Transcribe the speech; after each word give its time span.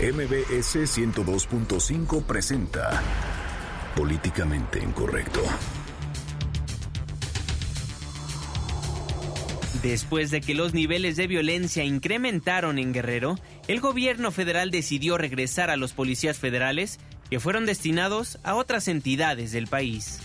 MBS 0.00 0.76
102.5 0.96 2.22
presenta 2.24 3.02
Políticamente 3.94 4.82
Incorrecto. 4.82 5.42
Después 9.82 10.30
de 10.30 10.40
que 10.40 10.54
los 10.54 10.72
niveles 10.72 11.16
de 11.16 11.26
violencia 11.26 11.84
incrementaron 11.84 12.78
en 12.78 12.94
Guerrero, 12.94 13.38
el 13.68 13.82
gobierno 13.82 14.30
federal 14.30 14.70
decidió 14.70 15.18
regresar 15.18 15.68
a 15.68 15.76
los 15.76 15.92
policías 15.92 16.38
federales 16.38 16.98
que 17.28 17.38
fueron 17.38 17.66
destinados 17.66 18.38
a 18.42 18.54
otras 18.54 18.88
entidades 18.88 19.52
del 19.52 19.66
país. 19.66 20.20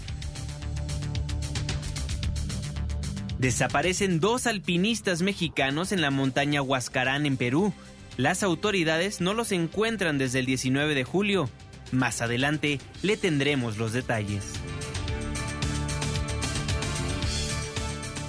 Desaparecen 3.40 4.22
dos 4.22 4.48
alpinistas 4.48 5.22
mexicanos 5.22 5.92
en 5.92 6.00
la 6.02 6.12
montaña 6.12 6.62
Huascarán 6.62 7.26
en 7.26 7.36
Perú. 7.36 7.74
Las 8.18 8.44
autoridades 8.44 9.20
no 9.20 9.34
los 9.34 9.52
encuentran 9.52 10.18
desde 10.18 10.40
el 10.40 10.46
19 10.46 10.96
de 10.96 11.04
julio. 11.04 11.50
Más 11.92 12.22
adelante 12.22 12.80
le 13.02 13.18
tendremos 13.18 13.78
los 13.78 13.92
detalles. 13.92 14.54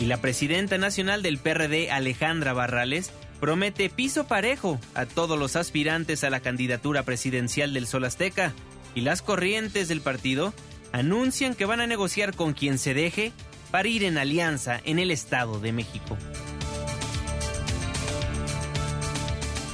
Y 0.01 0.07
la 0.07 0.21
presidenta 0.21 0.77
nacional 0.77 1.23
del 1.23 1.39
PRD, 1.39 1.91
Alejandra 1.91 2.53
Barrales, 2.53 3.13
promete 3.41 3.89
piso 3.89 4.27
parejo 4.27 4.80
a 4.95 5.07
todos 5.07 5.39
los 5.39 5.57
aspirantes 5.57 6.25
a 6.25 6.30
la 6.30 6.41
candidatura 6.41 7.05
presidencial 7.05 7.73
del 7.73 7.87
Sol 7.87 8.05
Azteca. 8.05 8.53
Y 8.95 9.03
las 9.03 9.23
corrientes 9.23 9.89
del 9.89 10.01
partido 10.01 10.53
anuncian 10.93 11.55
que 11.55 11.65
van 11.65 11.80
a 11.80 11.87
negociar 11.87 12.35
con 12.35 12.55
quien 12.55 12.79
se 12.79 12.93
deje 12.93 13.33
para 13.71 13.89
ir 13.89 14.05
en 14.05 14.19
alianza 14.19 14.80
en 14.85 14.99
el 14.99 15.11
Estado 15.11 15.61
de 15.61 15.73
México. 15.73 16.16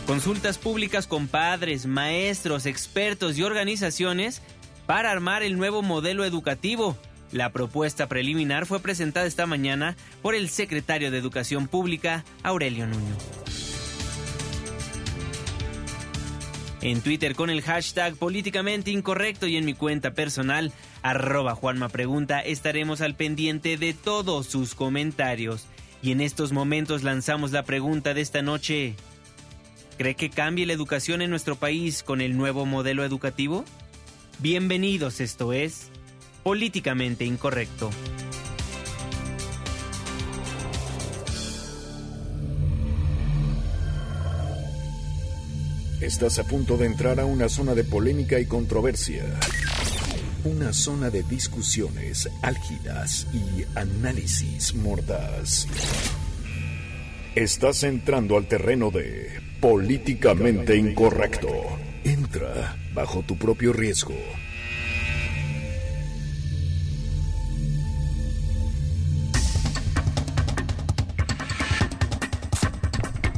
Consultas 0.06 0.59
públicas 0.59 1.06
con 1.06 1.29
padres, 1.29 1.87
maestros, 1.87 2.66
expertos 2.66 3.38
y 3.38 3.45
organizaciones 3.45 4.42
para 4.87 5.11
armar 5.11 5.42
el 5.42 5.56
nuevo 5.56 5.83
modelo 5.83 6.25
educativo. 6.25 6.97
La 7.31 7.50
propuesta 7.50 8.08
preliminar 8.08 8.67
fue 8.67 8.80
presentada 8.80 9.27
esta 9.27 9.47
mañana 9.47 9.97
por 10.20 10.34
el 10.34 10.50
secretario 10.50 11.11
de 11.11 11.19
Educación 11.19 11.69
Pública, 11.69 12.25
Aurelio 12.42 12.86
Nuño. 12.86 13.17
En 16.83 17.00
Twitter 17.00 17.36
con 17.36 17.48
el 17.48 17.62
hashtag 17.62 18.17
políticamente 18.17 18.91
incorrecto 18.91 19.47
y 19.47 19.56
en 19.56 19.64
mi 19.64 19.73
cuenta 19.73 20.14
personal, 20.14 20.73
arroba 21.00 21.55
Juanma 21.55 21.89
Pregunta, 21.89 22.41
estaremos 22.41 23.00
al 23.00 23.14
pendiente 23.14 23.77
de 23.77 23.95
todos 23.95 24.47
sus 24.47 24.75
comentarios. 24.75 25.69
Y 26.03 26.11
en 26.11 26.20
estos 26.20 26.50
momentos 26.50 27.05
lanzamos 27.05 27.53
la 27.53 27.62
pregunta 27.62 28.14
de 28.14 28.20
esta 28.20 28.42
noche. 28.42 28.97
¿Cree 30.03 30.17
que 30.17 30.31
cambie 30.31 30.67
la 30.67 30.72
educación 30.72 31.22
en 31.22 31.31
nuestro 31.31 31.55
país 31.55 32.03
con 32.03 32.20
el 32.20 32.36
nuevo 32.36 32.67
modelo 32.67 33.05
educativo? 33.05 33.64
Bienvenidos, 34.41 35.20
esto 35.20 35.53
es 35.53 35.92
Políticamente 36.42 37.25
Incorrecto. 37.25 37.89
Estás 46.00 46.41
a 46.41 46.45
punto 46.48 46.77
de 46.77 46.86
entrar 46.86 47.20
a 47.20 47.25
una 47.25 47.48
zona 47.48 47.77
de 47.77 47.84
polémica 47.84 48.41
y 48.41 48.47
controversia. 48.47 49.23
Una 50.42 50.73
zona 50.73 51.11
de 51.11 51.23
discusiones 51.23 52.28
álgidas 52.42 53.28
y 53.33 53.62
análisis 53.78 54.75
mordaz. 54.75 55.69
Estás 57.34 57.83
entrando 57.83 58.36
al 58.36 58.44
terreno 58.44 58.91
de 58.91 59.41
políticamente 59.58 60.77
incorrecto. 60.77 61.48
Entra 62.05 62.77
bajo 62.92 63.22
tu 63.22 63.39
propio 63.39 63.72
riesgo. 63.72 64.12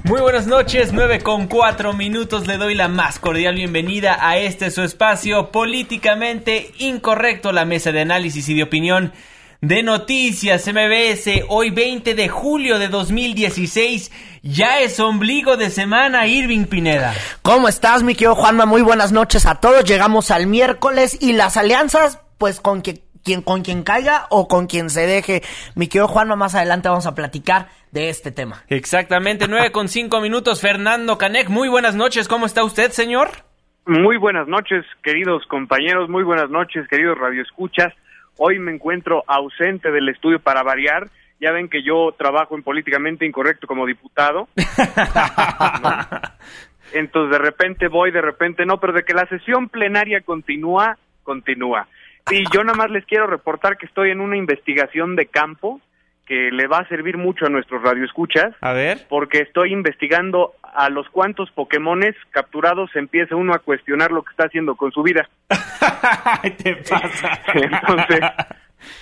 Muy 0.03 0.21
buenas 0.21 0.49
noches, 0.49 0.93
9 0.93 1.21
con 1.21 1.47
4 1.47 1.93
minutos. 1.93 2.49
Le 2.49 2.57
doy 2.57 2.75
la 2.75 2.89
más 2.89 3.21
cordial 3.21 3.55
bienvenida 3.55 4.19
a 4.21 4.39
este 4.39 4.73
su 4.73 4.83
espacio 4.83 5.53
políticamente 5.53 6.73
incorrecto, 6.79 7.53
la 7.53 7.65
mesa 7.65 7.93
de 7.93 8.01
análisis 8.01 8.49
y 8.49 8.55
de 8.55 8.65
opinión 8.65 9.13
de 9.67 9.83
Noticias 9.83 10.69
MBS. 10.69 11.45
Hoy 11.49 11.71
20 11.71 12.15
de 12.15 12.29
julio 12.29 12.79
de 12.79 12.89
2016, 12.89 14.41
ya 14.43 14.81
es 14.81 15.01
ombligo 15.01 15.57
de 15.57 15.71
semana, 15.71 16.27
Irving 16.27 16.67
Pineda. 16.67 17.15
¿Cómo 17.41 17.69
estás, 17.69 18.03
mi 18.03 18.15
querido 18.15 18.35
Juanma? 18.35 18.67
Muy 18.67 18.83
buenas 18.83 19.11
noches 19.11 19.47
a 19.47 19.61
todos. 19.61 19.85
Llegamos 19.85 20.31
al 20.31 20.47
miércoles 20.47 21.17
y 21.19 21.33
las 21.33 21.57
alianzas, 21.57 22.23
pues 22.37 22.61
con 22.61 22.83
que 22.83 23.05
quien, 23.25 23.41
con 23.41 23.63
quien 23.63 23.85
caiga 23.85 24.27
o 24.29 24.49
con 24.49 24.67
quien 24.67 24.91
se 24.91 25.07
deje. 25.07 25.43
Mi 25.75 25.89
querido 25.89 26.09
Juanma, 26.09 26.37
más 26.37 26.55
adelante 26.55 26.91
vamos 26.91 27.07
a 27.07 27.15
platicar 27.15 27.69
de 27.91 28.11
este 28.11 28.33
tema. 28.33 28.65
Exactamente, 28.69 29.49
nueve 29.49 29.73
con 29.73 29.89
cinco 29.89 30.21
minutos. 30.21 30.61
Fernando 30.61 31.17
Canek, 31.17 31.49
muy 31.49 31.71
buenas 31.71 31.95
noches. 31.95 32.29
¿Cómo 32.29 32.45
está 32.45 32.65
usted, 32.65 32.91
señor? 32.91 33.31
Muy 33.87 34.19
buenas 34.19 34.47
noches, 34.47 34.85
queridos 35.03 35.43
compañeros. 35.47 36.11
Muy 36.11 36.23
buenas 36.23 36.51
noches, 36.51 36.87
queridos 36.89 37.17
radioescuchas. 37.17 37.95
Hoy 38.37 38.59
me 38.59 38.73
encuentro 38.73 39.23
ausente 39.27 39.91
del 39.91 40.09
estudio 40.09 40.41
para 40.41 40.63
variar. 40.63 41.09
Ya 41.41 41.53
ven 41.53 41.69
que 41.69 41.83
yo 41.83 42.15
trabajo 42.17 42.57
en 42.57 42.63
políticamente 42.63 43.27
incorrecto 43.27 43.67
como 43.67 43.87
diputado. 43.87 44.49
Entonces 46.93 47.31
de 47.31 47.39
repente 47.39 47.89
voy, 47.89 48.13
de 48.13 48.21
repente 48.21 48.65
no, 48.65 48.79
pero 48.79 48.93
de 48.93 49.03
que 49.03 49.15
la 49.15 49.27
sesión 49.27 49.69
plenaria 49.69 50.21
continúa, 50.21 50.97
continúa. 51.23 51.89
Y 52.31 52.45
yo 52.53 52.65
nada 52.65 52.77
más 52.77 52.91
les 52.91 53.05
quiero 53.05 53.27
reportar 53.27 53.77
que 53.77 53.87
estoy 53.87 54.11
en 54.11 54.21
una 54.21 54.37
investigación 54.37 55.17
de 55.17 55.27
campo 55.27 55.81
que 56.27 56.51
le 56.51 56.67
va 56.67 56.79
a 56.79 56.89
servir 56.89 57.19
mucho 57.19 57.47
a 57.47 57.51
nuestros 57.51 57.83
radioescuchas. 57.83 58.55
A 58.61 58.73
ver. 58.73 59.07
Porque 59.09 59.39
estoy 59.39 59.73
investigando 59.73 60.55
a 60.75 60.91
los 60.91 61.09
cuantos 61.09 61.51
Pokémones 61.53 62.17
capturados 62.31 62.91
empieza 62.97 63.37
uno 63.37 63.55
a 63.55 63.61
cuestionar 63.61 64.11
lo 64.11 64.23
que 64.23 64.33
está 64.33 64.45
haciendo 64.47 64.75
con 64.75 64.91
su 64.93 65.03
vida. 65.03 65.29
te 66.63 66.77
pasa. 66.77 67.41
Entonces, 67.55 68.21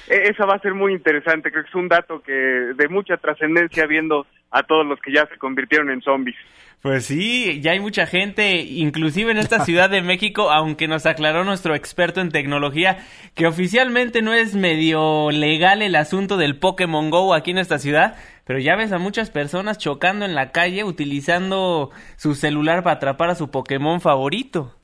e-, 0.09 0.29
eso 0.31 0.47
va 0.47 0.57
a 0.57 0.61
ser 0.61 0.75
muy 0.75 0.93
interesante. 0.93 1.51
Creo 1.51 1.65
que 1.65 1.71
es 1.71 1.75
un 1.75 1.89
dato 1.89 2.23
que 2.23 2.33
de 2.33 2.89
mucha 2.89 3.17
trascendencia 3.17 3.87
viendo 3.87 4.27
a 4.51 4.63
todos 4.63 4.87
los 4.87 5.01
que 5.01 5.13
ya 5.13 5.27
se 5.27 5.39
convirtieron 5.39 5.91
en 5.91 6.03
zombies. 6.03 6.37
Pues 6.83 7.07
sí, 7.07 7.61
ya 7.61 7.71
hay 7.71 7.81
mucha 7.81 8.07
gente, 8.07 8.57
inclusive 8.57 9.31
en 9.31 9.39
esta 9.39 9.65
Ciudad 9.65 9.89
de 9.89 10.03
México, 10.03 10.51
aunque 10.51 10.89
nos 10.89 11.07
aclaró 11.07 11.45
nuestro 11.45 11.77
experto 11.77 12.21
en 12.21 12.33
tecnología, 12.33 12.99
que 13.37 13.47
oficialmente 13.47 14.21
no 14.21 14.35
es 14.35 14.57
medio 14.57 15.31
legal 15.31 15.81
el 15.81 15.95
asunto 15.95 16.37
del 16.37 16.57
Pokémon 16.57 17.09
Go 17.09 17.35
aquí 17.35 17.53
en 17.53 17.59
esta 17.59 17.79
ciudad, 17.79 18.17
pero 18.45 18.59
ya 18.59 18.77
ves 18.77 18.93
a 18.93 18.99
muchas 18.99 19.31
personas 19.31 19.79
chocando 19.79 20.25
en 20.25 20.35
la 20.35 20.51
calle 20.53 20.85
utilizando 20.85 21.91
su 22.17 22.35
celular 22.35 22.83
para 22.83 22.97
atrapar 22.97 23.31
a 23.31 23.35
su 23.35 23.51
Pokémon 23.51 24.01
favorito. 24.01 24.75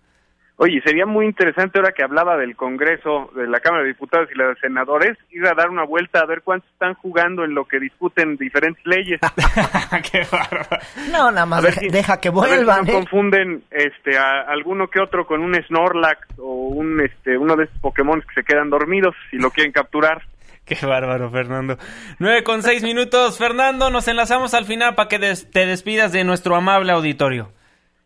Oye, 0.60 0.82
sería 0.82 1.06
muy 1.06 1.24
interesante 1.24 1.78
ahora 1.78 1.92
que 1.92 2.02
hablaba 2.02 2.36
del 2.36 2.56
Congreso, 2.56 3.30
de 3.36 3.46
la 3.46 3.60
Cámara 3.60 3.84
de 3.84 3.90
Diputados 3.90 4.28
y 4.34 4.36
la 4.36 4.48
de 4.48 4.56
Senadores, 4.56 5.16
ir 5.30 5.46
a 5.46 5.54
dar 5.54 5.70
una 5.70 5.84
vuelta 5.84 6.18
a 6.18 6.26
ver 6.26 6.42
cuántos 6.42 6.68
están 6.72 6.94
jugando 6.94 7.44
en 7.44 7.54
lo 7.54 7.66
que 7.66 7.78
discuten 7.78 8.36
diferentes 8.36 8.84
leyes. 8.84 9.20
Qué 10.10 10.22
bárbaro. 10.32 10.82
No, 11.12 11.30
nada 11.30 11.46
más 11.46 11.62
deja, 11.62 11.80
deja 11.88 12.20
que 12.20 12.28
A 12.30 12.32
ver 12.32 12.42
si 12.42 12.56
vuelvan. 12.56 12.86
no 12.86 12.90
¿eh? 12.90 12.92
confunden 12.92 13.62
este 13.70 14.18
a 14.18 14.40
alguno 14.48 14.88
que 14.88 15.00
otro 15.00 15.28
con 15.28 15.42
un 15.42 15.54
Snorlax 15.54 16.26
o 16.38 16.52
un 16.70 17.02
este 17.02 17.38
uno 17.38 17.54
de 17.54 17.64
estos 17.64 17.78
Pokémon 17.80 18.20
que 18.20 18.34
se 18.34 18.42
quedan 18.42 18.68
dormidos 18.68 19.14
si 19.30 19.36
lo 19.38 19.52
quieren 19.52 19.70
capturar. 19.70 20.22
Qué 20.68 20.84
bárbaro, 20.86 21.30
Fernando. 21.30 21.76
Nueve 22.18 22.42
con 22.44 22.62
seis 22.62 22.82
minutos. 22.82 23.38
Fernando, 23.38 23.90
nos 23.90 24.06
enlazamos 24.08 24.52
al 24.54 24.64
final 24.66 24.94
para 24.94 25.08
que 25.08 25.18
des- 25.18 25.50
te 25.50 25.64
despidas 25.66 26.12
de 26.12 26.24
nuestro 26.24 26.54
amable 26.56 26.92
auditorio. 26.92 27.52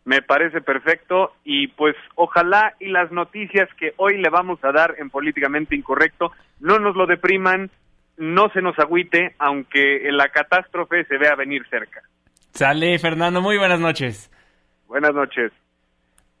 Me 0.05 0.21
parece 0.21 0.61
perfecto 0.61 1.31
y 1.45 1.67
pues 1.67 1.95
ojalá 2.15 2.73
y 2.79 2.89
las 2.89 3.11
noticias 3.11 3.69
que 3.79 3.93
hoy 3.97 4.17
le 4.21 4.29
vamos 4.29 4.59
a 4.63 4.71
dar 4.71 4.95
en 4.97 5.09
políticamente 5.09 5.75
incorrecto 5.75 6.31
no 6.59 6.77
nos 6.79 6.95
lo 6.95 7.05
depriman, 7.05 7.69
no 8.17 8.49
se 8.49 8.61
nos 8.61 8.77
agüite, 8.79 9.35
aunque 9.39 10.01
la 10.11 10.27
catástrofe 10.29 11.05
se 11.05 11.17
vea 11.17 11.35
venir 11.35 11.65
cerca. 11.69 12.01
Sale, 12.53 12.99
Fernando, 12.99 13.41
muy 13.41 13.57
buenas 13.57 13.79
noches. 13.79 14.29
Buenas 14.87 15.13
noches. 15.13 15.51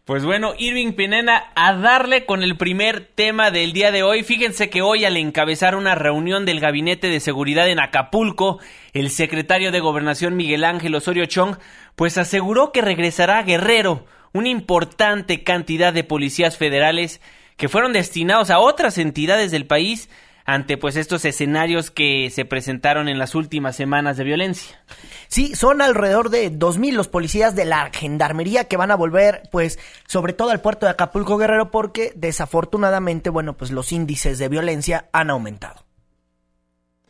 Pues 0.05 0.25
bueno, 0.25 0.51
Irving 0.57 0.91
Pinena, 0.91 1.53
a 1.55 1.73
darle 1.75 2.25
con 2.25 2.43
el 2.43 2.57
primer 2.57 3.05
tema 3.15 3.51
del 3.51 3.71
día 3.71 3.89
de 3.89 4.03
hoy. 4.03 4.23
Fíjense 4.23 4.69
que 4.69 4.81
hoy 4.81 5.05
al 5.05 5.15
encabezar 5.15 5.77
una 5.77 5.95
reunión 5.95 6.45
del 6.45 6.59
Gabinete 6.59 7.07
de 7.07 7.21
Seguridad 7.21 7.69
en 7.69 7.79
Acapulco, 7.79 8.59
el 8.91 9.09
secretario 9.09 9.71
de 9.71 9.79
Gobernación 9.79 10.35
Miguel 10.35 10.65
Ángel 10.65 10.93
Osorio 10.95 11.25
Chong, 11.25 11.55
pues 11.95 12.17
aseguró 12.17 12.73
que 12.73 12.81
regresará 12.81 13.37
a 13.37 13.43
Guerrero 13.43 14.05
una 14.33 14.49
importante 14.49 15.41
cantidad 15.45 15.93
de 15.93 16.03
policías 16.03 16.57
federales 16.57 17.21
que 17.55 17.69
fueron 17.69 17.93
destinados 17.93 18.49
a 18.49 18.59
otras 18.59 18.97
entidades 18.97 19.51
del 19.51 19.67
país 19.67 20.09
ante 20.45 20.77
pues 20.77 20.95
estos 20.95 21.25
escenarios 21.25 21.91
que 21.91 22.29
se 22.29 22.45
presentaron 22.45 23.07
en 23.07 23.17
las 23.17 23.35
últimas 23.35 23.75
semanas 23.75 24.17
de 24.17 24.23
violencia. 24.23 24.83
Sí, 25.27 25.55
son 25.55 25.81
alrededor 25.81 26.29
de 26.29 26.51
2.000 26.51 26.93
los 26.93 27.07
policías 27.07 27.55
de 27.55 27.65
la 27.65 27.89
gendarmería 27.91 28.65
que 28.65 28.77
van 28.77 28.91
a 28.91 28.95
volver, 28.95 29.43
pues, 29.51 29.79
sobre 30.07 30.33
todo 30.33 30.51
al 30.51 30.61
puerto 30.61 30.85
de 30.85 30.91
Acapulco 30.91 31.37
Guerrero, 31.37 31.71
porque 31.71 32.11
desafortunadamente, 32.15 33.29
bueno, 33.29 33.55
pues 33.57 33.71
los 33.71 33.91
índices 33.91 34.37
de 34.37 34.49
violencia 34.49 35.09
han 35.11 35.29
aumentado. 35.29 35.83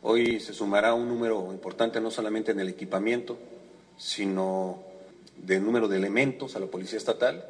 Hoy 0.02 0.38
se 0.38 0.52
sumará 0.52 0.92
un 0.94 1.08
número 1.08 1.50
importante 1.50 2.00
no 2.00 2.10
solamente 2.10 2.52
en 2.52 2.60
el 2.60 2.68
equipamiento, 2.68 3.38
sino 3.96 4.82
de 5.36 5.60
número 5.60 5.88
de 5.88 5.96
elementos 5.96 6.56
a 6.56 6.60
la 6.60 6.66
Policía 6.66 6.98
Estatal. 6.98 7.44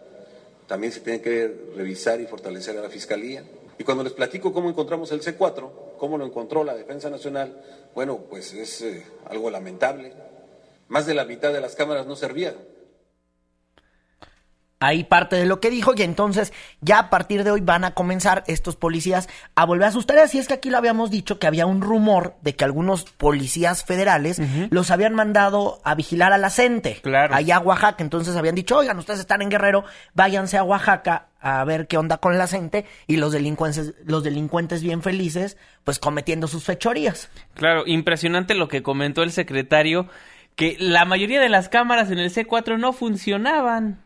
También 0.67 0.93
se 0.93 1.01
tiene 1.01 1.21
que 1.21 1.53
revisar 1.77 2.21
y 2.21 2.27
fortalecer 2.27 2.79
a 2.79 2.83
la 2.83 2.91
Fiscalía. 2.91 3.45
Y 3.79 3.85
cuando 3.85 4.05
les 4.05 4.13
platico 4.13 4.53
cómo 4.53 4.69
encontramos 4.69 5.11
el 5.13 5.21
C4, 5.23 5.97
cómo 5.99 6.19
lo 6.19 6.25
encontró 6.25 6.65
la 6.65 6.75
Defensa 6.75 7.11
Nacional, 7.11 7.61
bueno, 7.95 8.19
pues 8.31 8.53
es 8.53 8.83
eh, 8.83 9.07
algo 9.27 9.51
lamentable. 9.51 10.13
Más 10.89 11.07
de 11.07 11.15
la 11.15 11.25
mitad 11.25 11.53
de 11.53 11.61
las 11.61 11.75
cámaras 11.75 12.07
no 12.07 12.15
servían 12.17 12.55
ahí 14.87 15.05
parte 15.05 15.37
de 15.37 15.47
lo 15.47 15.61
que 15.61 15.71
dijo 15.71 15.93
y 15.97 16.03
entonces 16.03 16.53
ya 16.81 16.99
a 16.99 17.11
partir 17.11 17.45
de 17.45 17.51
hoy 17.51 17.61
van 17.61 17.85
a 17.85 17.95
comenzar 17.95 18.45
estos 18.47 18.77
policías 18.77 19.29
a 19.55 19.65
volver 19.65 19.89
a 19.89 19.93
sus 19.93 20.07
tareas. 20.07 20.35
Y 20.35 20.39
es 20.39 20.49
que 20.49 20.55
aquí 20.55 20.71
lo 20.71 20.79
habíamos 20.79 21.11
dicho 21.11 21.39
que 21.39 21.47
había 21.47 21.67
un 21.67 21.81
rumor 21.81 22.35
de 22.43 22.55
que 22.55 22.65
algunos 22.65 23.05
policías 23.05 23.85
federales 23.85 24.41
los 24.71 24.91
habían 24.91 25.15
mandado 25.15 25.81
a 25.85 25.95
vigilar 25.95 26.33
a 26.33 26.39
la 26.39 26.51
gente 26.51 27.01
claro. 27.03 27.35
allá 27.35 27.57
a 27.57 27.61
Oaxaca. 27.61 28.03
Entonces 28.03 28.37
habían 28.37 28.55
dicho 28.55 28.77
oigan 28.77 28.99
ustedes 28.99 29.21
están 29.21 29.43
en 29.43 29.51
Guerrero 29.51 29.85
váyanse 30.15 30.57
a 30.57 30.65
Oaxaca 30.65 31.27
a 31.41 31.63
ver 31.65 31.87
qué 31.87 31.99
onda 31.99 32.19
con 32.19 32.39
la 32.39 32.47
gente 32.47 32.87
y 33.07 33.17
los 33.17 33.33
delincuentes 33.33 33.95
los 34.05 34.25
delincuentes 34.25 34.83
bien 34.83 35.03
felices 35.03 35.57
pues 35.85 35.99
cometiendo 35.99 36.47
sus 36.47 36.65
fechorías. 36.65 37.29
Claro 37.55 37.85
impresionante 37.87 38.55
lo 38.55 38.69
que 38.69 38.83
comentó 38.83 39.23
el 39.23 39.33
secretario 39.33 40.09
que 40.57 40.77
la 40.79 41.05
mayoría 41.05 41.41
de 41.41 41.49
las 41.49 41.69
cámaras 41.69 42.11
en 42.11 42.19
el 42.19 42.33
C4 42.33 42.79
no 42.79 42.93
funcionaban 42.93 44.01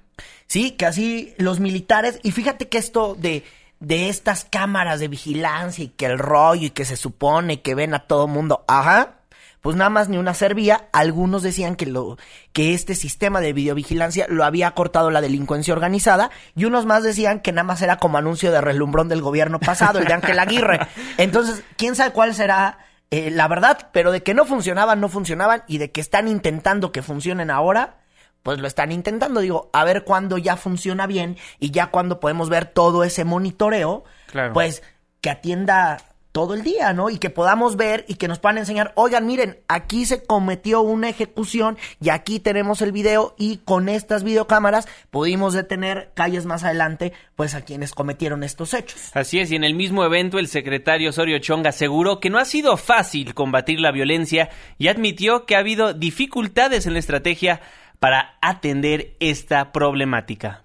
Sí, 0.48 0.72
que 0.72 0.86
así 0.86 1.34
los 1.38 1.60
militares, 1.60 2.18
y 2.22 2.32
fíjate 2.32 2.68
que 2.68 2.78
esto 2.78 3.14
de, 3.14 3.44
de 3.80 4.08
estas 4.08 4.44
cámaras 4.44 4.98
de 4.98 5.08
vigilancia 5.08 5.84
y 5.84 5.88
que 5.88 6.06
el 6.06 6.18
rollo 6.18 6.66
y 6.66 6.70
que 6.70 6.84
se 6.84 6.96
supone 6.96 7.60
que 7.60 7.74
ven 7.74 7.94
a 7.94 8.00
todo 8.00 8.26
mundo, 8.26 8.64
ajá, 8.66 9.18
pues 9.60 9.76
nada 9.76 9.90
más 9.90 10.08
ni 10.08 10.16
una 10.16 10.34
servía. 10.34 10.88
Algunos 10.92 11.42
decían 11.42 11.76
que 11.76 11.86
lo 11.86 12.16
que 12.52 12.74
este 12.74 12.94
sistema 12.94 13.40
de 13.40 13.52
videovigilancia 13.52 14.26
lo 14.28 14.44
había 14.44 14.70
cortado 14.70 15.10
la 15.10 15.20
delincuencia 15.20 15.74
organizada 15.74 16.30
y 16.56 16.64
unos 16.64 16.86
más 16.86 17.02
decían 17.02 17.40
que 17.40 17.52
nada 17.52 17.64
más 17.64 17.82
era 17.82 17.98
como 17.98 18.18
anuncio 18.18 18.50
de 18.50 18.60
relumbrón 18.60 19.08
del 19.08 19.20
gobierno 19.20 19.60
pasado, 19.60 19.98
el 19.98 20.06
de 20.06 20.14
Ángel 20.14 20.38
Aguirre. 20.38 20.80
Entonces, 21.18 21.62
quién 21.76 21.94
sabe 21.94 22.12
cuál 22.12 22.34
será 22.34 22.78
eh, 23.10 23.30
la 23.30 23.48
verdad, 23.48 23.90
pero 23.92 24.12
de 24.12 24.22
que 24.22 24.34
no 24.34 24.44
funcionaban, 24.44 25.00
no 25.00 25.08
funcionaban 25.08 25.62
y 25.66 25.78
de 25.78 25.90
que 25.90 26.00
están 26.00 26.28
intentando 26.28 26.92
que 26.92 27.02
funcionen 27.02 27.50
ahora, 27.50 27.98
pues 28.42 28.58
lo 28.58 28.66
están 28.66 28.92
intentando. 28.92 29.40
Digo, 29.40 29.70
a 29.72 29.84
ver 29.84 30.04
cuándo 30.04 30.38
ya 30.38 30.56
funciona 30.56 31.06
bien 31.06 31.36
y 31.58 31.70
ya 31.70 31.88
cuando 31.88 32.20
podemos 32.20 32.48
ver 32.48 32.66
todo 32.66 33.04
ese 33.04 33.24
monitoreo, 33.24 34.04
pues 34.52 34.82
que 35.20 35.30
atienda 35.30 35.98
todo 36.38 36.54
el 36.54 36.62
día, 36.62 36.92
¿no? 36.92 37.10
Y 37.10 37.18
que 37.18 37.30
podamos 37.30 37.76
ver 37.76 38.04
y 38.06 38.14
que 38.14 38.28
nos 38.28 38.38
puedan 38.38 38.58
enseñar, 38.58 38.92
oigan, 38.94 39.26
miren, 39.26 39.58
aquí 39.66 40.06
se 40.06 40.22
cometió 40.22 40.82
una 40.82 41.08
ejecución 41.08 41.78
y 42.00 42.10
aquí 42.10 42.38
tenemos 42.38 42.80
el 42.80 42.92
video 42.92 43.34
y 43.38 43.56
con 43.58 43.88
estas 43.88 44.22
videocámaras 44.22 44.86
pudimos 45.10 45.54
detener 45.54 46.12
calles 46.14 46.46
más 46.46 46.62
adelante, 46.62 47.12
pues 47.34 47.56
a 47.56 47.62
quienes 47.62 47.92
cometieron 47.92 48.44
estos 48.44 48.72
hechos. 48.72 49.10
Así 49.14 49.40
es, 49.40 49.50
y 49.50 49.56
en 49.56 49.64
el 49.64 49.74
mismo 49.74 50.04
evento 50.04 50.38
el 50.38 50.46
secretario 50.46 51.10
Osorio 51.10 51.40
Chong 51.40 51.66
aseguró 51.66 52.20
que 52.20 52.30
no 52.30 52.38
ha 52.38 52.44
sido 52.44 52.76
fácil 52.76 53.34
combatir 53.34 53.80
la 53.80 53.90
violencia 53.90 54.50
y 54.76 54.88
admitió 54.88 55.44
que 55.44 55.56
ha 55.56 55.60
habido 55.60 55.92
dificultades 55.92 56.86
en 56.86 56.92
la 56.92 57.00
estrategia 57.00 57.60
para 57.98 58.38
atender 58.40 59.16
esta 59.20 59.72
problemática. 59.72 60.62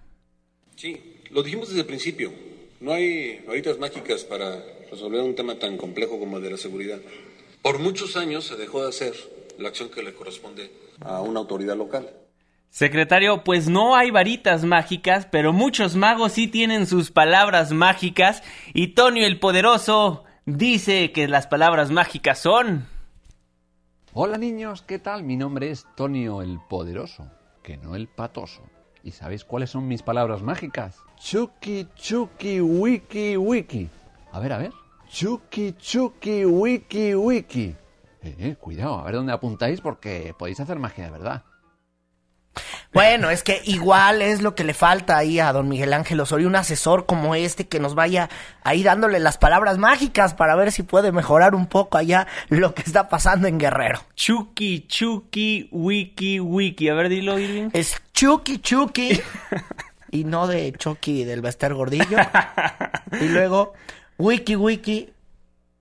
Sí, 0.75 1.19
lo 1.31 1.43
dijimos 1.43 1.69
desde 1.69 1.81
el 1.81 1.87
principio. 1.87 2.31
No 2.79 2.93
hay 2.93 3.39
varitas 3.47 3.79
mágicas 3.79 4.23
para 4.23 4.61
resolver 4.91 5.21
un 5.21 5.35
tema 5.35 5.55
tan 5.55 5.77
complejo 5.77 6.19
como 6.19 6.37
el 6.37 6.43
de 6.43 6.51
la 6.51 6.57
seguridad. 6.57 6.99
Por 7.61 7.79
muchos 7.79 8.17
años 8.17 8.45
se 8.45 8.55
dejó 8.55 8.83
de 8.83 8.89
hacer 8.89 9.13
la 9.57 9.69
acción 9.69 9.89
que 9.89 10.03
le 10.03 10.13
corresponde 10.13 10.69
a 11.01 11.21
una 11.21 11.39
autoridad 11.39 11.77
local. 11.77 12.09
Secretario, 12.69 13.43
pues 13.43 13.69
no 13.69 13.95
hay 13.95 14.09
varitas 14.09 14.65
mágicas, 14.65 15.27
pero 15.31 15.53
muchos 15.53 15.95
magos 15.95 16.33
sí 16.33 16.47
tienen 16.47 16.87
sus 16.87 17.11
palabras 17.11 17.71
mágicas 17.71 18.41
y 18.73 18.89
Tonio 18.89 19.27
el 19.27 19.39
Poderoso 19.39 20.23
dice 20.45 21.11
que 21.11 21.27
las 21.27 21.47
palabras 21.47 21.91
mágicas 21.91 22.39
son... 22.39 22.91
Hola 24.15 24.37
niños, 24.37 24.83
¿qué 24.83 24.99
tal? 24.99 25.23
Mi 25.23 25.35
nombre 25.37 25.71
es 25.71 25.87
Tonio 25.95 26.43
el 26.43 26.59
Poderoso, 26.69 27.31
que 27.63 27.77
no 27.77 27.95
el 27.95 28.07
Patoso. 28.07 28.61
¿Y 29.03 29.09
sabéis 29.09 29.43
cuáles 29.43 29.71
son 29.71 29.87
mis 29.87 30.03
palabras 30.03 30.43
mágicas? 30.43 30.99
Chuki, 31.17 31.87
chuki, 31.95 32.61
wiki, 32.61 33.35
wiki. 33.37 33.89
A 34.31 34.39
ver, 34.39 34.53
a 34.53 34.59
ver. 34.59 34.71
Chuki, 35.09 35.73
chuki, 35.79 36.45
wiki, 36.45 37.15
wiki. 37.15 37.75
Eh, 38.21 38.35
eh, 38.37 38.55
cuidado, 38.55 38.99
a 38.99 39.03
ver 39.03 39.15
dónde 39.15 39.33
apuntáis 39.33 39.81
porque 39.81 40.35
podéis 40.37 40.59
hacer 40.59 40.77
magia 40.77 41.05
de 41.05 41.11
verdad. 41.11 41.43
Bueno, 42.93 43.29
es 43.31 43.41
que 43.41 43.61
igual 43.65 44.21
es 44.21 44.41
lo 44.41 44.53
que 44.53 44.63
le 44.63 44.73
falta 44.73 45.17
ahí 45.17 45.39
a 45.39 45.51
don 45.51 45.67
Miguel 45.67 45.93
Ángel 45.93 46.19
Osorio, 46.19 46.47
un 46.47 46.55
asesor 46.55 47.05
como 47.05 47.33
este 47.33 47.67
que 47.67 47.79
nos 47.79 47.95
vaya 47.95 48.29
ahí 48.63 48.83
dándole 48.83 49.19
las 49.19 49.37
palabras 49.37 49.77
mágicas 49.77 50.33
para 50.33 50.55
ver 50.55 50.71
si 50.71 50.83
puede 50.83 51.11
mejorar 51.11 51.55
un 51.55 51.65
poco 51.65 51.97
allá 51.97 52.27
lo 52.49 52.75
que 52.75 52.83
está 52.83 53.09
pasando 53.09 53.47
en 53.47 53.57
Guerrero. 53.57 54.01
Chucky, 54.15 54.85
Chucky, 54.87 55.69
Wiki, 55.71 56.39
Wiki. 56.39 56.89
A 56.89 56.93
ver, 56.93 57.09
dilo, 57.09 57.39
Irving. 57.39 57.69
Es 57.73 58.01
Chucky, 58.13 58.59
Chucky. 58.59 59.19
y 60.11 60.23
no 60.25 60.45
de 60.45 60.71
Chucky 60.73 61.23
del 61.23 61.41
Bester 61.41 61.73
Gordillo. 61.73 62.17
y 63.19 63.27
luego, 63.29 63.73
Wiki, 64.19 64.55
Wiki, 64.55 65.12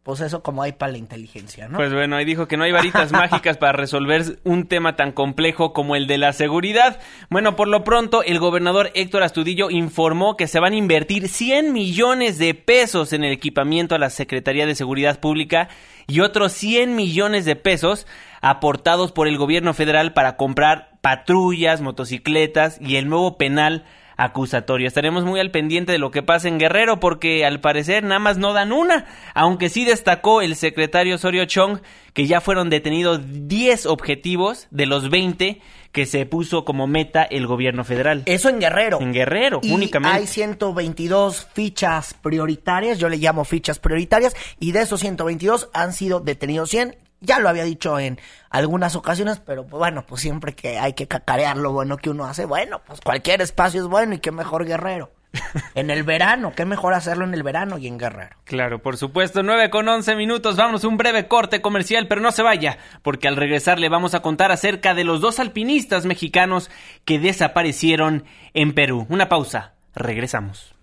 pues 0.02 0.20
eso 0.20 0.42
como 0.42 0.62
hay 0.62 0.72
para 0.72 0.92
la 0.92 0.98
inteligencia, 0.98 1.68
¿no? 1.68 1.78
Pues 1.78 1.92
bueno, 1.92 2.16
ahí 2.16 2.24
dijo 2.24 2.48
que 2.48 2.56
no 2.56 2.64
hay 2.64 2.72
varitas 2.72 3.12
mágicas 3.12 3.56
para 3.56 3.72
resolver 3.72 4.38
un 4.42 4.66
tema 4.66 4.96
tan 4.96 5.12
complejo 5.12 5.72
como 5.72 5.94
el 5.94 6.08
de 6.08 6.18
la 6.18 6.32
seguridad. 6.32 6.98
Bueno, 7.30 7.54
por 7.54 7.68
lo 7.68 7.84
pronto, 7.84 8.24
el 8.24 8.40
gobernador 8.40 8.90
Héctor 8.94 9.22
Astudillo 9.22 9.70
informó 9.70 10.36
que 10.36 10.48
se 10.48 10.58
van 10.58 10.72
a 10.72 10.76
invertir 10.76 11.28
100 11.28 11.72
millones 11.72 12.38
de 12.38 12.54
pesos 12.54 13.12
en 13.12 13.22
el 13.22 13.32
equipamiento 13.32 13.94
a 13.94 13.98
la 13.98 14.10
Secretaría 14.10 14.66
de 14.66 14.74
Seguridad 14.74 15.20
Pública 15.20 15.68
y 16.08 16.18
otros 16.18 16.52
100 16.52 16.96
millones 16.96 17.44
de 17.44 17.54
pesos 17.54 18.08
aportados 18.40 19.12
por 19.12 19.28
el 19.28 19.38
gobierno 19.38 19.72
federal 19.72 20.14
para 20.14 20.36
comprar 20.36 20.98
patrullas, 21.00 21.80
motocicletas 21.80 22.78
y 22.80 22.96
el 22.96 23.08
nuevo 23.08 23.38
penal 23.38 23.84
acusatorio. 24.22 24.88
Estaremos 24.88 25.24
muy 25.24 25.40
al 25.40 25.50
pendiente 25.50 25.92
de 25.92 25.98
lo 25.98 26.10
que 26.10 26.22
pasa 26.22 26.48
en 26.48 26.58
Guerrero 26.58 27.00
porque 27.00 27.44
al 27.44 27.60
parecer 27.60 28.04
nada 28.04 28.18
más 28.18 28.38
no 28.38 28.52
dan 28.52 28.72
una, 28.72 29.06
aunque 29.34 29.68
sí 29.68 29.84
destacó 29.84 30.42
el 30.42 30.56
secretario 30.56 31.16
Osorio 31.16 31.44
Chong 31.44 31.80
que 32.12 32.26
ya 32.26 32.40
fueron 32.40 32.70
detenidos 32.70 33.20
10 33.48 33.86
objetivos 33.86 34.68
de 34.70 34.86
los 34.86 35.10
20 35.10 35.60
que 35.92 36.06
se 36.06 36.24
puso 36.24 36.64
como 36.64 36.86
meta 36.86 37.22
el 37.22 37.46
gobierno 37.46 37.84
federal. 37.84 38.22
Eso 38.26 38.48
en 38.48 38.60
Guerrero. 38.60 39.00
En 39.00 39.12
Guerrero, 39.12 39.60
únicamente. 39.62 40.18
Hay 40.18 40.26
122 40.26 41.48
fichas 41.52 42.14
prioritarias, 42.14 42.98
yo 42.98 43.08
le 43.08 43.18
llamo 43.18 43.44
fichas 43.44 43.78
prioritarias, 43.78 44.34
y 44.58 44.72
de 44.72 44.82
esos 44.82 45.00
122 45.00 45.68
han 45.74 45.92
sido 45.92 46.20
detenidos 46.20 46.70
100 46.70 46.96
ya 47.22 47.38
lo 47.38 47.48
había 47.48 47.64
dicho 47.64 47.98
en 47.98 48.20
algunas 48.50 48.94
ocasiones, 48.96 49.40
pero 49.40 49.64
pues 49.64 49.78
bueno, 49.78 50.04
pues 50.06 50.20
siempre 50.20 50.54
que 50.54 50.78
hay 50.78 50.92
que 50.92 51.08
cacarear 51.08 51.56
lo 51.56 51.72
bueno 51.72 51.96
que 51.96 52.10
uno 52.10 52.26
hace, 52.26 52.44
bueno, 52.44 52.82
pues 52.86 53.00
cualquier 53.00 53.40
espacio 53.40 53.80
es 53.80 53.88
bueno 53.88 54.14
y 54.14 54.18
qué 54.18 54.30
mejor 54.30 54.66
guerrero. 54.66 55.10
en 55.74 55.90
el 55.90 56.02
verano, 56.02 56.52
qué 56.54 56.64
mejor 56.64 56.94
hacerlo 56.94 57.24
en 57.24 57.34
el 57.34 57.42
verano 57.42 57.78
y 57.78 57.86
en 57.86 57.98
Guerrero. 57.98 58.36
Claro, 58.44 58.80
por 58.80 58.96
supuesto, 58.96 59.42
9 59.42 59.70
con 59.70 59.88
11 59.88 60.14
minutos, 60.16 60.56
vamos 60.56 60.84
a 60.84 60.88
un 60.88 60.96
breve 60.96 61.26
corte 61.26 61.60
comercial, 61.60 62.06
pero 62.08 62.20
no 62.20 62.32
se 62.32 62.42
vaya, 62.42 62.78
porque 63.02 63.28
al 63.28 63.36
regresar 63.36 63.78
le 63.78 63.88
vamos 63.88 64.14
a 64.14 64.20
contar 64.20 64.52
acerca 64.52 64.94
de 64.94 65.04
los 65.04 65.20
dos 65.20 65.40
alpinistas 65.40 66.04
mexicanos 66.04 66.70
que 67.04 67.18
desaparecieron 67.18 68.24
en 68.54 68.74
Perú. 68.74 69.06
Una 69.08 69.28
pausa, 69.28 69.74
regresamos. 69.94 70.74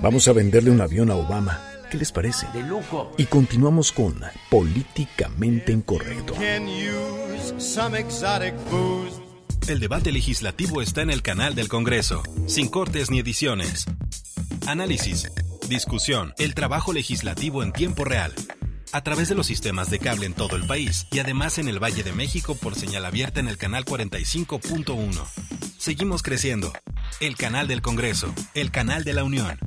Vamos 0.00 0.28
a 0.28 0.32
venderle 0.32 0.70
un 0.70 0.80
avión 0.80 1.10
a 1.10 1.16
Obama. 1.16 1.60
¿Qué 1.90 1.98
les 1.98 2.12
parece? 2.12 2.46
De 2.54 2.62
lujo. 2.62 3.12
Y 3.18 3.24
continuamos 3.24 3.90
con 3.90 4.20
Políticamente 4.48 5.72
Incorrecto. 5.72 6.34
El 9.66 9.80
debate 9.80 10.12
legislativo 10.12 10.82
está 10.82 11.02
en 11.02 11.10
el 11.10 11.22
canal 11.22 11.56
del 11.56 11.68
Congreso, 11.68 12.22
sin 12.46 12.68
cortes 12.68 13.10
ni 13.10 13.18
ediciones. 13.18 13.86
Análisis, 14.68 15.32
discusión, 15.68 16.32
el 16.38 16.54
trabajo 16.54 16.92
legislativo 16.92 17.64
en 17.64 17.72
tiempo 17.72 18.04
real. 18.04 18.34
A 18.92 19.02
través 19.02 19.28
de 19.28 19.34
los 19.34 19.48
sistemas 19.48 19.90
de 19.90 19.98
cable 19.98 20.26
en 20.26 20.34
todo 20.34 20.54
el 20.54 20.66
país 20.66 21.08
y 21.10 21.18
además 21.18 21.58
en 21.58 21.68
el 21.68 21.82
Valle 21.82 22.04
de 22.04 22.12
México 22.12 22.54
por 22.54 22.76
señal 22.76 23.04
abierta 23.04 23.40
en 23.40 23.48
el 23.48 23.58
canal 23.58 23.84
45.1. 23.84 25.26
Seguimos 25.76 26.22
creciendo. 26.22 26.72
El 27.18 27.36
canal 27.36 27.66
del 27.66 27.82
Congreso, 27.82 28.32
el 28.54 28.70
canal 28.70 29.02
de 29.02 29.12
la 29.12 29.24
Unión. 29.24 29.58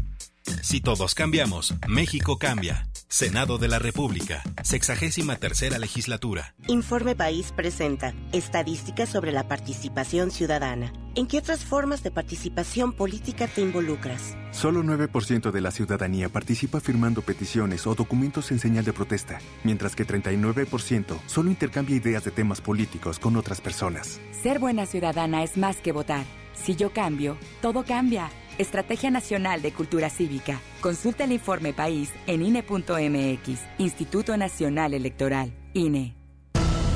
Si 0.44 0.82
todos 0.82 1.16
cambiamos, 1.16 1.74
México 1.88 2.38
cambia. 2.38 2.88
Senado 3.08 3.60
de 3.60 3.68
la 3.68 3.78
República, 3.78 4.42
sexagésima 4.64 5.36
tercera 5.36 5.78
legislatura. 5.78 6.56
Informe 6.68 7.16
País 7.16 7.54
presenta 7.56 8.14
Estadísticas 8.32 9.10
sobre 9.10 9.32
la 9.32 9.48
participación 9.48 10.32
ciudadana. 10.32 10.92
¿En 11.16 11.28
qué 11.28 11.38
otras 11.38 11.64
formas 11.64 12.02
de 12.02 12.10
participación 12.10 12.92
política 12.94 13.48
te 13.48 13.62
involucras? 13.62 14.36
Solo 14.52 14.82
9% 14.82 15.52
de 15.52 15.62
la 15.62 15.70
ciudadanía 15.70 16.30
participa 16.30 16.80
firmando 16.80 17.22
peticiones 17.22 17.86
o 17.86 17.94
documentos 17.94 18.52
en 18.52 18.58
señal 18.58 18.84
de 18.84 18.94
protesta, 18.94 19.40
mientras 19.64 19.96
que 19.96 20.08
39% 20.08 21.20
solo 21.28 21.52
intercambia 21.52 21.98
ideas 21.98 22.24
de 22.24 22.32
temas 22.32 22.62
políticos 22.62 23.20
con 23.20 23.38
otras 23.38 23.62
personas. 23.62 24.20
Ser 24.42 24.58
buena 24.58 24.88
ciudadana 24.88 25.44
es 25.44 25.56
más 25.56 25.78
que 25.78 25.92
votar. 25.92 26.26
Si 26.54 26.76
yo 26.76 26.92
cambio, 26.94 27.38
todo 27.62 27.84
cambia. 27.84 28.32
Estrategia 28.58 29.12
Nacional 29.12 29.62
de 29.62 29.72
Cultura 29.72 30.10
Cívica. 30.10 30.60
Consulta 30.82 31.24
el 31.24 31.32
informe 31.32 31.74
país 31.74 32.12
en 32.28 32.42
INE.mx, 32.42 33.60
Instituto 33.78 34.36
Nacional 34.38 34.94
Electoral, 34.94 35.54
INE. 35.74 36.16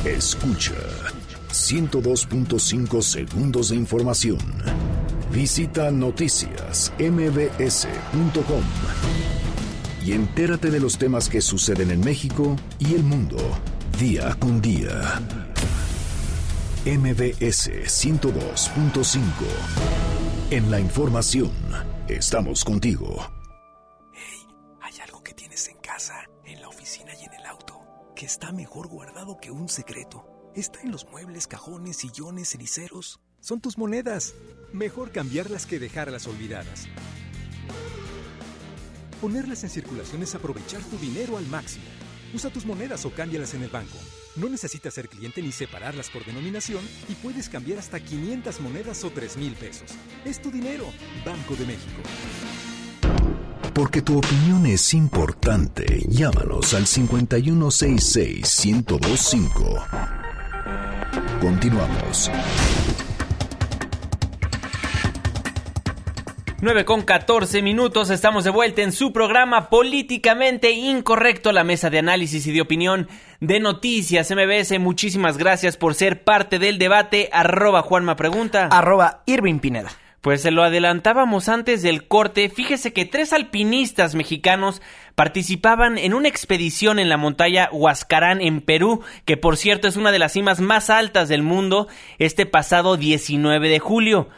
Escucha 0.06 0.76
102.5 1.50 3.02
segundos 3.02 3.70
de 3.70 3.76
información. 3.76 4.40
Visita 5.32 5.92
noticias 5.92 6.94
mbs.com 7.00 8.64
y 10.06 10.14
entérate 10.14 10.72
de 10.72 10.80
los 10.80 10.98
temas 10.98 11.28
que 11.28 11.42
suceden 11.42 11.92
en 11.92 12.00
México 12.00 12.56
y 12.80 12.96
el 12.96 13.04
mundo 13.04 13.38
día 14.00 14.36
con 14.40 14.62
día. 14.62 15.22
MBS 16.86 17.70
102.5 17.88 20.17
en 20.50 20.72
la 20.72 20.80
información, 20.80 21.52
estamos 22.08 22.64
contigo. 22.64 23.18
Hey, 24.14 24.48
hay 24.82 24.94
algo 25.02 25.22
que 25.22 25.34
tienes 25.34 25.68
en 25.68 25.78
casa, 25.80 26.24
en 26.46 26.62
la 26.62 26.70
oficina 26.70 27.12
y 27.22 27.26
en 27.26 27.34
el 27.34 27.46
auto, 27.46 27.82
que 28.16 28.26
está 28.26 28.54
mejor 28.54 28.88
guardado 28.88 29.40
que 29.42 29.52
un 29.52 29.68
secreto. 29.68 30.26
Está 30.56 30.82
en 30.82 30.92
los 30.92 31.06
muebles, 31.10 31.48
cajones, 31.48 31.98
sillones, 31.98 32.50
ceniceros. 32.50 33.20
Son 33.42 33.60
tus 33.60 33.78
monedas. 33.78 34.34
Mejor 34.72 35.12
cambiarlas 35.12 35.66
que 35.66 35.80
dejarlas 35.80 36.28
olvidadas. 36.28 36.88
Ponerlas 39.20 39.64
en 39.64 39.70
circulación 39.70 40.24
es 40.24 40.34
aprovechar 40.34 40.82
tu 40.82 40.98
dinero 40.98 41.38
al 41.38 41.46
máximo. 41.48 41.86
Usa 42.34 42.50
tus 42.50 42.66
monedas 42.66 43.06
o 43.06 43.12
cámbialas 43.12 43.54
en 43.54 43.64
el 43.64 43.70
banco. 43.70 43.98
No 44.38 44.48
necesitas 44.50 44.94
ser 44.94 45.10
cliente 45.10 45.42
ni 45.42 45.52
separarlas 45.52 46.12
por 46.12 46.24
denominación 46.24 46.88
y 47.10 47.16
puedes 47.16 47.50
cambiar 47.50 47.80
hasta 47.80 48.00
500 48.00 48.62
monedas 48.62 49.04
o 49.04 49.10
3 49.10 49.36
mil 49.38 49.54
pesos. 49.54 49.90
Es 50.26 50.40
tu 50.42 50.52
dinero, 50.52 50.86
Banco 51.26 51.56
de 51.56 51.66
México. 51.66 52.04
Porque 53.74 54.02
tu 54.02 54.18
opinión 54.18 54.66
es 54.66 54.94
importante, 54.94 56.04
llámanos 56.08 56.74
al 56.74 56.86
5166-1025. 56.86 59.86
Continuamos. 61.40 62.30
9 66.60 66.86
con 66.86 67.04
14 67.04 67.62
minutos, 67.62 68.10
estamos 68.10 68.44
de 68.44 68.50
vuelta 68.50 68.82
en 68.82 68.92
su 68.92 69.14
programa 69.14 69.70
Políticamente 69.70 70.72
Incorrecto, 70.72 71.52
la 71.52 71.64
mesa 71.64 71.92
de 71.92 72.00
análisis 72.00 72.48
y 72.48 72.52
de 72.52 72.62
opinión 72.62 73.08
de 73.40 73.60
Noticias 73.60 74.32
MBS. 74.32 74.80
Muchísimas 74.80 75.38
gracias 75.38 75.78
por 75.78 75.94
ser 75.94 76.24
parte 76.24 76.58
del 76.58 76.80
debate. 76.80 77.30
Arroba 77.32 77.84
Juanma 77.84 78.16
Pregunta. 78.16 78.70
Arroba 78.72 79.22
Irving 79.28 79.60
Pineda. 79.60 79.92
Pues 80.22 80.42
se 80.42 80.50
lo 80.50 80.64
adelantábamos 80.64 81.48
antes 81.48 81.84
del 81.84 82.08
corte. 82.08 82.50
Fíjese 82.50 82.92
que 82.92 83.06
tres 83.06 83.34
alpinistas 83.34 84.16
mexicanos 84.16 84.82
participaban 85.14 86.00
en 86.00 86.16
una 86.16 86.28
expedición 86.28 86.98
en 86.98 87.08
la 87.08 87.18
montaña 87.18 87.70
Huascarán 87.72 88.42
en 88.42 88.62
Perú, 88.62 89.04
que 89.26 89.38
por 89.38 89.58
cierto 89.58 89.88
es 89.88 89.96
una 89.96 90.12
de 90.12 90.18
las 90.18 90.34
cimas 90.34 90.60
más 90.60 90.90
altas 90.90 91.30
del 91.30 91.44
mundo, 91.44 91.88
este 92.18 92.48
pasado 92.48 92.98
19 92.98 93.70
de 93.70 93.78
julio. 93.78 94.30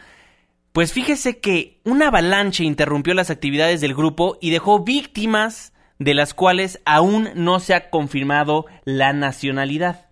Pues 0.71 0.93
fíjese 0.93 1.39
que 1.39 1.79
una 1.83 2.07
avalancha 2.07 2.63
interrumpió 2.63 3.13
las 3.13 3.29
actividades 3.29 3.81
del 3.81 3.95
grupo 3.95 4.37
y 4.39 4.51
dejó 4.51 4.83
víctimas 4.83 5.73
de 5.97 6.13
las 6.13 6.33
cuales 6.33 6.79
aún 6.85 7.29
no 7.35 7.59
se 7.59 7.73
ha 7.73 7.89
confirmado 7.89 8.65
la 8.85 9.11
nacionalidad. 9.13 10.07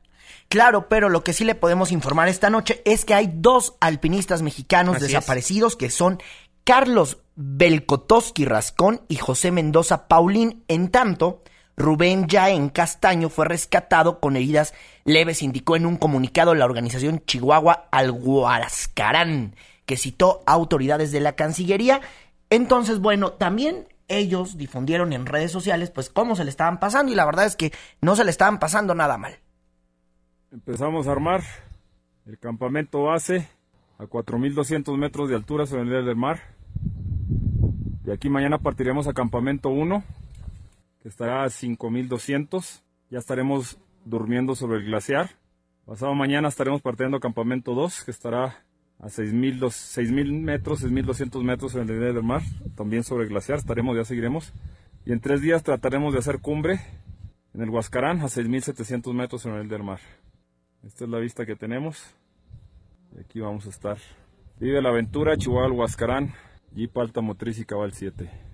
Claro, 0.49 0.87
pero 0.87 1.09
lo 1.09 1.23
que 1.23 1.33
sí 1.33 1.43
le 1.43 1.55
podemos 1.55 1.91
informar 1.91 2.29
esta 2.29 2.49
noche 2.49 2.81
es 2.85 3.05
que 3.05 3.13
hay 3.13 3.29
dos 3.33 3.75
alpinistas 3.79 4.41
mexicanos 4.41 4.97
Así 4.97 5.05
desaparecidos 5.05 5.75
que 5.75 5.89
son 5.89 6.21
Carlos 6.63 7.19
Belkotoski 7.35 8.45
Rascón 8.45 9.01
y 9.07 9.17
José 9.17 9.51
Mendoza 9.51 10.07
Paulín. 10.07 10.63
En 10.67 10.89
tanto, 10.89 11.43
Rubén 11.75 12.27
Yaén 12.27 12.69
Castaño 12.69 13.29
fue 13.29 13.45
rescatado 13.45 14.19
con 14.19 14.35
heridas 14.35 14.73
leves, 15.05 15.41
indicó 15.41 15.75
en 15.75 15.85
un 15.85 15.97
comunicado 15.97 16.55
la 16.55 16.65
organización 16.65 17.23
Chihuahua 17.25 17.87
Alguarascarán, 17.91 19.55
que 19.88 19.98
citó 19.98 20.44
autoridades 20.46 21.12
de 21.12 21.22
la 21.22 21.36
Cancillería. 21.36 22.01
Entonces, 22.51 23.00
bueno, 23.00 23.32
también 23.32 23.88
ellos 24.10 24.58
difundieron 24.58 25.13
en 25.13 25.25
redes 25.25 25.51
sociales 25.51 25.89
pues 25.89 26.10
cómo 26.10 26.36
se 26.36 26.44
le 26.44 26.50
estaban 26.50 26.79
pasando 26.79 27.12
y 27.12 27.15
la 27.15 27.25
verdad 27.25 27.46
es 27.46 27.56
que 27.56 27.72
no 28.01 28.15
se 28.15 28.24
le 28.24 28.29
estaban 28.29 28.60
pasando 28.60 28.94
nada 28.94 29.17
mal. 29.17 29.39
Empezamos 30.51 31.08
a 31.08 31.12
armar 31.13 31.41
el 32.25 32.38
campamento 32.38 33.03
base 33.03 33.48
a 33.98 34.03
4.200 34.03 34.96
metros 34.98 35.29
de 35.29 35.36
altura 35.36 35.65
sobre 35.65 35.84
el 35.84 35.88
nivel 35.88 36.06
del 36.06 36.15
mar. 36.15 36.41
De 38.03 38.13
aquí 38.13 38.29
mañana 38.29 38.60
partiremos 38.60 39.08
a 39.08 39.13
campamento 39.13 39.70
1, 39.70 40.03
que 41.01 41.10
estará 41.10 41.44
a 41.44 41.48
5.200. 41.48 42.82
Ya 43.10 43.20
estaremos 43.20 43.77
durmiendo 44.06 44.56
sobre 44.56 44.77
el 44.77 44.86
glaciar. 44.86 45.32
Pasado 45.86 46.13
mañana 46.13 46.50
estaremos 46.50 46.82
partiendo 46.82 47.17
a 47.17 47.22
campamento 47.22 47.74
2, 47.74 48.03
que 48.03 48.12
estará 48.12 48.66
a 49.00 49.08
6.000 49.08 50.42
metros, 50.42 50.84
6.200 50.84 51.44
metros 51.44 51.75
en 51.75 51.82
el 51.82 51.88
nivel 51.88 52.16
del 52.16 52.24
mar, 52.24 52.42
también 52.75 53.04
sobre 53.04 53.25
el 53.25 53.30
glaciar. 53.30 53.60
Estaremos, 53.60 53.96
ya 53.96 54.04
seguiremos. 54.04 54.54
Y 55.06 55.12
en 55.13 55.22
tres 55.22 55.42
días 55.42 55.63
trataremos 55.63 56.13
de 56.13 56.20
hacer 56.20 56.39
cumbre 56.39 56.80
en 57.54 57.62
el 57.62 57.70
Huascarán 57.70 58.22
a 58.22 58.25
6.700 58.25 59.13
metros 59.13 59.46
en 59.46 59.51
el 59.51 59.58
nivel 59.58 59.70
del 59.70 59.84
mar. 59.84 60.00
Esta 60.84 61.06
es 61.06 61.10
la 61.10 61.20
vista 61.20 61.46
que 61.46 61.56
tenemos. 61.56 62.16
Y 63.16 63.20
aquí 63.22 63.39
vamos 63.39 63.66
a 63.68 63.70
estar. 63.70 63.98
Vive 64.60 64.82
la 64.82 64.89
aventura, 64.89 65.38
Chihuahua, 65.38 65.72
Huascarán, 65.72 66.34
Jeep 66.74 66.98
Alta 66.98 67.22
Motriz 67.22 67.60
y 67.60 67.66
Cabal 67.66 67.94
7. 67.94 68.47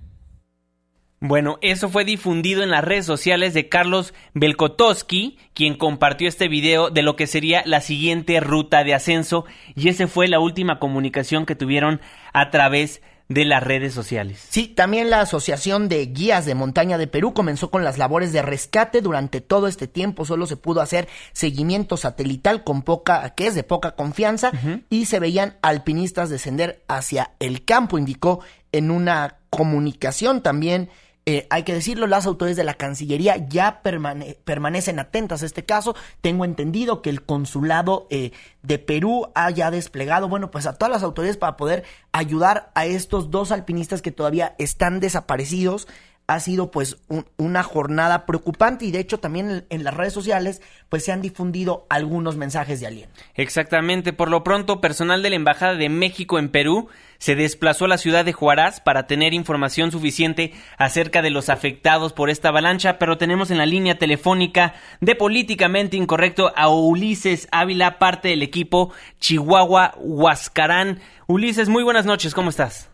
Bueno, 1.25 1.57
eso 1.61 1.87
fue 1.87 2.03
difundido 2.03 2.63
en 2.63 2.69
las 2.69 2.83
redes 2.83 3.05
sociales 3.05 3.53
de 3.53 3.69
Carlos 3.69 4.13
Belkotowski, 4.33 5.37
quien 5.53 5.77
compartió 5.77 6.27
este 6.27 6.49
video 6.49 6.89
de 6.89 7.01
lo 7.01 7.15
que 7.15 7.27
sería 7.27 7.63
la 7.65 7.79
siguiente 7.79 8.41
ruta 8.41 8.83
de 8.83 8.93
ascenso 8.93 9.45
y 9.73 9.87
esa 9.87 10.07
fue 10.07 10.27
la 10.27 10.41
última 10.41 10.79
comunicación 10.79 11.45
que 11.45 11.55
tuvieron 11.55 12.01
a 12.33 12.49
través 12.49 13.01
de 13.29 13.45
las 13.45 13.63
redes 13.63 13.93
sociales. 13.93 14.45
Sí, 14.49 14.67
también 14.67 15.09
la 15.09 15.21
Asociación 15.21 15.87
de 15.87 16.05
Guías 16.07 16.45
de 16.45 16.55
Montaña 16.55 16.97
de 16.97 17.07
Perú 17.07 17.33
comenzó 17.33 17.71
con 17.71 17.85
las 17.85 17.97
labores 17.97 18.33
de 18.33 18.41
rescate. 18.41 18.99
Durante 18.99 19.39
todo 19.39 19.67
este 19.67 19.87
tiempo 19.87 20.25
solo 20.25 20.45
se 20.45 20.57
pudo 20.57 20.81
hacer 20.81 21.07
seguimiento 21.31 21.95
satelital 21.95 22.65
con 22.65 22.81
poca, 22.81 23.29
que 23.29 23.47
es 23.47 23.55
de 23.55 23.63
poca 23.63 23.95
confianza, 23.95 24.51
y 24.89 25.05
se 25.05 25.21
veían 25.21 25.55
alpinistas 25.61 26.29
descender 26.29 26.83
hacia 26.89 27.31
el 27.39 27.63
campo, 27.63 27.97
indicó 27.97 28.41
en 28.73 28.91
una 28.91 29.37
comunicación 29.49 30.41
también 30.41 30.89
eh, 31.25 31.47
hay 31.49 31.63
que 31.63 31.73
decirlo, 31.73 32.05
las 32.05 32.25
autoridades 32.25 32.57
de 32.57 32.65
la 32.65 32.73
Cancillería 32.73 33.37
ya 33.47 33.81
permane 33.81 34.37
permanecen 34.43 34.99
atentas 34.99 35.41
a 35.41 35.45
este 35.45 35.63
caso. 35.63 35.95
Tengo 36.19 36.43
entendido 36.43 37.01
que 37.01 37.09
el 37.09 37.23
consulado 37.23 38.07
eh, 38.09 38.31
de 38.61 38.77
Perú 38.77 39.31
haya 39.33 39.71
desplegado, 39.71 40.27
bueno, 40.27 40.51
pues 40.51 40.65
a 40.65 40.73
todas 40.73 40.91
las 40.91 41.03
autoridades 41.03 41.37
para 41.37 41.55
poder 41.55 41.83
ayudar 42.11 42.71
a 42.75 42.85
estos 42.85 43.31
dos 43.31 43.51
alpinistas 43.51 44.01
que 44.01 44.11
todavía 44.11 44.55
están 44.57 44.99
desaparecidos 44.99 45.87
ha 46.25 46.39
sido 46.39 46.71
pues 46.71 46.97
un, 47.09 47.25
una 47.37 47.63
jornada 47.63 48.25
preocupante 48.25 48.85
y 48.85 48.91
de 48.91 48.99
hecho 48.99 49.19
también 49.19 49.51
en, 49.51 49.65
en, 49.69 49.83
las 49.83 49.93
redes 49.93 50.13
sociales 50.13 50.61
pues 50.87 51.03
se 51.03 51.11
han 51.11 51.21
difundido 51.21 51.85
algunos 51.89 52.37
mensajes 52.37 52.79
de 52.79 52.87
aliento. 52.87 53.13
Exactamente, 53.35 54.13
por 54.13 54.29
lo 54.29 54.43
pronto 54.43 54.79
personal 54.79 55.21
de 55.21 55.31
la 55.31 55.35
Embajada 55.35 55.75
de 55.75 55.89
México 55.89 56.39
en 56.39 56.49
Perú 56.49 56.87
se 57.23 57.35
desplazó 57.35 57.85
a 57.85 57.87
la 57.87 57.97
ciudad 57.97 58.25
de 58.25 58.33
Juarás 58.33 58.81
para 58.81 59.07
tener 59.07 59.33
información 59.33 59.91
suficiente 59.91 60.51
acerca 60.77 61.21
de 61.21 61.29
los 61.29 61.47
afectados 61.47 62.11
por 62.11 62.29
esta 62.29 62.49
avalancha, 62.49 62.99
pero 62.99 63.17
tenemos 63.17 63.49
en 63.49 63.59
la 63.59 63.65
línea 63.65 63.97
telefónica 63.97 64.73
de 64.99 65.15
Políticamente 65.15 65.95
Incorrecto 65.95 66.51
a 66.53 66.67
Ulises 66.67 67.47
Ávila, 67.53 67.97
parte 67.97 68.27
del 68.27 68.43
equipo 68.43 68.91
Chihuahua 69.19 69.93
Huascarán. 69.99 70.99
Ulises, 71.25 71.69
muy 71.69 71.83
buenas 71.83 72.05
noches, 72.05 72.35
¿cómo 72.35 72.49
estás? 72.49 72.91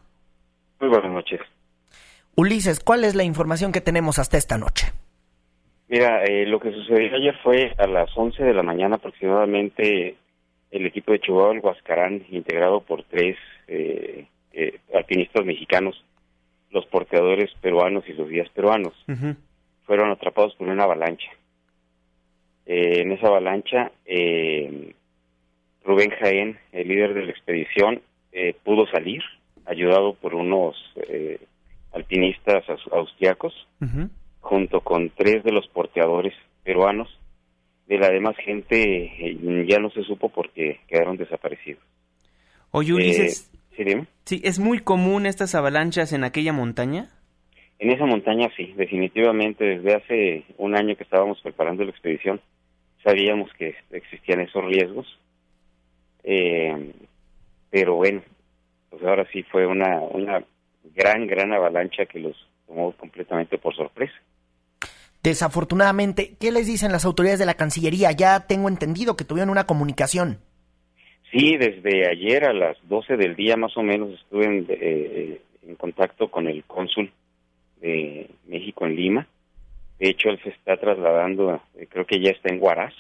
Muy 0.80 0.90
buenas 0.90 1.12
noches. 1.12 1.40
Ulises, 2.36 2.80
¿cuál 2.82 3.06
es 3.06 3.16
la 3.16 3.24
información 3.24 3.72
que 3.72 3.82
tenemos 3.82 4.20
hasta 4.20 4.38
esta 4.38 4.60
noche? 4.60 4.92
Mira, 5.88 6.24
eh, 6.26 6.46
lo 6.46 6.60
que 6.60 6.72
sucedió 6.72 7.16
ayer 7.16 7.36
fue 7.42 7.74
a 7.80 7.88
las 7.88 8.16
11 8.16 8.44
de 8.44 8.54
la 8.54 8.62
mañana 8.62 8.98
aproximadamente 8.98 10.18
el 10.70 10.86
equipo 10.86 11.14
de 11.14 11.20
Chihuahua, 11.20 11.56
el 11.56 11.62
Huascarán, 11.62 12.28
integrado 12.30 12.82
por 12.82 13.04
tres 13.06 13.36
eh, 13.70 14.26
eh, 14.54 14.80
alpinistas 14.94 15.46
mexicanos, 15.46 16.04
los 16.72 16.86
porteadores 16.88 17.50
peruanos 17.62 18.04
y 18.08 18.14
los 18.14 18.30
guías 18.30 18.50
peruanos 18.50 18.94
fueron 19.86 20.12
atrapados 20.12 20.54
por 20.56 20.68
una 20.68 20.84
avalancha. 20.84 21.30
Eh, 22.66 23.02
en 23.02 23.12
esa 23.12 23.28
avalancha, 23.28 23.92
eh, 24.06 24.94
Rubén 25.84 26.12
Jaén, 26.12 26.60
el 26.72 26.88
líder 26.88 27.14
de 27.14 27.24
la 27.26 27.32
expedición, 27.32 28.02
eh, 28.32 28.54
pudo 28.64 28.86
salir, 28.88 29.22
ayudado 29.66 30.14
por 30.14 30.36
unos 30.36 30.76
eh, 31.08 31.40
alpinistas 31.94 32.64
aus- 32.70 32.92
austriacos, 32.92 33.54
junto 34.42 34.82
con 34.82 35.10
tres 35.10 35.44
de 35.44 35.52
los 35.52 35.68
porteadores 35.68 36.34
peruanos. 36.64 37.10
De 37.88 37.98
la 37.98 38.10
demás 38.10 38.36
gente 38.38 39.36
ya 39.68 39.80
no 39.80 39.90
se 39.90 40.04
supo 40.04 40.30
porque 40.30 40.80
quedaron 40.88 41.18
desaparecidos. 41.18 41.82
Oye, 42.72 42.94
Ulises, 42.94 43.52
¿sí, 43.80 43.86
dime? 43.86 44.08
sí, 44.26 44.42
¿es 44.44 44.60
muy 44.60 44.80
común 44.80 45.26
estas 45.26 45.56
avalanchas 45.56 46.12
en 46.12 46.26
aquella 46.26 46.52
montaña? 46.52 47.10
En 47.80 47.92
esa 47.92 48.06
montaña 48.06 48.50
sí, 48.58 48.74
definitivamente 48.76 49.64
desde 49.64 49.96
hace 49.96 50.44
un 50.58 50.76
año 50.76 50.98
que 50.98 51.04
estábamos 51.04 51.40
preparando 51.42 51.86
la 51.86 51.92
expedición 51.92 52.42
sabíamos 53.04 53.50
que 53.58 53.76
existían 53.92 54.42
esos 54.42 54.64
riesgos, 54.66 55.08
Eh, 56.24 56.92
pero 57.70 57.96
bueno, 57.96 58.22
pues 58.90 59.02
ahora 59.04 59.26
sí 59.32 59.44
fue 59.44 59.66
una, 59.66 60.02
una 60.02 60.44
gran, 60.94 61.26
gran 61.28 61.54
avalancha 61.54 62.06
que 62.06 62.20
los 62.20 62.36
tomó 62.68 62.92
completamente 62.92 63.58
por 63.58 63.74
sorpresa. 63.74 64.14
Desafortunadamente, 65.24 66.36
¿qué 66.38 66.52
les 66.52 66.68
dicen 66.68 66.92
las 66.92 67.06
autoridades 67.06 67.40
de 67.40 67.46
la 67.46 67.54
Cancillería? 67.54 68.12
Ya 68.12 68.48
tengo 68.48 68.68
entendido 68.68 69.16
que 69.16 69.24
tuvieron 69.24 69.50
una 69.50 69.66
comunicación. 69.66 70.40
Sí, 71.32 71.58
desde 71.58 72.10
ayer 72.10 72.46
a 72.46 72.54
las 72.54 72.78
12 72.88 73.18
del 73.18 73.36
día 73.36 73.56
más 73.56 73.76
o 73.78 73.84
menos 73.84 74.12
estuve 74.14 74.46
en, 74.46 74.66
eh, 74.70 75.42
en 75.68 75.76
contacto 75.76 76.30
con 76.30 76.48
el 76.48 76.64
cónsul 76.64 77.12
de 77.82 78.30
México 78.48 78.86
en 78.86 78.96
Lima. 78.96 79.28
De 80.00 80.10
hecho, 80.10 80.30
él 80.30 80.40
se 80.44 80.50
está 80.50 80.78
trasladando, 80.78 81.62
eh, 81.76 81.88
creo 81.90 82.06
que 82.06 82.20
ya 82.20 82.32
está 82.32 82.50
en 82.50 82.62
Huaraz, 82.62 82.94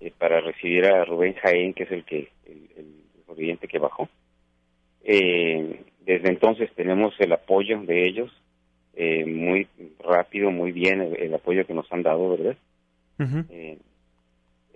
eh, 0.00 0.12
para 0.18 0.42
recibir 0.42 0.84
a 0.84 1.06
Rubén 1.06 1.34
Jaén, 1.34 1.72
que 1.72 1.84
es 1.84 1.90
el 1.90 2.04
que 2.04 2.28
el, 2.46 2.68
el 2.76 2.86
sobreviviente 3.26 3.66
que 3.66 3.78
bajó. 3.78 4.08
Eh, 5.04 5.80
desde 6.04 6.28
entonces 6.28 6.70
tenemos 6.74 7.14
el 7.18 7.32
apoyo 7.32 7.80
de 7.80 8.06
ellos, 8.06 8.30
eh, 8.94 9.24
muy 9.24 9.66
rápido, 10.00 10.50
muy 10.50 10.72
bien 10.72 11.00
el, 11.00 11.16
el 11.16 11.34
apoyo 11.34 11.66
que 11.66 11.74
nos 11.74 11.90
han 11.92 12.02
dado, 12.02 12.30
¿verdad? 12.30 12.56
Eh, 13.50 13.78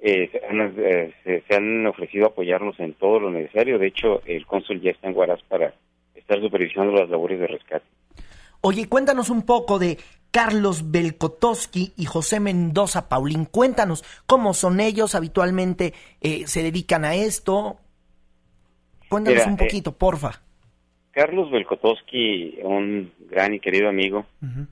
eh, 0.03 0.29
se, 0.33 0.47
han, 0.47 0.75
eh, 0.79 1.15
se- 1.25 1.43
se 1.49 1.55
han 1.57 1.87
ofrecido 1.87 2.27
apoyarnos 2.27 2.79
en 2.81 2.95
todo 2.95 3.21
lo 3.21 3.31
necesario. 3.31 3.79
De 3.79 3.89
hecho, 3.89 4.23
el 4.27 4.47
cónsul 4.47 4.81
ya 4.81 4.91
está 4.93 5.09
en 5.09 5.17
Huaraz 5.17 5.43
para 5.49 5.75
estar 6.15 6.41
supervisando 6.41 6.93
las 6.93 7.09
labores 7.09 7.41
de 7.41 7.47
rescate. 7.47 7.85
Oye, 8.61 8.89
cuéntanos 8.89 9.31
un 9.31 9.43
poco 9.47 9.79
de 9.79 9.99
Carlos 10.31 10.91
Belkotowski 10.91 11.93
y 11.97 12.05
José 12.05 12.39
Mendoza 12.41 13.09
Paulín. 13.09 13.45
Cuéntanos 13.45 14.05
cómo 14.27 14.53
son 14.55 14.81
ellos 14.81 15.15
habitualmente, 15.15 15.95
eh, 16.21 16.47
se 16.47 16.63
dedican 16.63 17.05
a 17.05 17.15
esto. 17.15 17.77
Cuéntanos 19.09 19.39
Mira, 19.41 19.49
un 19.49 19.55
eh, 19.55 19.65
poquito, 19.65 19.93
porfa. 19.97 20.43
Carlos 21.13 21.51
Belkotowski, 21.51 22.59
un 22.63 23.11
gran 23.31 23.55
y 23.55 23.61
querido 23.61 23.89
amigo, 23.89 24.27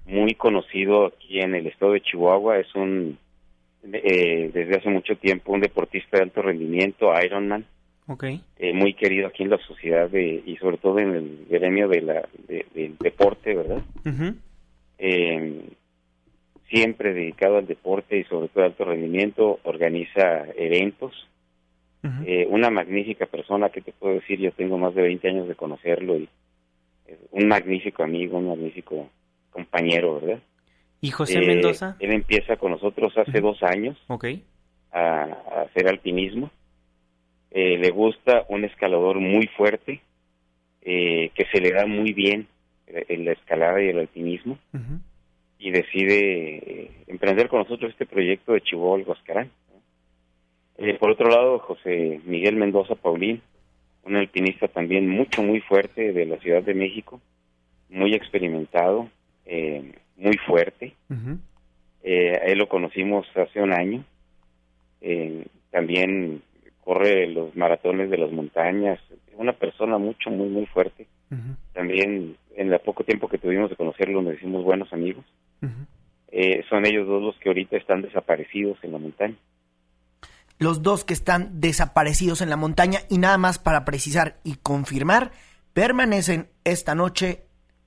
muy 0.04 0.34
conocido 0.34 1.06
aquí 1.06 1.40
en 1.40 1.54
el 1.54 1.66
estado 1.66 1.92
de 1.92 2.02
Chihuahua, 2.02 2.58
es 2.58 2.72
un 2.74 3.18
eh, 3.92 4.50
desde 4.52 4.76
hace 4.76 4.88
mucho 4.90 5.16
tiempo 5.16 5.52
un 5.52 5.60
deportista 5.60 6.16
de 6.18 6.24
alto 6.24 6.42
rendimiento, 6.42 7.12
Ironman, 7.22 7.64
Ok. 8.08 8.24
eh, 8.58 8.72
muy 8.72 8.94
querido 8.94 9.26
aquí 9.28 9.42
en 9.42 9.50
la 9.50 9.58
sociedad 9.58 10.08
de- 10.08 10.42
y 10.46 10.56
sobre 10.56 10.78
todo 10.78 10.98
en 10.98 11.14
el 11.14 11.46
gremio 11.48 11.88
de 11.88 12.00
la, 12.02 12.28
de- 12.48 12.66
del 12.74 12.96
deporte, 12.98 13.54
¿verdad? 13.54 13.82
Eh, 14.98 15.60
siempre 16.68 17.12
dedicado 17.14 17.58
al 17.58 17.66
deporte 17.66 18.18
y 18.18 18.24
sobre 18.24 18.48
todo 18.48 18.64
al 18.64 18.70
alto 18.70 18.84
rendimiento, 18.84 19.60
organiza 19.64 20.46
eventos. 20.56 21.28
Eh, 22.24 22.46
una 22.48 22.70
magnífica 22.70 23.26
persona 23.26 23.68
que 23.70 23.80
te 23.82 23.92
puedo 23.92 24.14
decir, 24.14 24.38
yo 24.38 24.52
tengo 24.52 24.78
más 24.78 24.94
de 24.94 25.02
20 25.02 25.28
años 25.28 25.48
de 25.48 25.54
conocerlo 25.56 26.16
y 26.16 26.28
es 27.06 27.18
un 27.32 27.48
magnífico 27.48 28.02
amigo, 28.04 28.38
un 28.38 28.48
magnífico 28.48 29.08
compañero, 29.50 30.20
¿verdad? 30.20 30.38
¿Y 31.06 31.10
José 31.12 31.38
Eh, 31.38 31.46
Mendoza? 31.46 31.96
Él 32.00 32.12
empieza 32.12 32.56
con 32.56 32.72
nosotros 32.72 33.16
hace 33.16 33.40
dos 33.40 33.62
años 33.62 33.96
Ok. 34.08 34.26
a, 34.92 35.00
a 35.00 35.60
hacer 35.62 35.86
alpinismo. 35.88 36.50
Eh, 37.52 37.78
le 37.78 37.90
gusta 37.90 38.44
un 38.48 38.64
escalador 38.64 39.20
muy 39.20 39.46
fuerte, 39.56 40.00
eh, 40.82 41.30
que 41.34 41.44
se 41.52 41.60
le 41.60 41.70
da 41.70 41.86
muy 41.86 42.12
bien 42.12 42.48
en 42.84 43.24
la 43.24 43.32
escalada 43.32 43.80
y 43.82 43.88
el 43.88 43.98
alpinismo, 43.98 44.58
y 45.58 45.70
decide 45.70 46.90
emprender 47.06 47.48
con 47.48 47.60
nosotros 47.60 47.90
este 47.92 48.06
proyecto 48.06 48.52
de 48.52 48.62
el 48.96 49.04
Huascarán. 49.06 49.50
Eh, 50.78 50.94
por 50.94 51.10
otro 51.10 51.28
lado, 51.28 51.58
José 51.60 52.20
Miguel 52.24 52.56
Mendoza 52.56 52.94
Paulín, 52.94 53.40
un 54.04 54.16
alpinista 54.16 54.68
también 54.68 55.08
mucho, 55.08 55.42
muy 55.42 55.60
fuerte 55.60 56.12
de 56.12 56.26
la 56.26 56.36
Ciudad 56.38 56.62
de 56.62 56.74
México, 56.74 57.20
muy 57.88 58.14
experimentado, 58.14 59.08
eh, 59.46 59.92
muy 60.16 60.36
fuerte. 60.38 60.94
Eh, 62.02 62.32
a 62.36 62.44
él 62.46 62.58
lo 62.58 62.68
conocimos 62.68 63.26
hace 63.34 63.60
un 63.60 63.72
año. 63.72 64.04
Eh, 65.00 65.46
también 65.70 66.42
corre 66.82 67.26
los 67.28 67.54
maratones 67.56 68.10
de 68.10 68.18
las 68.18 68.30
montañas. 68.30 69.00
Una 69.36 69.52
persona 69.52 69.98
mucho, 69.98 70.30
muy, 70.30 70.48
muy 70.48 70.66
fuerte. 70.66 71.06
También 71.72 72.36
en 72.54 72.72
el 72.72 72.78
poco 72.80 73.04
tiempo 73.04 73.28
que 73.28 73.38
tuvimos 73.38 73.70
de 73.70 73.76
conocerlo 73.76 74.22
nos 74.22 74.34
hicimos 74.34 74.64
buenos 74.64 74.92
amigos. 74.92 75.24
Eh, 76.28 76.64
son 76.68 76.86
ellos 76.86 77.06
dos 77.06 77.22
los 77.22 77.36
que 77.38 77.48
ahorita 77.48 77.76
están 77.76 78.02
desaparecidos 78.02 78.78
en 78.82 78.92
la 78.92 78.98
montaña. 78.98 79.36
Los 80.58 80.82
dos 80.82 81.04
que 81.04 81.12
están 81.12 81.60
desaparecidos 81.60 82.40
en 82.40 82.50
la 82.50 82.56
montaña 82.56 83.00
y 83.10 83.18
nada 83.18 83.36
más 83.36 83.58
para 83.58 83.84
precisar 83.84 84.38
y 84.42 84.54
confirmar, 84.56 85.32
permanecen 85.72 86.48
esta 86.64 86.94
noche 86.94 87.42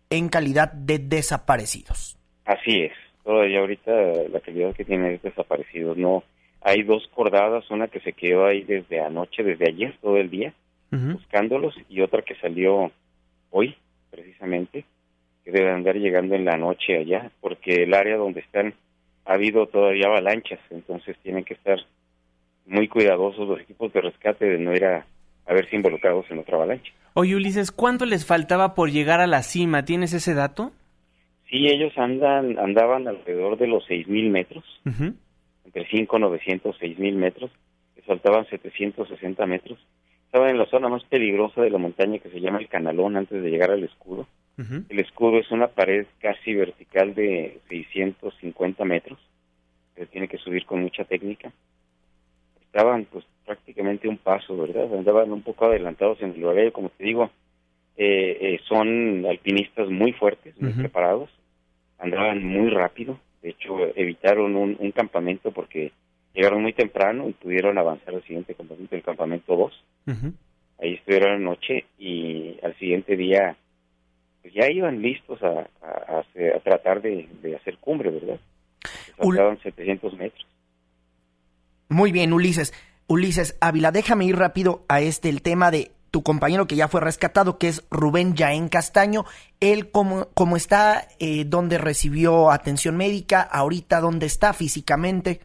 en 0.09 0.29
calidad 0.29 0.71
de 0.73 0.99
desaparecidos. 0.99 2.18
Así 2.49 2.81
es. 2.81 2.93
Todavía 3.23 3.59
ahorita 3.59 3.91
la 4.31 4.39
calidad 4.39 4.73
que 4.73 4.83
tiene 4.83 5.13
es 5.13 5.21
desaparecidos. 5.21 5.95
No, 5.97 6.23
hay 6.61 6.81
dos 6.81 7.07
cordadas, 7.13 7.69
una 7.69 7.89
que 7.89 7.99
se 7.99 8.13
quedó 8.13 8.47
ahí 8.47 8.63
desde 8.63 9.01
anoche, 9.01 9.43
desde 9.43 9.69
ayer, 9.69 9.95
todo 10.01 10.17
el 10.17 10.31
día, 10.31 10.51
buscándolos, 10.89 11.75
y 11.89 12.01
otra 12.01 12.23
que 12.23 12.33
salió 12.37 12.91
hoy, 13.51 13.75
precisamente, 14.09 14.83
que 15.45 15.51
debe 15.51 15.71
andar 15.71 15.95
llegando 15.97 16.33
en 16.33 16.45
la 16.45 16.57
noche 16.57 16.97
allá, 16.97 17.29
porque 17.39 17.83
el 17.83 17.93
área 17.93 18.17
donde 18.17 18.39
están 18.39 18.73
ha 19.25 19.33
habido 19.33 19.67
todavía 19.67 20.07
avalanchas, 20.07 20.59
entonces 20.71 21.15
tienen 21.21 21.43
que 21.43 21.53
estar 21.53 21.77
muy 22.65 22.87
cuidadosos 22.87 23.47
los 23.47 23.59
equipos 23.59 23.93
de 23.93 24.01
rescate 24.01 24.45
de 24.45 24.57
no 24.57 24.73
ir 24.73 24.85
a, 24.85 25.05
a 25.45 25.53
verse 25.53 25.75
involucrados 25.75 26.25
en 26.31 26.39
otra 26.39 26.55
avalancha. 26.55 26.91
Oye, 27.13 27.35
Ulises, 27.35 27.71
¿cuánto 27.71 28.07
les 28.07 28.25
faltaba 28.25 28.73
por 28.73 28.89
llegar 28.89 29.19
a 29.19 29.27
la 29.27 29.43
cima? 29.43 29.85
¿Tienes 29.85 30.13
ese 30.13 30.33
dato? 30.33 30.71
Sí, 31.49 31.67
ellos 31.67 31.97
andan 31.97 32.59
andaban 32.59 33.07
alrededor 33.07 33.57
de 33.57 33.67
los 33.67 33.83
6.000 33.87 34.29
metros, 34.29 34.63
entre 34.85 35.87
5.900 35.87 36.61
6.000 36.77 37.13
metros, 37.13 37.51
les 37.95 38.05
faltaban 38.05 38.45
760 38.47 39.45
metros. 39.47 39.79
Estaban 40.25 40.49
en 40.49 40.59
la 40.59 40.67
zona 40.67 40.89
más 40.89 41.03
peligrosa 41.05 41.61
de 41.61 41.71
la 41.71 41.79
montaña 41.79 42.19
que 42.19 42.29
se 42.29 42.39
llama 42.39 42.59
el 42.59 42.67
Canalón 42.67 43.17
antes 43.17 43.41
de 43.41 43.49
llegar 43.49 43.71
al 43.71 43.83
escudo. 43.83 44.27
El 44.89 44.99
escudo 44.99 45.39
es 45.39 45.49
una 45.51 45.67
pared 45.67 46.05
casi 46.19 46.53
vertical 46.53 47.15
de 47.15 47.61
650 47.69 48.83
metros, 48.83 49.17
que 49.95 50.05
tiene 50.05 50.27
que 50.27 50.37
subir 50.37 50.65
con 50.65 50.81
mucha 50.81 51.05
técnica. 51.05 51.51
Estaban 52.61 53.05
pues 53.05 53.25
prácticamente 53.45 54.07
un 54.07 54.17
paso, 54.17 54.55
¿verdad? 54.57 54.93
Andaban 54.93 55.31
un 55.31 55.41
poco 55.41 55.65
adelantados 55.65 56.21
en 56.21 56.35
el 56.35 56.43
horario, 56.43 56.73
como 56.73 56.89
te 56.89 57.05
digo, 57.05 57.31
eh, 58.01 58.37
eh, 58.55 58.59
son 58.67 59.25
alpinistas 59.27 59.89
muy 59.89 60.13
fuertes, 60.13 60.55
muy 60.61 60.71
preparados, 60.79 61.29
andaban 61.97 62.43
muy 62.45 62.69
rápido, 62.69 63.19
de 63.41 63.49
hecho 63.49 63.77
evitaron 63.95 64.55
un, 64.55 64.77
un 64.79 64.91
campamento 64.91 65.51
porque 65.51 65.91
llegaron 66.33 66.61
muy 66.61 66.71
temprano 66.73 67.27
y 67.27 67.33
pudieron 67.33 67.77
avanzar 67.77 68.15
al 68.15 68.23
siguiente 68.23 68.55
campamento, 68.55 68.95
el 68.95 69.03
campamento 69.03 69.55
2. 69.55 69.83
Ahí 70.81 70.93
estuvieron 70.93 71.31
la 71.33 71.39
noche 71.51 71.85
y 71.97 72.55
al 72.63 72.73
siguiente 72.79 73.17
día 73.17 73.57
pues 74.41 74.53
ya 74.53 74.71
iban 74.71 75.01
listos 75.01 75.43
a, 75.43 75.67
a- 75.81 76.05
a 76.07 76.19
hacer- 76.21 76.55
a 76.55 76.59
tratar 76.61 77.01
de, 77.01 77.27
de 77.41 77.55
hacer 77.57 77.77
cumbre, 77.79 78.09
¿verdad? 78.11 78.39
Les 79.07 79.15
faltaban 79.17 79.59
700 79.61 80.13
metros. 80.17 80.45
Muy 81.89 82.11
bien, 82.13 82.31
Ulises. 82.31 82.73
Ulises 83.07 83.57
Ávila, 83.59 83.91
déjame 83.91 84.25
ir 84.25 84.37
rápido 84.37 84.85
a 84.87 85.01
este, 85.01 85.27
el 85.29 85.41
tema 85.41 85.71
de 85.71 85.91
tu 86.11 86.23
compañero 86.23 86.67
que 86.67 86.75
ya 86.75 86.87
fue 86.87 87.01
rescatado, 87.01 87.57
que 87.57 87.67
es 87.67 87.87
Rubén 87.91 88.35
Yaén 88.35 88.69
Castaño. 88.69 89.25
Él, 89.59 89.91
¿cómo, 89.91 90.27
cómo 90.33 90.55
está? 90.57 91.07
Eh, 91.19 91.45
¿Dónde 91.45 91.77
recibió 91.77 92.51
atención 92.51 92.97
médica? 92.97 93.41
¿Ahorita 93.41 93.99
dónde 93.99 94.25
está 94.25 94.53
físicamente? 94.53 95.41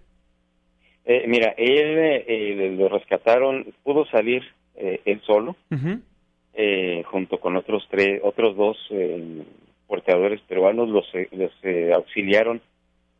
Eh, 1.04 1.24
mira, 1.26 1.54
él 1.56 1.98
eh, 2.26 2.74
lo 2.78 2.88
rescataron, 2.88 3.66
pudo 3.82 4.06
salir 4.06 4.42
eh, 4.74 5.00
él 5.04 5.20
solo, 5.26 5.54
eh, 6.54 7.02
junto 7.10 7.38
con 7.38 7.56
otros 7.56 7.86
tres, 7.90 8.20
otros 8.22 8.56
dos 8.56 8.76
porteadores 9.86 10.40
peruanos 10.42 10.88
los, 10.88 11.06
los 11.32 11.52
auxiliaron 11.94 12.62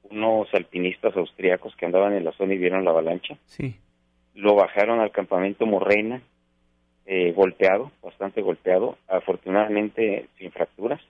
unos 0.04 0.48
alpinistas 0.54 1.16
austriacos 1.16 1.76
que 1.76 1.86
andaban 1.86 2.14
en 2.14 2.24
la 2.24 2.32
zona 2.32 2.54
y 2.54 2.58
vieron 2.58 2.84
la 2.84 2.90
avalancha. 2.90 3.36
Sí. 3.46 3.76
Lo 4.34 4.54
bajaron 4.54 5.00
al 5.00 5.12
campamento 5.12 5.66
Morreina, 5.66 6.22
eh, 7.06 7.32
golpeado, 7.32 7.90
bastante 8.02 8.42
golpeado, 8.42 8.96
afortunadamente 9.08 10.26
sin 10.38 10.50
fracturas, 10.50 11.00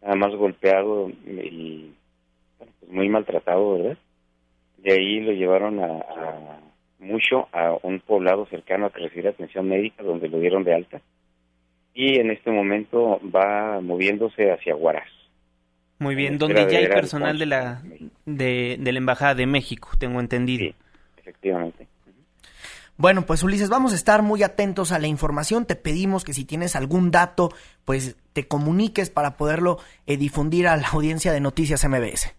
nada 0.00 0.16
más 0.16 0.34
golpeado 0.34 1.08
y 1.10 1.92
bueno, 2.58 2.72
pues 2.80 2.92
muy 2.92 3.08
maltratado, 3.08 3.74
¿verdad? 3.74 3.98
De 4.78 4.92
ahí 4.92 5.20
lo 5.20 5.32
llevaron 5.32 5.78
a, 5.80 5.98
a 5.98 6.60
mucho 6.98 7.48
a 7.52 7.76
un 7.82 8.00
poblado 8.00 8.46
cercano 8.46 8.86
a 8.86 8.90
que 8.90 9.00
recibiera 9.00 9.30
atención 9.30 9.68
médica, 9.68 10.02
donde 10.02 10.28
lo 10.28 10.38
dieron 10.40 10.64
de 10.64 10.74
alta. 10.74 11.00
Y 11.94 12.18
en 12.18 12.30
este 12.30 12.50
momento 12.50 13.20
va 13.34 13.80
moviéndose 13.80 14.50
hacia 14.50 14.74
Huaraz. 14.74 15.08
Muy 15.98 16.14
bien, 16.14 16.32
En 16.32 16.38
donde 16.38 16.66
ya 16.68 16.78
hay 16.78 16.88
personal 16.88 17.38
de 17.38 17.46
la, 17.46 17.82
de, 18.24 18.76
de 18.80 18.92
la 18.92 18.98
Embajada 18.98 19.34
de 19.36 19.46
México, 19.46 19.90
tengo 19.98 20.18
entendido. 20.18 20.74
Efectivamente. 21.16 21.86
Bueno, 22.96 23.22
pues 23.22 23.42
Ulises, 23.42 23.68
vamos 23.68 23.92
a 23.92 23.96
estar 23.96 24.22
muy 24.22 24.42
atentos 24.42 24.92
a 24.92 24.98
la 24.98 25.06
información. 25.06 25.66
Te 25.66 25.76
pedimos 25.76 26.24
que 26.24 26.34
si 26.34 26.44
tienes 26.44 26.76
algún 26.76 27.10
dato, 27.10 27.50
pues 27.84 28.16
te 28.32 28.46
comuniques 28.46 29.10
para 29.10 29.36
poderlo 29.36 29.78
eh, 30.06 30.16
difundir 30.16 30.68
a 30.68 30.76
la 30.76 30.88
audiencia 30.88 31.32
de 31.32 31.40
Noticias 31.40 31.86
MBS. 31.88 32.34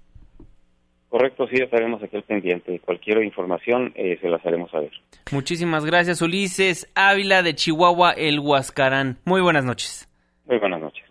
Correcto, 1.09 1.47
sí, 1.47 1.61
estaremos 1.61 2.01
aquí 2.01 2.15
al 2.15 2.23
pendiente. 2.23 2.79
Cualquier 2.79 3.23
información 3.23 3.93
eh, 3.95 4.17
se 4.19 4.29
las 4.29 4.43
haremos 4.45 4.71
saber. 4.71 4.91
Muchísimas 5.31 5.85
gracias, 5.85 6.21
Ulises 6.21 6.89
Ávila 6.95 7.43
de 7.43 7.53
Chihuahua, 7.53 8.13
el 8.13 8.39
Huascarán. 8.39 9.19
Muy 9.25 9.41
buenas 9.41 9.63
noches. 9.63 10.09
Muy 10.47 10.57
buenas 10.57 10.81
noches. 10.81 11.03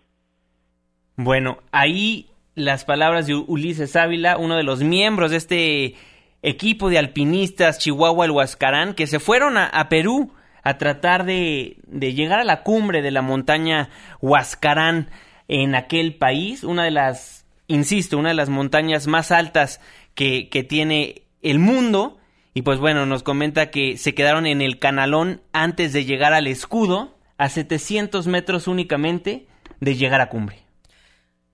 Bueno, 1.15 1.59
ahí 1.71 2.27
las 2.55 2.85
palabras 2.85 3.27
de 3.27 3.35
Ulises 3.35 3.95
Ávila, 3.95 4.37
uno 4.37 4.57
de 4.57 4.63
los 4.63 4.83
miembros 4.83 5.31
de 5.31 5.37
este 5.37 5.95
equipo 6.43 6.89
de 6.89 6.99
alpinistas 6.99 7.79
Chihuahua 7.79 8.25
el 8.25 8.31
Huascarán, 8.31 8.93
que 8.93 9.07
se 9.07 9.19
fueron 9.19 9.57
a, 9.57 9.89
Perú 9.89 10.33
a 10.61 10.77
tratar 10.77 11.25
de, 11.25 11.77
de, 11.87 12.13
llegar 12.13 12.39
a 12.39 12.43
la 12.43 12.61
cumbre 12.61 13.01
de 13.01 13.11
la 13.11 13.21
montaña 13.21 13.89
Huascarán 14.21 15.09
en 15.47 15.73
aquel 15.73 16.15
país, 16.15 16.63
una 16.63 16.83
de 16.83 16.91
las, 16.91 17.45
insisto, 17.67 18.17
una 18.17 18.29
de 18.29 18.35
las 18.35 18.49
montañas 18.49 19.07
más 19.07 19.31
altas 19.31 19.79
que, 20.13 20.49
que 20.49 20.63
tiene 20.63 21.23
el 21.41 21.59
mundo. 21.59 22.19
Y 22.53 22.61
pues 22.61 22.79
bueno, 22.79 23.05
nos 23.05 23.23
comenta 23.23 23.71
que 23.71 23.97
se 23.97 24.13
quedaron 24.13 24.45
en 24.45 24.61
el 24.61 24.77
canalón 24.77 25.41
antes 25.53 25.91
de 25.93 26.05
llegar 26.05 26.33
al 26.33 26.47
escudo, 26.47 27.17
a 27.37 27.49
700 27.49 28.27
metros 28.27 28.67
únicamente 28.67 29.47
de 29.79 29.95
llegar 29.95 30.21
a 30.21 30.29
cumbre. 30.29 30.63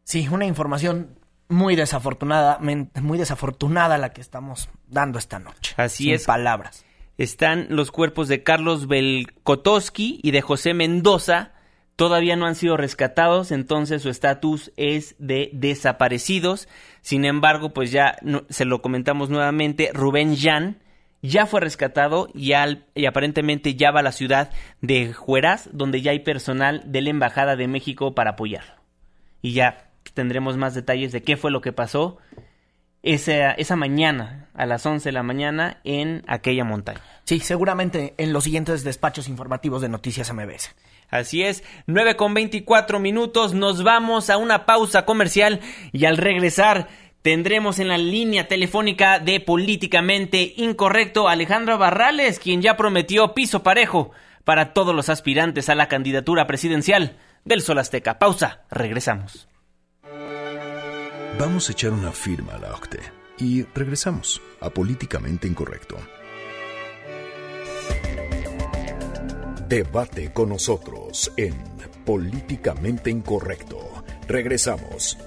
Sí, 0.04 0.28
una 0.28 0.46
información 0.46 1.19
muy 1.50 1.76
desafortunada, 1.76 2.60
muy 2.60 3.18
desafortunada 3.18 3.98
la 3.98 4.14
que 4.14 4.22
estamos 4.22 4.70
dando 4.88 5.20
esta 5.20 5.40
noche. 5.40 5.74
Así 5.78 6.06
Sin 6.06 6.14
es. 6.14 6.26
palabras. 6.26 6.86
Están 7.18 7.68
los 7.70 7.92
cuerpos 7.92 8.30
de 8.30 8.44
Carlos 8.44 8.88
Belkotowski 8.88 10.22
y 10.24 10.32
de 10.32 10.42
José 10.42 10.74
Mendoza. 10.74 11.52
Todavía 11.98 12.38
no 12.38 12.46
han 12.46 12.56
sido 12.56 12.78
rescatados, 12.78 13.52
entonces 13.52 14.04
su 14.04 14.10
estatus 14.10 14.72
es 14.78 15.16
de 15.20 15.50
desaparecidos. 15.52 16.70
Sin 17.02 17.26
embargo, 17.26 17.74
pues 17.74 17.92
ya 17.92 18.16
no, 18.22 18.44
se 18.50 18.64
lo 18.64 18.82
comentamos 18.82 19.30
nuevamente, 19.30 19.92
Rubén 19.94 20.38
Jan 20.38 20.78
ya 21.22 21.46
fue 21.46 21.60
rescatado 21.60 22.30
y, 22.34 22.54
al, 22.54 22.86
y, 22.96 23.06
aparentemente 23.06 23.76
ya 23.76 23.92
va 23.92 24.00
a 24.00 24.04
la 24.04 24.14
ciudad 24.14 24.52
de 24.80 25.12
Jueraz, 25.12 25.70
donde 25.74 26.02
ya 26.02 26.12
hay 26.12 26.20
personal 26.20 26.84
de 26.86 27.02
la 27.02 27.10
Embajada 27.10 27.58
de 27.58 27.68
México 27.68 28.16
para 28.16 28.32
apoyarlo. 28.32 28.76
Y 29.42 29.52
ya 29.52 29.89
tendremos 30.14 30.58
más 30.58 30.74
detalles 30.74 31.12
de 31.12 31.24
qué 31.24 31.38
fue 31.38 31.52
lo 31.52 31.62
que 31.62 31.72
pasó 31.72 32.18
esa, 33.04 33.52
esa 33.52 33.76
mañana, 33.76 34.50
a 34.54 34.66
las 34.66 34.86
11 34.86 35.10
de 35.10 35.14
la 35.14 35.24
mañana, 35.24 35.80
en 35.84 36.24
aquella 36.28 36.64
montaña. 36.64 37.02
Sí, 37.24 37.40
seguramente 37.40 38.14
en 38.18 38.34
los 38.34 38.44
siguientes 38.44 38.84
despachos 38.84 39.30
informativos 39.30 39.82
de 39.82 39.90
Noticias 39.90 40.34
MBS. 40.34 40.76
Así 41.10 41.44
es, 41.44 41.64
9 41.88 42.16
con 42.16 42.34
24 42.34 43.00
minutos, 43.00 43.54
nos 43.54 43.84
vamos 43.84 44.30
a 44.30 44.38
una 44.38 44.66
pausa 44.66 45.06
comercial 45.06 45.60
y 45.92 46.06
al 46.06 46.18
regresar 46.18 46.88
tendremos 47.22 47.80
en 47.80 47.88
la 47.88 47.98
línea 47.98 48.48
telefónica 48.48 49.20
de 49.20 49.40
Políticamente 49.40 50.54
Incorrecto 50.58 51.28
Alejandra 51.28 51.78
Barrales, 51.78 52.40
quien 52.40 52.62
ya 52.62 52.78
prometió 52.78 53.34
piso 53.34 53.64
parejo 53.64 54.12
para 54.44 54.74
todos 54.74 54.96
los 54.96 55.10
aspirantes 55.10 55.70
a 55.70 55.76
la 55.76 55.88
candidatura 55.88 56.48
presidencial 56.48 57.18
del 57.44 57.62
Sol 57.62 57.80
Azteca. 57.80 58.20
Pausa, 58.20 58.62
regresamos. 58.70 59.49
Vamos 61.40 61.70
a 61.70 61.72
echar 61.72 61.92
una 61.92 62.12
firma 62.12 62.54
a 62.54 62.60
la 62.60 62.74
OCTE 62.74 63.00
y 63.38 63.64
regresamos 63.64 64.42
a 64.60 64.70
Políticamente 64.70 65.48
Incorrecto. 65.48 65.98
Debate 69.68 70.34
con 70.34 70.50
nosotros 70.50 71.32
en 71.38 71.54
Políticamente 72.06 73.10
Incorrecto. 73.10 73.78
Regresamos. 74.28 75.18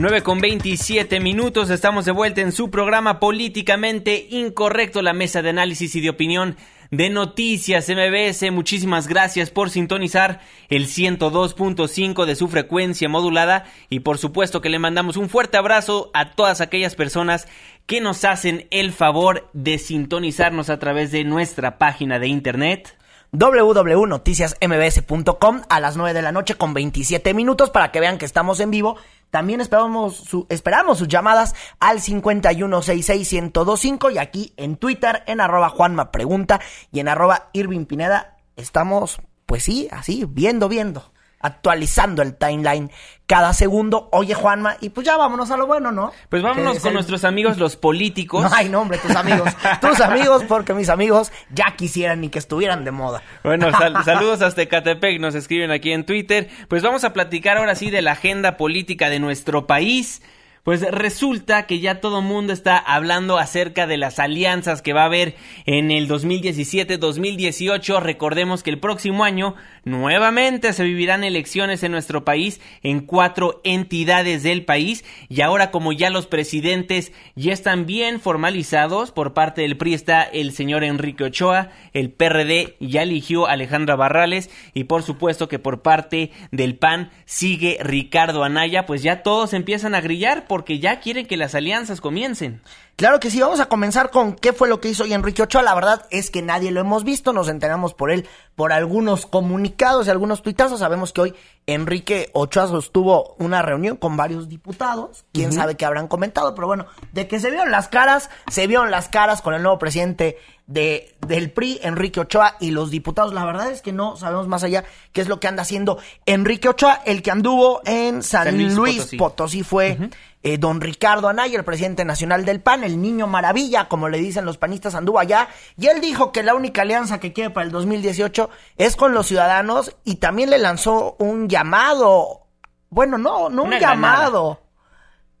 Nueve 0.00 0.22
con 0.22 0.40
27 0.40 1.18
minutos, 1.18 1.70
estamos 1.70 2.04
de 2.04 2.12
vuelta 2.12 2.40
en 2.40 2.52
su 2.52 2.70
programa 2.70 3.18
Políticamente 3.18 4.28
Incorrecto, 4.30 5.02
la 5.02 5.12
mesa 5.12 5.42
de 5.42 5.50
análisis 5.50 5.96
y 5.96 6.00
de 6.00 6.10
opinión 6.10 6.56
de 6.92 7.10
Noticias 7.10 7.88
MBS. 7.88 8.52
Muchísimas 8.52 9.08
gracias 9.08 9.50
por 9.50 9.70
sintonizar 9.70 10.38
el 10.68 10.86
102.5 10.86 12.26
de 12.26 12.36
su 12.36 12.46
frecuencia 12.46 13.08
modulada 13.08 13.64
y 13.90 13.98
por 13.98 14.18
supuesto 14.18 14.60
que 14.60 14.68
le 14.68 14.78
mandamos 14.78 15.16
un 15.16 15.28
fuerte 15.28 15.56
abrazo 15.56 16.12
a 16.14 16.30
todas 16.30 16.60
aquellas 16.60 16.94
personas 16.94 17.48
que 17.86 18.00
nos 18.00 18.24
hacen 18.24 18.68
el 18.70 18.92
favor 18.92 19.50
de 19.52 19.78
sintonizarnos 19.78 20.70
a 20.70 20.78
través 20.78 21.10
de 21.10 21.24
nuestra 21.24 21.76
página 21.76 22.20
de 22.20 22.28
internet 22.28 22.96
www.noticiasmbs.com 23.32 25.62
a 25.68 25.80
las 25.80 25.96
9 25.96 26.14
de 26.14 26.22
la 26.22 26.30
noche 26.32 26.54
con 26.54 26.72
27 26.72 27.34
minutos 27.34 27.68
para 27.70 27.90
que 27.90 28.00
vean 28.00 28.16
que 28.16 28.24
estamos 28.24 28.60
en 28.60 28.70
vivo. 28.70 28.96
También 29.30 29.60
esperamos, 29.60 30.16
su, 30.16 30.46
esperamos 30.48 30.98
sus 30.98 31.08
llamadas 31.08 31.54
al 31.80 32.00
5166125 32.00 34.14
y 34.14 34.18
aquí 34.18 34.54
en 34.56 34.76
Twitter 34.76 35.22
en 35.26 35.40
arroba 35.40 35.68
Juanma 35.68 36.10
Pregunta 36.10 36.60
y 36.92 37.00
en 37.00 37.08
arroba 37.08 37.50
Irving 37.52 37.84
Pineda. 37.84 38.36
Estamos, 38.56 39.20
pues 39.46 39.64
sí, 39.64 39.88
así, 39.90 40.24
viendo, 40.26 40.68
viendo 40.68 41.12
actualizando 41.40 42.22
el 42.22 42.34
timeline 42.36 42.90
cada 43.26 43.52
segundo. 43.52 44.08
Oye, 44.12 44.34
Juanma, 44.34 44.76
y 44.80 44.88
pues 44.88 45.06
ya 45.06 45.16
vámonos 45.16 45.50
a 45.50 45.56
lo 45.56 45.66
bueno, 45.66 45.92
¿no? 45.92 46.12
Pues 46.28 46.42
vámonos 46.42 46.80
con 46.80 46.88
el... 46.88 46.94
nuestros 46.94 47.24
amigos 47.24 47.58
los 47.58 47.76
políticos. 47.76 48.42
No, 48.42 48.50
ay, 48.52 48.68
no, 48.68 48.80
hombre, 48.80 48.98
tus 48.98 49.14
amigos. 49.14 49.50
tus 49.80 50.00
amigos, 50.00 50.44
porque 50.48 50.74
mis 50.74 50.88
amigos 50.88 51.30
ya 51.50 51.76
quisieran 51.76 52.20
ni 52.20 52.30
que 52.30 52.38
estuvieran 52.38 52.84
de 52.84 52.90
moda. 52.90 53.22
Bueno, 53.44 53.70
sal 53.78 54.04
saludos 54.04 54.42
hasta 54.42 54.62
Ecatepec, 54.62 55.20
nos 55.20 55.34
escriben 55.34 55.70
aquí 55.70 55.92
en 55.92 56.06
Twitter. 56.06 56.48
Pues 56.68 56.82
vamos 56.82 57.04
a 57.04 57.12
platicar 57.12 57.58
ahora 57.58 57.74
sí 57.74 57.90
de 57.90 58.02
la 58.02 58.12
agenda 58.12 58.56
política 58.56 59.10
de 59.10 59.20
nuestro 59.20 59.66
país. 59.66 60.22
Pues 60.62 60.82
resulta 60.82 61.66
que 61.66 61.80
ya 61.80 62.00
todo 62.00 62.20
mundo 62.20 62.52
está 62.52 62.76
hablando 62.78 63.38
acerca 63.38 63.86
de 63.86 63.96
las 63.96 64.18
alianzas 64.18 64.82
que 64.82 64.92
va 64.92 65.02
a 65.02 65.06
haber 65.06 65.34
en 65.66 65.90
el 65.90 66.08
2017-2018. 66.08 68.00
Recordemos 68.00 68.62
que 68.62 68.70
el 68.70 68.78
próximo 68.78 69.24
año 69.24 69.54
nuevamente 69.84 70.72
se 70.72 70.84
vivirán 70.84 71.24
elecciones 71.24 71.82
en 71.82 71.92
nuestro 71.92 72.24
país 72.24 72.60
en 72.82 73.00
cuatro 73.00 73.60
entidades 73.64 74.42
del 74.42 74.64
país 74.64 75.04
y 75.28 75.40
ahora 75.40 75.70
como 75.70 75.92
ya 75.92 76.10
los 76.10 76.26
presidentes 76.26 77.12
ya 77.34 77.52
están 77.52 77.86
bien 77.86 78.20
formalizados 78.20 79.10
por 79.12 79.34
parte 79.34 79.62
del 79.62 79.76
PRI 79.76 79.94
está 79.94 80.22
el 80.22 80.52
señor 80.52 80.84
Enrique 80.84 81.24
Ochoa, 81.24 81.70
el 81.92 82.10
PRD 82.10 82.76
ya 82.80 83.02
eligió 83.02 83.46
Alejandra 83.46 83.96
Barrales 83.96 84.50
y 84.74 84.84
por 84.84 85.02
supuesto 85.02 85.48
que 85.48 85.58
por 85.58 85.82
parte 85.82 86.32
del 86.50 86.76
PAN 86.76 87.10
sigue 87.24 87.78
Ricardo 87.80 88.44
Anaya, 88.44 88.86
pues 88.86 89.02
ya 89.02 89.22
todos 89.22 89.52
empiezan 89.52 89.94
a 89.94 90.00
grillar 90.00 90.46
porque 90.48 90.78
ya 90.78 91.00
quieren 91.00 91.26
que 91.26 91.36
las 91.36 91.54
alianzas 91.54 92.00
comiencen. 92.00 92.62
Claro 92.96 93.20
que 93.20 93.30
sí, 93.30 93.40
vamos 93.40 93.60
a 93.60 93.66
comenzar 93.66 94.10
con 94.10 94.34
qué 94.34 94.52
fue 94.52 94.68
lo 94.68 94.80
que 94.80 94.88
hizo 94.88 95.04
hoy 95.04 95.12
Enrique 95.12 95.42
Ochoa. 95.42 95.62
La 95.62 95.74
verdad 95.76 96.06
es 96.10 96.30
que 96.30 96.42
nadie 96.42 96.72
lo 96.72 96.80
hemos 96.80 97.04
visto, 97.04 97.32
nos 97.32 97.48
enteramos 97.48 97.94
por 97.94 98.10
él, 98.10 98.26
por 98.56 98.72
algunos 98.72 99.26
comunicados 99.26 100.08
y 100.08 100.10
algunos 100.10 100.42
tuitazos. 100.42 100.80
Sabemos 100.80 101.12
que 101.12 101.20
hoy 101.20 101.34
Enrique 101.66 102.30
Ochoa 102.32 102.66
sostuvo 102.66 103.36
una 103.38 103.62
reunión 103.62 103.96
con 103.96 104.16
varios 104.16 104.48
diputados, 104.48 105.24
quién 105.32 105.50
uh 105.50 105.52
-huh. 105.52 105.56
sabe 105.56 105.76
qué 105.76 105.84
habrán 105.84 106.08
comentado, 106.08 106.56
pero 106.56 106.66
bueno, 106.66 106.86
de 107.12 107.28
que 107.28 107.38
se 107.38 107.50
vieron 107.50 107.70
las 107.70 107.86
caras, 107.86 108.30
se 108.50 108.66
vieron 108.66 108.90
las 108.90 109.08
caras 109.08 109.42
con 109.42 109.54
el 109.54 109.62
nuevo 109.62 109.78
presidente 109.78 110.38
de, 110.68 111.16
del 111.26 111.50
PRI, 111.50 111.80
Enrique 111.82 112.20
Ochoa 112.20 112.56
y 112.60 112.70
los 112.70 112.90
diputados. 112.90 113.32
La 113.32 113.44
verdad 113.44 113.72
es 113.72 113.82
que 113.82 113.92
no 113.92 114.16
sabemos 114.16 114.46
más 114.46 114.62
allá 114.62 114.84
qué 115.12 115.22
es 115.22 115.28
lo 115.28 115.40
que 115.40 115.48
anda 115.48 115.62
haciendo 115.62 115.98
Enrique 116.26 116.68
Ochoa. 116.68 117.00
El 117.04 117.22
que 117.22 117.32
anduvo 117.32 117.80
en 117.84 118.22
San, 118.22 118.74
Luis, 118.74 119.10
Potosí. 119.18 119.64
fue 119.64 119.98
eh, 120.42 120.58
don 120.58 120.80
Ricardo 120.80 121.28
Anaya, 121.28 121.58
el 121.58 121.64
presidente 121.64 122.04
nacional 122.04 122.44
del 122.44 122.60
PAN, 122.60 122.84
el 122.84 123.00
niño 123.00 123.26
maravilla, 123.26 123.88
como 123.88 124.08
le 124.08 124.18
dicen 124.18 124.44
los 124.44 124.58
panistas, 124.58 124.94
anduvo 124.94 125.18
allá. 125.18 125.48
Y 125.78 125.86
él 125.86 126.02
dijo 126.02 126.32
que 126.32 126.42
la 126.42 126.54
única 126.54 126.82
alianza 126.82 127.18
que 127.18 127.32
quiere 127.32 127.50
para 127.50 127.64
el 127.64 127.72
2018 127.72 128.50
es 128.76 128.94
con 128.94 129.14
los 129.14 129.26
ciudadanos 129.26 129.96
y 130.04 130.16
también 130.16 130.50
le 130.50 130.58
lanzó 130.58 131.16
un 131.18 131.48
llamado. 131.48 132.46
Bueno, 132.90 133.16
no, 133.16 133.48
no 133.48 133.64
un 133.64 133.78
llamado. 133.78 134.60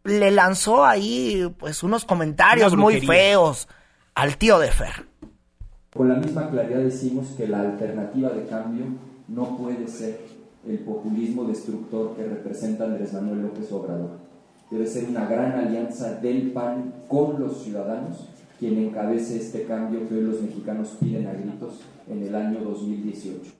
Le 0.04 0.30
lanzó 0.30 0.86
ahí, 0.86 1.54
pues, 1.58 1.82
unos 1.82 2.06
comentarios 2.06 2.74
muy 2.74 3.02
feos 3.02 3.68
al 4.14 4.38
tío 4.38 4.58
de 4.58 4.72
Fer. 4.72 5.07
Con 5.94 6.08
la 6.08 6.16
misma 6.16 6.50
claridad 6.50 6.80
decimos 6.80 7.28
que 7.36 7.48
la 7.48 7.60
alternativa 7.60 8.30
de 8.30 8.46
cambio 8.46 8.84
no 9.26 9.56
puede 9.56 9.88
ser 9.88 10.20
el 10.66 10.78
populismo 10.80 11.44
destructor 11.44 12.14
que 12.16 12.24
representa 12.24 12.84
Andrés 12.84 13.12
Manuel 13.14 13.42
López 13.42 13.72
Obrador. 13.72 14.18
Debe 14.70 14.86
ser 14.86 15.08
una 15.08 15.26
gran 15.26 15.52
alianza 15.52 16.14
del 16.14 16.52
PAN 16.52 16.92
con 17.08 17.40
los 17.40 17.62
ciudadanos 17.62 18.28
quien 18.58 18.76
encabece 18.78 19.36
este 19.36 19.64
cambio 19.64 20.08
que 20.08 20.16
hoy 20.16 20.22
los 20.22 20.42
mexicanos 20.42 20.96
piden 21.00 21.28
a 21.28 21.32
gritos 21.32 21.80
en 22.08 22.26
el 22.26 22.34
año 22.34 22.60
2018. 22.60 23.52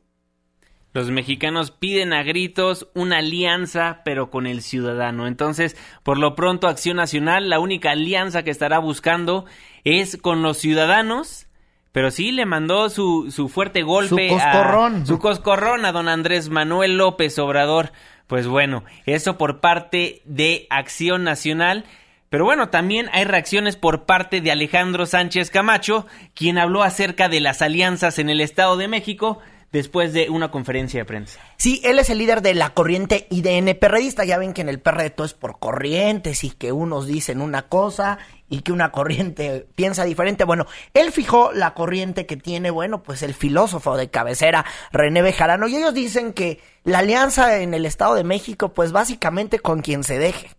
Los 0.92 1.10
mexicanos 1.10 1.70
piden 1.70 2.12
a 2.12 2.22
gritos 2.24 2.88
una 2.94 3.18
alianza, 3.18 4.00
pero 4.04 4.30
con 4.30 4.46
el 4.46 4.62
ciudadano. 4.62 5.28
Entonces, 5.28 5.76
por 6.02 6.18
lo 6.18 6.34
pronto, 6.34 6.66
Acción 6.66 6.96
Nacional, 6.96 7.48
la 7.48 7.60
única 7.60 7.92
alianza 7.92 8.42
que 8.42 8.50
estará 8.50 8.78
buscando 8.78 9.44
es 9.84 10.16
con 10.16 10.42
los 10.42 10.56
ciudadanos 10.56 11.47
pero 11.92 12.10
sí 12.10 12.32
le 12.32 12.46
mandó 12.46 12.90
su, 12.90 13.30
su 13.30 13.48
fuerte 13.48 13.82
golpe. 13.82 14.28
Su 14.28 14.34
coscorrón. 14.34 15.02
A, 15.02 15.06
su 15.06 15.18
coscorrón 15.18 15.84
a 15.84 15.92
don 15.92 16.08
Andrés 16.08 16.50
Manuel 16.50 16.96
López 16.96 17.38
Obrador. 17.38 17.92
Pues 18.26 18.46
bueno, 18.46 18.84
eso 19.06 19.38
por 19.38 19.60
parte 19.60 20.22
de 20.24 20.66
Acción 20.70 21.24
Nacional. 21.24 21.84
Pero 22.30 22.44
bueno, 22.44 22.68
también 22.68 23.08
hay 23.12 23.24
reacciones 23.24 23.76
por 23.76 24.04
parte 24.04 24.42
de 24.42 24.50
Alejandro 24.50 25.06
Sánchez 25.06 25.50
Camacho, 25.50 26.06
quien 26.34 26.58
habló 26.58 26.82
acerca 26.82 27.30
de 27.30 27.40
las 27.40 27.62
alianzas 27.62 28.18
en 28.18 28.28
el 28.28 28.42
Estado 28.42 28.76
de 28.76 28.86
México 28.86 29.38
después 29.72 30.12
de 30.12 30.30
una 30.30 30.50
conferencia 30.50 31.00
de 31.00 31.04
prensa. 31.04 31.40
Sí, 31.56 31.80
él 31.84 31.98
es 31.98 32.10
el 32.10 32.18
líder 32.18 32.42
de 32.42 32.54
la 32.54 32.70
corriente 32.70 33.26
IDN 33.30 33.76
perredista. 33.78 34.24
Ya 34.24 34.38
ven 34.38 34.52
que 34.52 34.62
en 34.62 34.68
el 34.68 34.80
PRD 34.80 35.10
todo 35.10 35.26
es 35.26 35.34
por 35.34 35.58
corrientes 35.58 36.44
y 36.44 36.50
que 36.50 36.72
unos 36.72 37.06
dicen 37.06 37.40
una 37.40 37.62
cosa 37.62 38.18
y 38.48 38.60
que 38.60 38.72
una 38.72 38.90
corriente 38.90 39.66
piensa 39.74 40.04
diferente. 40.04 40.44
Bueno, 40.44 40.66
él 40.94 41.12
fijó 41.12 41.52
la 41.52 41.74
corriente 41.74 42.26
que 42.26 42.36
tiene, 42.36 42.70
bueno, 42.70 43.02
pues 43.02 43.22
el 43.22 43.34
filósofo 43.34 43.96
de 43.96 44.10
cabecera 44.10 44.64
René 44.92 45.22
Bejarano 45.22 45.68
y 45.68 45.76
ellos 45.76 45.94
dicen 45.94 46.32
que 46.32 46.60
la 46.84 47.00
alianza 47.00 47.60
en 47.60 47.74
el 47.74 47.84
Estado 47.84 48.14
de 48.14 48.24
México, 48.24 48.70
pues 48.70 48.92
básicamente 48.92 49.58
con 49.58 49.82
quien 49.82 50.04
se 50.04 50.18
deje. 50.18 50.50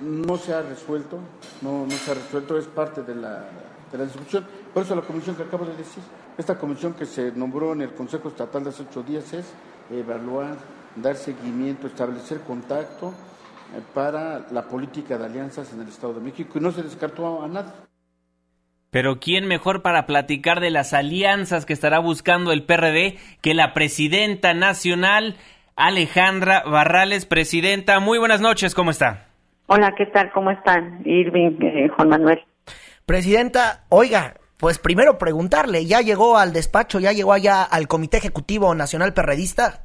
No 0.00 0.36
se 0.36 0.52
ha 0.52 0.60
resuelto, 0.60 1.18
no, 1.62 1.86
no 1.86 1.96
se 1.96 2.10
ha 2.10 2.14
resuelto, 2.14 2.58
es 2.58 2.66
parte 2.66 3.02
de 3.02 3.14
la, 3.14 3.48
de 3.90 3.98
la 3.98 4.04
discusión. 4.04 4.46
Por 4.72 4.82
eso 4.82 4.94
la 4.94 5.02
comisión 5.02 5.36
que 5.36 5.44
acabo 5.44 5.64
de 5.64 5.76
decir, 5.76 6.02
esta 6.36 6.58
comisión 6.58 6.94
que 6.94 7.06
se 7.06 7.30
nombró 7.32 7.72
en 7.72 7.82
el 7.82 7.94
Consejo 7.94 8.28
Estatal 8.28 8.64
de 8.64 8.70
hace 8.70 8.82
ocho 8.82 9.02
días 9.02 9.32
es 9.32 9.46
evaluar, 9.90 10.56
dar 10.96 11.16
seguimiento, 11.16 11.86
establecer 11.86 12.40
contacto 12.40 13.14
para 13.94 14.46
la 14.50 14.62
política 14.62 15.18
de 15.18 15.26
alianzas 15.26 15.72
en 15.72 15.80
el 15.80 15.88
Estado 15.88 16.14
de 16.14 16.20
México 16.20 16.58
y 16.58 16.60
no 16.60 16.72
se 16.72 16.82
descartó 16.82 17.42
a 17.42 17.48
nada. 17.48 17.74
Pero 18.90 19.18
¿quién 19.18 19.48
mejor 19.48 19.82
para 19.82 20.06
platicar 20.06 20.60
de 20.60 20.70
las 20.70 20.92
alianzas 20.92 21.66
que 21.66 21.72
estará 21.72 21.98
buscando 21.98 22.52
el 22.52 22.62
PRD 22.62 23.18
que 23.40 23.52
la 23.54 23.74
presidenta 23.74 24.54
nacional 24.54 25.36
Alejandra 25.74 26.62
Barrales? 26.64 27.26
Presidenta, 27.26 27.98
muy 27.98 28.18
buenas 28.18 28.40
noches, 28.40 28.74
¿cómo 28.74 28.92
está? 28.92 29.26
Hola, 29.66 29.94
¿qué 29.96 30.06
tal? 30.06 30.30
¿Cómo 30.32 30.50
están? 30.52 31.02
Irving, 31.04 31.58
eh, 31.60 31.88
Juan 31.88 32.08
Manuel. 32.08 32.44
Presidenta, 33.04 33.84
oiga, 33.88 34.34
pues 34.58 34.78
primero 34.78 35.18
preguntarle, 35.18 35.86
¿ya 35.86 36.00
llegó 36.00 36.38
al 36.38 36.52
despacho, 36.52 37.00
ya 37.00 37.12
llegó 37.12 37.32
allá 37.32 37.64
al 37.64 37.88
Comité 37.88 38.18
Ejecutivo 38.18 38.74
Nacional 38.74 39.12
Perredista? 39.12 39.82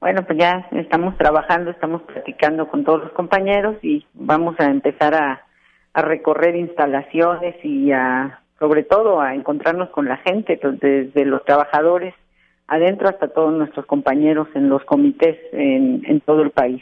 Bueno, 0.00 0.24
pues 0.24 0.38
ya 0.38 0.66
estamos 0.72 1.16
trabajando, 1.18 1.70
estamos 1.70 2.00
platicando 2.02 2.68
con 2.68 2.84
todos 2.84 3.02
los 3.04 3.12
compañeros 3.12 3.76
y 3.82 4.06
vamos 4.14 4.58
a 4.58 4.64
empezar 4.64 5.14
a, 5.14 5.46
recorrer 5.92 6.54
instalaciones 6.54 7.56
y 7.64 7.90
a, 7.90 8.40
sobre 8.60 8.84
todo, 8.84 9.20
a 9.20 9.34
encontrarnos 9.34 9.90
con 9.90 10.06
la 10.06 10.18
gente, 10.18 10.56
pues, 10.62 10.78
desde 10.78 11.24
los 11.24 11.44
trabajadores 11.44 12.14
adentro 12.68 13.08
hasta 13.08 13.26
todos 13.28 13.52
nuestros 13.52 13.86
compañeros 13.86 14.46
en 14.54 14.68
los 14.68 14.84
comités 14.84 15.36
en, 15.52 16.02
en 16.06 16.20
todo 16.20 16.42
el 16.42 16.52
país. 16.52 16.80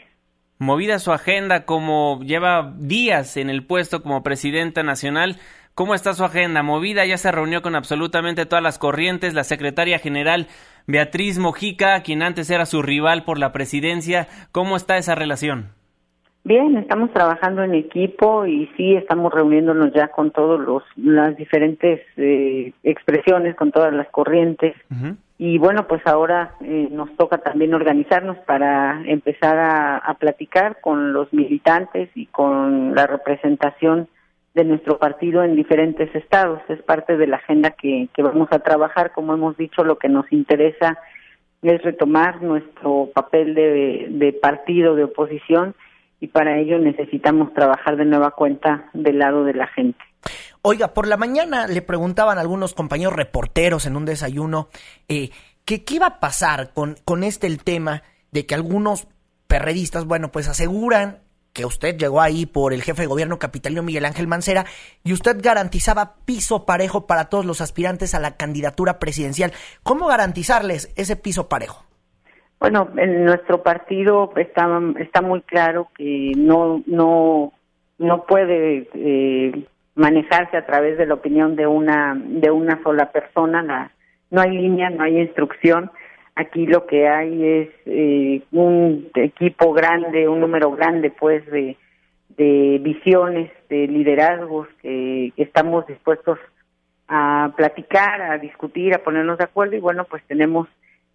Movida 0.59 0.99
su 0.99 1.11
agenda 1.11 1.65
como 1.65 2.21
lleva 2.23 2.75
días 2.77 3.37
en 3.39 3.49
el 3.49 3.65
puesto 3.65 4.03
como 4.03 4.23
presidenta 4.23 4.83
nacional, 4.83 5.37
¿Cómo 5.79 5.95
está 5.95 6.13
su 6.13 6.25
agenda? 6.25 6.65
Movida, 6.65 7.07
ya 7.07 7.17
se 7.19 7.31
reunió 7.31 7.63
con 7.63 7.77
absolutamente 7.77 8.47
todas 8.47 8.65
las 8.65 8.81
corrientes. 8.81 9.33
La 9.33 9.45
secretaria 9.45 10.01
general 10.01 10.49
Beatriz 10.89 11.39
Mojica, 11.39 12.03
quien 12.03 12.25
antes 12.25 12.51
era 12.51 12.67
su 12.67 12.83
rival 12.83 13.23
por 13.23 13.39
la 13.39 13.53
presidencia. 13.53 14.27
¿Cómo 14.51 14.75
está 14.75 14.97
esa 14.97 15.15
relación? 15.15 15.67
Bien, 16.43 16.77
estamos 16.79 17.13
trabajando 17.13 17.63
en 17.63 17.77
equipo 17.77 18.45
y 18.45 18.69
sí 18.77 18.97
estamos 18.97 19.33
reuniéndonos 19.33 19.93
ya 19.95 20.09
con 20.09 20.33
todos 20.33 20.59
los 20.59 20.83
las 20.97 21.37
diferentes 21.37 22.01
eh, 22.17 22.73
expresiones, 22.83 23.55
con 23.55 23.71
todas 23.71 23.93
las 23.95 24.09
corrientes. 24.09 24.75
Y 25.39 25.59
bueno, 25.59 25.87
pues 25.87 26.05
ahora 26.09 26.57
eh, 26.61 26.89
nos 26.91 27.17
toca 27.17 27.39
también 27.39 27.73
organizarnos 27.73 28.37
para 28.39 29.01
empezar 29.07 29.57
a 29.61 30.13
platicar 30.15 30.81
con 30.81 31.13
los 31.13 31.33
militantes 31.33 32.11
y 32.17 32.27
con 32.27 32.97
la 32.97 33.07
representación 33.07 34.09
de 34.59 34.65
nuestro 34.65 34.99
partido 34.99 35.45
en 35.45 35.55
diferentes 35.55 36.13
estados. 36.17 36.61
Es 36.69 36.83
parte 36.83 37.17
de 37.17 37.29
la 37.29 37.37
agenda 37.37 37.71
que, 37.71 38.09
vamos 38.19 38.49
a 38.51 38.59
trabajar. 38.59 39.13
Como 39.13 39.33
hemos 39.33 39.57
dicho, 39.57 39.85
lo 39.85 39.99
que 39.99 40.09
nos 40.09 40.31
interesa 40.33 40.99
es 41.63 41.81
retomar 41.83 42.43
nuestro 42.43 43.09
papel 43.15 43.55
de, 43.55 44.39
partido 44.43 44.97
de 44.97 45.05
oposición 45.05 45.77
y 46.21 46.27
para 46.27 46.59
ello 46.59 46.81
necesitamos 46.81 47.55
trabajar 47.55 47.97
de 47.97 48.05
nueva 48.05 48.33
cuenta 48.33 48.91
del 48.95 49.21
lado 49.21 49.45
de 49.45 49.55
la 49.55 49.69
gente. 49.69 50.01
Oiga, 50.63 50.89
por 50.89 51.07
la 51.07 51.17
mañana 51.17 51.69
le 51.69 51.81
preguntaban 51.81 52.39
algunos 52.39 52.75
compañeros 52.75 53.15
reporteros 53.15 53.87
en 53.87 53.95
un 53.95 54.07
desayuno 54.07 54.71
eh, 55.09 55.31
que 55.65 55.85
qué 55.85 55.95
iba 55.95 56.07
a 56.07 56.19
pasar 56.19 56.73
con, 56.75 56.97
con 57.05 57.23
este 57.23 57.47
el 57.47 57.63
tema 57.63 58.03
de 58.33 58.45
que 58.45 58.57
algunos 58.57 59.07
perredistas, 59.47 60.05
bueno, 60.05 60.33
pues 60.33 60.49
aseguran 60.49 61.21
que 61.53 61.65
usted 61.65 61.97
llegó 61.97 62.21
ahí 62.21 62.47
por 62.47 62.73
el 62.73 62.83
jefe 62.83 63.03
de 63.03 63.09
gobierno 63.09 63.39
capitalino 63.39 63.83
Miguel 63.83 64.05
Ángel 64.05 64.27
Mancera 64.27 64.65
y 65.05 65.13
usted 65.13 65.39
garantizaba 65.43 66.17
piso 66.25 66.67
parejo 66.67 67.07
para 67.07 67.27
todos 67.27 67.45
los 67.45 67.61
aspirantes 67.61 68.15
a 68.15 68.21
la 68.21 68.37
candidatura 68.37 68.99
presidencial. 68.99 69.53
¿Cómo 69.83 70.07
garantizarles 70.07 70.93
ese 70.97 71.17
piso 71.17 71.49
parejo? 71.49 71.85
Bueno, 72.61 72.89
en 72.97 73.25
nuestro 73.25 73.63
partido 73.63 74.33
está, 74.37 74.69
está 74.99 75.23
muy 75.23 75.43
claro 75.43 75.89
que 75.97 76.33
no, 76.37 76.83
no, 76.87 77.53
no 77.99 78.27
puede 78.27 78.89
eh, 78.95 79.65
manejarse 79.95 80.57
a 80.57 80.67
través 80.67 80.99
de 80.99 81.07
la 81.07 81.15
opinión 81.15 81.55
de 81.55 81.67
una, 81.67 82.17
de 82.17 82.51
una 82.51 82.83
sola 82.83 83.13
persona. 83.13 83.93
no 84.31 84.41
hay 84.41 84.51
línea, 84.51 84.91
no 84.91 85.05
hay 85.05 85.21
instrucción 85.21 85.91
Aquí 86.39 86.69
lo 86.69 86.87
que 86.87 87.09
hay 87.09 87.45
es 87.45 87.69
eh, 87.85 88.43
un 88.53 89.11
equipo 89.17 89.73
grande, 89.73 90.29
un 90.29 90.39
número 90.39 90.71
grande, 90.71 91.11
pues, 91.11 91.45
de, 91.51 91.77
visiones, 92.81 93.51
de 93.69 93.89
liderazgos 93.89 94.69
que, 94.81 95.33
estamos 95.37 95.85
dispuestos 95.89 96.39
a 97.09 97.53
platicar, 97.57 98.23
a 98.23 98.39
discutir, 98.39 98.95
a 98.95 99.03
ponernos 99.03 99.39
de 99.39 99.45
acuerdo. 99.47 99.75
Y 99.75 99.81
bueno, 99.81 100.05
pues 100.05 100.23
tenemos 100.29 100.69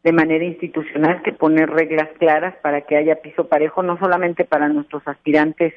de 0.04 0.12
manera 0.12 0.44
institucional 0.44 1.22
que 1.22 1.32
poner 1.32 1.70
reglas 1.70 2.10
claras 2.20 2.56
para 2.62 2.82
que 2.82 2.98
haya 2.98 3.22
piso 3.22 3.48
parejo, 3.48 3.82
no 3.82 3.98
solamente 4.00 4.44
para 4.44 4.68
nuestros 4.68 5.08
aspirantes 5.08 5.74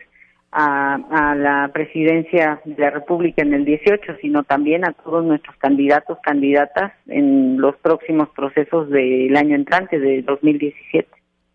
a, 0.53 1.35
la 1.37 1.71
presidencia 1.73 2.61
de 2.65 2.81
la 2.81 2.91
República 2.91 3.43
en 3.43 3.53
el 3.55 3.65
18, 3.65 4.17
sino 4.21 4.45
también 4.45 4.85
a 4.85 4.93
todos 4.93 5.25
nuestros 5.25 5.57
candidatos, 5.57 6.19
candidatas 6.23 6.93
en 7.07 7.61
los 7.61 7.77
próximos 7.77 8.29
procesos 8.31 8.89
del 8.91 9.37
año 9.37 9.55
entrante, 9.55 9.99
de 9.99 10.23
2017. 10.23 11.09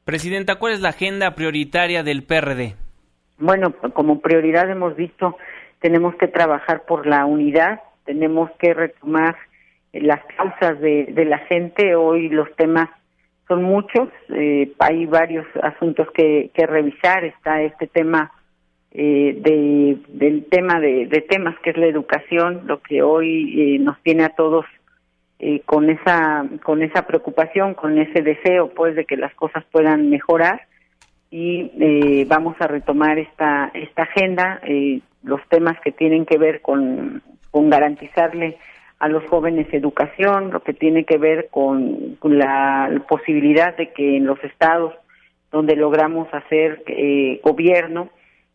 Presidenta, 0.06 0.56
¿cuál 0.56 0.74
es 0.74 0.82
la 0.82 0.90
agenda 0.90 1.36
prioritaria 1.36 2.04
del 2.04 2.24
PRD? 2.24 2.76
Bueno, 3.38 3.74
como 3.94 4.20
prioridad 4.20 4.70
hemos 4.70 4.96
visto, 4.96 5.38
tenemos 5.80 6.16
que 6.16 6.28
trabajar 6.28 6.84
por 6.86 7.08
la 7.08 7.26
unidad, 7.26 7.80
tenemos 8.06 8.52
que 8.60 8.74
retomar 8.74 9.36
las 9.94 10.20
causas 10.38 10.80
de, 10.80 11.26
la 11.26 11.40
gente. 11.40 11.96
Hoy 11.96 12.30
los 12.30 12.54
temas 12.56 12.90
son 13.48 13.64
muchos, 13.64 14.10
eh, 14.30 14.72
hay 14.80 15.06
varios 15.06 15.46
asuntos 15.64 16.08
que, 16.14 16.52
que 16.54 16.66
revisar. 16.66 17.26
Está 17.26 17.62
este 17.62 17.88
tema 17.88 18.32
eh, 18.94 19.38
de, 19.42 19.98
del 20.10 20.46
tema 20.46 20.80
de, 20.80 21.08
temas 21.30 21.56
que 21.60 21.72
es 21.72 21.78
la 21.78 21.88
educación, 21.88 22.64
lo 22.66 22.82
que 22.82 23.02
hoy 23.02 23.76
eh, 23.76 23.80
nos 23.80 24.02
tiene 24.02 24.26
a 24.26 24.36
todos 24.36 24.66
eh, 25.40 25.62
con 25.66 25.90
esa 25.90 26.46
con 26.64 26.84
esa 26.84 27.08
preocupación, 27.08 27.74
con 27.74 27.98
ese 27.98 28.22
deseo, 28.22 28.70
pues, 28.70 28.96
de 28.96 29.06
que 29.06 29.18
las 29.18 29.34
cosas 29.36 29.64
puedan 29.72 30.10
mejorar. 30.10 30.68
Y 31.34 32.26
vamos 32.26 32.58
a 32.60 32.68
retomar 32.68 33.18
esta 33.18 33.72
esta 33.74 34.04
agenda, 34.04 34.60
los 35.24 35.40
temas 35.48 35.80
que 35.80 35.94
tienen 35.94 36.26
que 36.26 36.38
ver 36.38 36.60
con 36.62 37.24
con 37.52 37.70
garantizarle 37.70 38.58
a 39.02 39.08
los 39.08 39.28
jóvenes 39.30 39.68
educación, 39.74 40.52
lo 40.52 40.62
que 40.62 40.74
tiene 40.74 41.06
que 41.06 41.18
ver 41.18 41.50
con, 41.50 42.18
la 42.22 43.02
posibilidad 43.10 43.76
de 43.76 43.92
que 43.94 44.18
en 44.18 44.28
los 44.28 44.42
estados 44.44 44.94
donde 45.52 45.76
logramos 45.76 46.32
hacer 46.32 46.84
eh, 46.86 47.42
gobierno, 47.44 48.10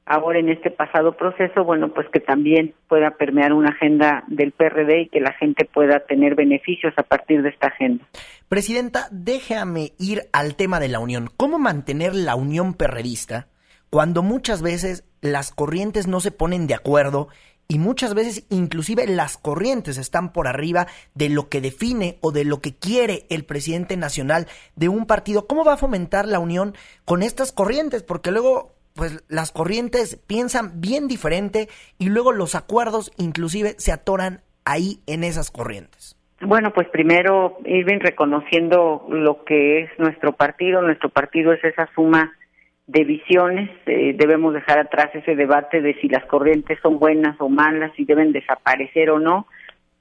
ahora 0.06 0.38
en 0.38 0.48
este 0.48 0.70
pasado 0.70 1.16
proceso, 1.16 1.64
bueno, 1.64 1.92
pues 1.92 2.08
que 2.10 2.20
también 2.20 2.74
pueda 2.88 3.10
permear 3.10 3.52
una 3.52 3.70
agenda 3.70 4.24
del 4.28 4.52
PRD 4.52 5.02
y 5.02 5.08
que 5.08 5.20
la 5.20 5.32
gente 5.32 5.64
pueda 5.64 6.00
tener 6.00 6.36
beneficios 6.36 6.94
a 6.96 7.02
partir 7.02 7.42
de 7.42 7.50
esta 7.50 7.66
agenda. 7.66 8.06
Presidenta, 8.48 9.08
déjame 9.10 9.92
ir 9.98 10.22
al 10.32 10.54
tema 10.54 10.78
de 10.78 10.88
la 10.88 11.00
unión. 11.00 11.28
¿Cómo 11.36 11.58
mantener 11.58 12.14
la 12.14 12.36
unión 12.36 12.74
perredista 12.74 13.48
cuando 13.90 14.22
muchas 14.22 14.62
veces 14.62 15.04
las 15.20 15.50
corrientes 15.50 16.06
no 16.06 16.20
se 16.20 16.30
ponen 16.30 16.68
de 16.68 16.74
acuerdo 16.74 17.28
y 17.68 17.80
muchas 17.80 18.14
veces 18.14 18.44
inclusive 18.48 19.08
las 19.08 19.36
corrientes 19.38 19.98
están 19.98 20.32
por 20.32 20.46
arriba 20.46 20.86
de 21.14 21.28
lo 21.28 21.48
que 21.48 21.60
define 21.60 22.18
o 22.20 22.30
de 22.30 22.44
lo 22.44 22.60
que 22.60 22.76
quiere 22.76 23.26
el 23.28 23.44
presidente 23.44 23.96
nacional 23.96 24.46
de 24.76 24.88
un 24.88 25.06
partido. 25.06 25.48
¿Cómo 25.48 25.64
va 25.64 25.72
a 25.72 25.78
fomentar 25.78 26.28
la 26.28 26.38
unión 26.38 26.76
con 27.04 27.24
estas 27.24 27.50
corrientes? 27.50 28.04
Porque 28.04 28.30
luego 28.30 28.75
pues 28.96 29.24
las 29.28 29.52
corrientes 29.52 30.16
piensan 30.26 30.80
bien 30.80 31.06
diferente 31.06 31.68
y 31.98 32.08
luego 32.08 32.32
los 32.32 32.54
acuerdos 32.54 33.12
inclusive 33.18 33.74
se 33.78 33.92
atoran 33.92 34.40
ahí 34.64 35.00
en 35.06 35.22
esas 35.22 35.50
corrientes. 35.50 36.16
Bueno, 36.40 36.72
pues 36.72 36.88
primero 36.88 37.58
Irving 37.64 38.00
reconociendo 38.00 39.06
lo 39.08 39.44
que 39.44 39.80
es 39.80 39.90
nuestro 39.98 40.32
partido, 40.32 40.82
nuestro 40.82 41.08
partido 41.08 41.52
es 41.52 41.64
esa 41.64 41.88
suma 41.94 42.34
de 42.86 43.04
visiones, 43.04 43.70
eh, 43.86 44.14
debemos 44.16 44.54
dejar 44.54 44.78
atrás 44.78 45.10
ese 45.14 45.34
debate 45.34 45.80
de 45.80 45.94
si 45.94 46.08
las 46.08 46.24
corrientes 46.26 46.78
son 46.82 46.98
buenas 46.98 47.36
o 47.40 47.48
malas, 47.48 47.90
si 47.96 48.04
deben 48.04 48.32
desaparecer 48.32 49.10
o 49.10 49.18
no. 49.18 49.46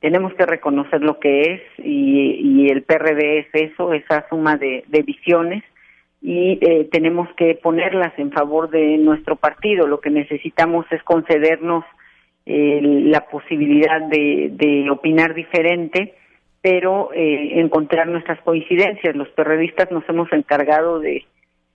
Tenemos 0.02 0.34
que 0.36 0.46
reconocer 0.46 1.02
lo 1.02 1.20
que 1.20 1.54
es 1.54 1.62
y, 1.78 2.70
el 2.70 2.84
PRD 2.84 3.40
es 3.40 3.48
eso, 3.54 3.94
esa 3.94 4.28
suma 4.30 4.58
de, 4.58 4.84
visiones 5.06 5.64
y 6.26 6.58
eh, 6.62 6.90
tenemos 6.92 7.30
que 7.38 7.54
ponerlas 7.56 8.18
en 8.18 8.32
favor 8.32 8.70
de 8.70 8.98
nuestro 8.98 9.36
partido. 9.36 9.86
Lo 9.86 10.02
que 10.02 10.10
necesitamos 10.10 10.86
es 10.92 11.04
concedernos 11.04 11.86
eh, 12.46 12.80
la 12.82 13.28
posibilidad 13.28 14.02
de, 14.02 14.88
opinar 14.92 15.36
diferente, 15.36 16.16
pero 16.62 17.12
encontrar 17.14 18.08
nuestras 18.08 18.42
coincidencias. 18.42 19.16
Los 19.16 19.30
periodistas 19.30 19.92
nos 19.92 20.08
hemos 20.10 20.32
encargado 20.34 21.00
de 21.00 21.26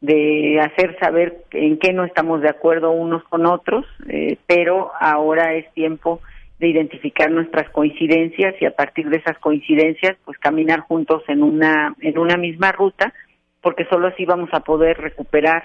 de 0.01 0.59
hacer 0.61 0.99
saber 0.99 1.45
en 1.51 1.79
qué 1.79 1.93
no 1.93 2.05
estamos 2.05 2.41
de 2.41 2.49
acuerdo 2.49 2.91
unos 2.91 3.23
con 3.25 3.47
otros, 3.47 3.85
eh, 4.09 4.39
pero 4.47 4.91
ahora 4.99 5.55
es 5.55 5.71
tiempo 5.75 6.21
de 6.59 6.69
identificar 6.69 7.31
nuestras 7.31 7.69
coincidencias 7.71 8.55
y 8.61 8.67
a 8.67 8.75
partir 8.75 9.09
de 9.09 9.19
esas 9.19 9.39
coincidencias 9.39 10.17
pues 10.25 10.39
caminar 10.39 10.81
juntos 10.81 11.23
en 11.29 11.43
una 11.43 11.95
en 12.01 12.19
una 12.19 12.37
misma 12.37 12.71
ruta 12.73 13.15
porque 13.62 13.87
solo 13.87 14.09
así 14.09 14.25
vamos 14.25 14.51
a 14.53 14.61
poder 14.61 14.99
recuperar 14.99 15.64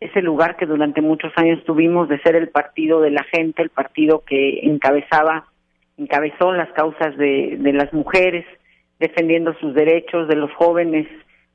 ese 0.00 0.20
lugar 0.20 0.56
que 0.56 0.66
durante 0.66 1.00
muchos 1.00 1.32
años 1.36 1.64
tuvimos 1.64 2.08
de 2.08 2.20
ser 2.20 2.36
el 2.36 2.48
partido 2.48 3.00
de 3.00 3.10
la 3.10 3.24
gente, 3.24 3.62
el 3.62 3.70
partido 3.70 4.22
que 4.26 4.60
encabezaba 4.62 5.46
encabezó 5.96 6.52
las 6.52 6.70
causas 6.72 7.16
de, 7.16 7.58
las 7.72 7.92
mujeres, 7.92 8.44
defendiendo 8.98 9.54
sus 9.54 9.74
derechos, 9.74 10.28
de 10.28 10.36
los 10.36 10.52
jóvenes, 10.52 11.06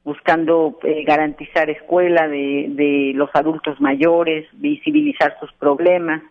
buscando 0.04 0.80
eh, 0.84 1.04
garantizar 1.04 1.70
escuela 1.70 2.28
de, 2.28 2.66
de 2.70 3.12
los 3.14 3.30
adultos 3.34 3.80
mayores, 3.80 4.48
visibilizar 4.54 5.38
sus 5.40 5.52
problemas, 5.54 6.24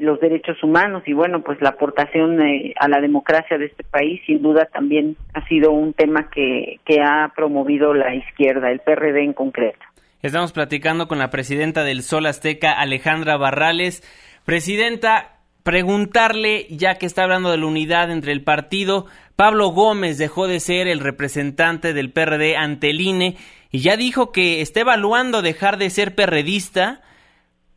los 0.00 0.18
derechos 0.20 0.62
humanos 0.62 1.02
y 1.06 1.12
bueno, 1.12 1.42
pues 1.42 1.60
la 1.60 1.70
aportación 1.70 2.40
eh, 2.40 2.74
a 2.78 2.88
la 2.88 3.00
democracia 3.00 3.58
de 3.58 3.66
este 3.66 3.84
país 3.84 4.20
sin 4.26 4.42
duda 4.42 4.66
también 4.72 5.16
ha 5.34 5.46
sido 5.46 5.72
un 5.72 5.92
tema 5.92 6.30
que, 6.30 6.80
que 6.84 7.00
ha 7.00 7.32
promovido 7.36 7.94
la 7.94 8.14
izquierda, 8.14 8.70
el 8.70 8.80
PRD 8.80 9.22
en 9.22 9.32
concreto. 9.32 9.78
Estamos 10.22 10.52
platicando 10.52 11.08
con 11.08 11.18
la 11.18 11.30
presidenta 11.30 11.84
del 11.84 12.02
Sol 12.02 12.26
Azteca, 12.26 12.72
Alejandra 12.72 13.36
Barrales. 13.36 14.02
Presidenta, 14.44 15.38
preguntarle, 15.62 16.66
ya 16.70 16.96
que 16.96 17.06
está 17.06 17.22
hablando 17.22 17.50
de 17.50 17.58
la 17.58 17.66
unidad 17.66 18.10
entre 18.10 18.32
el 18.32 18.42
partido, 18.42 19.06
Pablo 19.36 19.68
Gómez 19.68 20.18
dejó 20.18 20.46
de 20.46 20.60
ser 20.60 20.88
el 20.88 21.00
representante 21.00 21.94
del 21.94 22.12
PRD 22.12 22.56
ante 22.56 22.90
el 22.90 23.00
INE 23.00 23.36
y 23.70 23.80
ya 23.80 23.96
dijo 23.96 24.32
que 24.32 24.60
está 24.60 24.80
evaluando 24.80 25.42
dejar 25.42 25.78
de 25.78 25.88
ser 25.90 26.14
perredista, 26.14 27.00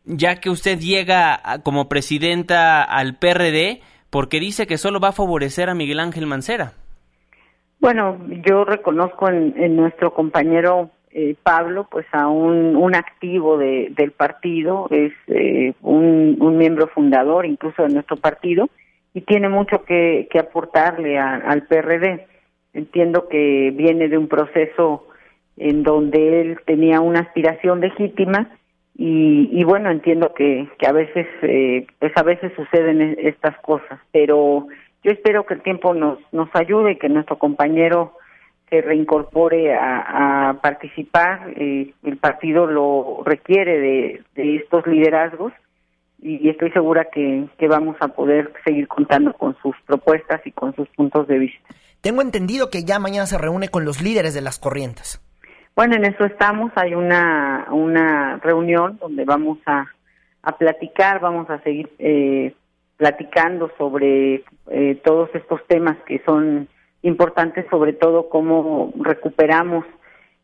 ya 0.05 0.39
que 0.39 0.49
usted 0.49 0.79
llega 0.79 1.41
como 1.63 1.89
presidenta 1.89 2.83
al 2.83 3.17
PRD, 3.17 3.81
porque 4.09 4.39
dice 4.39 4.67
que 4.67 4.77
solo 4.77 4.99
va 4.99 5.09
a 5.09 5.13
favorecer 5.13 5.69
a 5.69 5.75
Miguel 5.75 5.99
Ángel 5.99 6.27
Mancera. 6.27 6.73
Bueno, 7.79 8.17
yo 8.45 8.63
reconozco 8.63 9.29
en 9.29 9.75
nuestro 9.75 10.13
compañero 10.13 10.91
eh, 11.15 11.35
Pablo, 11.43 11.87
pues 11.91 12.07
a 12.11 12.27
un, 12.27 12.95
activo 12.95 13.59
de, 13.59 13.93
del 13.95 14.11
partido, 14.11 14.87
es 14.89 15.13
eh, 15.27 15.73
un, 15.81 16.37
un, 16.39 16.57
miembro 16.57 16.87
fundador 16.87 17.45
incluso 17.45 17.83
de 17.83 17.89
nuestro 17.89 18.17
partido 18.17 18.67
y 19.13 19.21
tiene 19.21 19.47
mucho 19.47 19.83
que, 19.83 20.27
que 20.31 20.39
aportarle 20.39 21.19
al 21.19 21.67
PRD. 21.67 22.25
Entiendo 22.73 23.27
que 23.29 23.71
viene 23.75 24.09
de 24.09 24.17
un 24.17 24.27
proceso 24.27 25.05
en 25.57 25.83
donde 25.83 26.41
él 26.41 26.59
tenía 26.65 26.99
una 26.99 27.19
aspiración 27.19 27.79
legítima 27.79 28.49
y, 28.95 29.49
y 29.51 29.63
bueno, 29.63 29.89
entiendo 29.89 30.33
que, 30.33 30.69
que 30.77 30.87
a 30.87 30.91
veces, 30.91 31.27
eh, 31.41 31.87
pues 31.99 32.11
a 32.15 32.23
veces 32.23 32.51
suceden 32.55 33.01
e, 33.01 33.15
estas 33.29 33.57
cosas, 33.59 33.99
pero 34.11 34.67
yo 35.03 35.11
espero 35.11 35.45
que 35.45 35.55
el 35.55 35.61
tiempo 35.61 35.93
nos, 35.93 36.19
nos 36.31 36.49
ayude 36.53 36.93
y 36.93 36.97
que 36.97 37.09
nuestro 37.09 37.37
compañero 37.37 38.13
se 38.69 38.81
reincorpore 38.81 39.73
a, 39.75 40.57
participar. 40.61 41.53
Eh, 41.57 41.93
el 42.03 42.17
partido 42.17 42.65
lo 42.65 43.21
requiere 43.25 43.79
de, 43.79 44.23
estos 44.57 44.85
liderazgos 44.87 45.53
y 46.19 46.47
estoy 46.49 46.71
segura 46.71 47.07
que, 47.11 47.47
vamos 47.67 47.97
a 47.99 48.07
poder 48.07 48.53
seguir 48.63 48.87
contando 48.87 49.33
con 49.33 49.57
sus 49.61 49.75
propuestas 49.85 50.41
y 50.45 50.51
con 50.51 50.73
sus 50.75 50.87
puntos 50.89 51.27
de 51.27 51.39
vista. 51.39 51.75
Tengo 52.01 52.21
entendido 52.21 52.69
que 52.69 52.83
ya 52.83 52.99
mañana 52.99 53.25
se 53.25 53.37
reúne 53.37 53.69
con 53.69 53.85
los 53.85 54.01
líderes 54.01 54.33
de 54.33 54.41
las 54.41 54.59
corrientes. 54.59 55.21
Bueno, 55.75 55.95
en 55.95 56.05
eso 56.05 56.25
estamos. 56.25 56.71
Hay 56.75 56.93
una, 56.93 57.67
una 57.71 58.37
reunión 58.37 58.97
donde 59.01 59.25
vamos 59.25 59.57
a, 59.65 59.87
a 60.43 60.57
platicar, 60.57 61.19
vamos 61.19 61.49
a 61.49 61.59
seguir 61.61 61.89
eh, 61.97 62.53
platicando 62.97 63.71
sobre 63.77 64.43
eh, 64.69 65.01
todos 65.03 65.29
estos 65.33 65.65
temas 65.67 65.97
que 66.05 66.21
son 66.25 66.67
importante 67.01 67.67
sobre 67.69 67.93
todo 67.93 68.29
cómo 68.29 68.93
recuperamos 68.97 69.85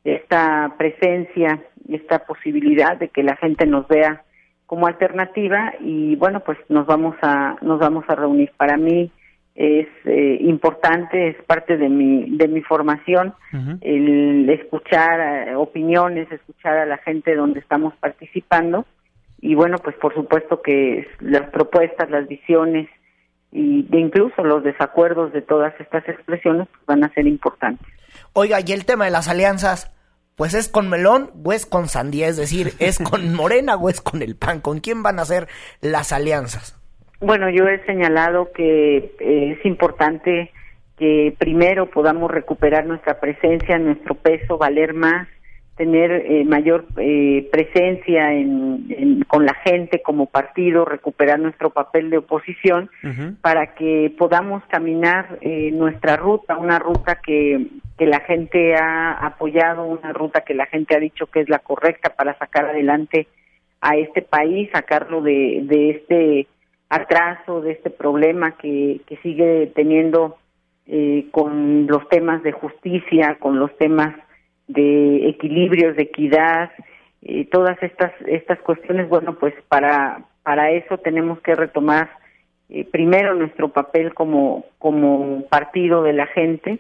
esta 0.03 0.73
presencia, 0.77 1.63
esta 1.87 2.25
posibilidad 2.25 2.97
de 2.97 3.09
que 3.09 3.23
la 3.23 3.35
gente 3.37 3.65
nos 3.65 3.87
vea 3.87 4.23
como 4.65 4.87
alternativa 4.87 5.73
y 5.79 6.15
bueno 6.17 6.41
pues 6.41 6.57
nos 6.69 6.85
vamos 6.85 7.15
a 7.21 7.55
nos 7.61 7.79
vamos 7.79 8.03
a 8.07 8.15
reunir 8.15 8.51
para 8.57 8.77
mí 8.77 9.11
es 9.59 9.87
eh, 10.05 10.37
importante 10.39 11.27
es 11.27 11.35
parte 11.43 11.77
de 11.77 11.89
mi 11.89 12.37
de 12.37 12.47
mi 12.47 12.61
formación 12.61 13.33
el 13.81 14.49
escuchar 14.49 15.49
eh, 15.49 15.55
opiniones 15.55 16.31
escuchar 16.31 16.77
a 16.77 16.85
la 16.85 16.97
gente 16.99 17.35
donde 17.35 17.59
estamos 17.59 17.93
participando 17.97 18.85
y 19.41 19.55
bueno 19.55 19.77
pues 19.83 19.97
por 19.97 20.13
supuesto 20.13 20.61
que 20.61 21.07
las 21.19 21.49
propuestas 21.49 22.09
las 22.09 22.25
visiones 22.29 22.87
y 23.51 23.83
de 23.83 23.99
incluso 23.99 24.43
los 24.43 24.63
desacuerdos 24.63 25.33
de 25.33 25.41
todas 25.41 25.73
estas 25.79 26.07
expresiones 26.07 26.67
van 26.85 27.03
a 27.03 27.13
ser 27.13 27.25
importantes. 27.27 27.87
Oiga, 28.33 28.59
y 28.65 28.71
el 28.71 28.85
tema 28.85 29.05
de 29.05 29.11
las 29.11 29.27
alianzas, 29.27 29.91
pues 30.35 30.53
es 30.53 30.69
con 30.69 30.89
melón 30.89 31.31
o 31.43 31.51
es 31.51 31.65
con 31.65 31.87
sandía, 31.87 32.27
es 32.27 32.37
decir, 32.37 32.73
es 32.79 32.99
con 32.99 33.33
morena 33.35 33.75
o 33.75 33.89
es 33.89 34.01
con 34.01 34.21
el 34.21 34.35
pan, 34.35 34.61
¿con 34.61 34.79
quién 34.79 35.03
van 35.03 35.19
a 35.19 35.25
ser 35.25 35.47
las 35.81 36.11
alianzas? 36.11 36.78
Bueno, 37.21 37.49
yo 37.49 37.67
he 37.67 37.83
señalado 37.85 38.51
que 38.53 38.97
eh, 39.19 39.55
es 39.57 39.65
importante 39.65 40.51
que 40.97 41.33
primero 41.37 41.89
podamos 41.89 42.29
recuperar 42.31 42.85
nuestra 42.85 43.19
presencia, 43.19 43.77
nuestro 43.77 44.15
peso, 44.15 44.57
valer 44.57 44.93
más, 44.93 45.27
tener 45.79 46.11
eh, 46.11 46.43
mayor 46.43 46.87
eh, 46.97 47.47
presencia 47.53 48.33
en, 48.33 49.23
con 49.29 49.45
la 49.45 49.53
gente 49.53 50.01
como 50.01 50.25
partido, 50.25 50.83
recuperar 50.83 51.39
nuestro 51.39 51.69
papel 51.69 52.09
de 52.09 52.17
oposición 52.17 52.89
para 53.39 53.75
que 53.75 54.13
podamos 54.17 54.61
caminar 54.65 55.39
eh, 55.39 55.71
nuestra 55.71 56.17
ruta, 56.17 56.57
una 56.57 56.79
ruta 56.79 57.21
que, 57.25 57.67
que 57.97 58.05
la 58.05 58.19
gente 58.19 58.75
ha 58.75 59.25
apoyado, 59.25 59.85
una 59.85 60.11
ruta 60.11 60.41
que 60.41 60.53
la 60.53 60.65
gente 60.65 60.97
ha 60.97 60.99
dicho 60.99 61.27
que 61.27 61.39
es 61.39 61.47
la 61.47 61.59
correcta 61.59 62.09
para 62.09 62.37
sacar 62.37 62.65
adelante 62.65 63.27
a 63.79 63.95
este 63.95 64.21
país, 64.21 64.69
sacarlo 64.73 65.21
de, 65.21 65.61
de 65.63 65.91
este 65.91 66.47
atraso, 66.89 67.61
de 67.61 67.71
este 67.71 67.89
problema 67.89 68.51
que, 68.57 69.01
que 69.07 69.17
sigue 69.17 69.71
teniendo 69.75 70.37
eh, 70.87 71.27
con 71.31 71.87
los 71.87 72.07
temas 72.09 72.41
de 72.43 72.51
justicia, 72.51 73.37
con 73.39 73.59
los 73.59 73.75
temas 73.77 74.15
de 74.67 75.29
equilibrios, 75.29 75.95
de 75.95 76.03
equidad, 76.03 76.71
eh, 77.21 77.45
todas 77.51 77.81
estas 77.83 78.11
estas 78.25 78.59
cuestiones, 78.59 79.09
bueno, 79.09 79.35
pues 79.35 79.53
para 79.67 80.25
para 80.43 80.71
eso 80.71 80.97
tenemos 80.97 81.39
que 81.41 81.53
retomar 81.53 82.09
eh, 82.69 82.85
primero 82.85 83.35
nuestro 83.35 83.69
papel 83.69 84.13
como 84.13 84.65
como 84.77 85.45
partido 85.49 86.03
de 86.03 86.13
la 86.13 86.27
gente 86.27 86.79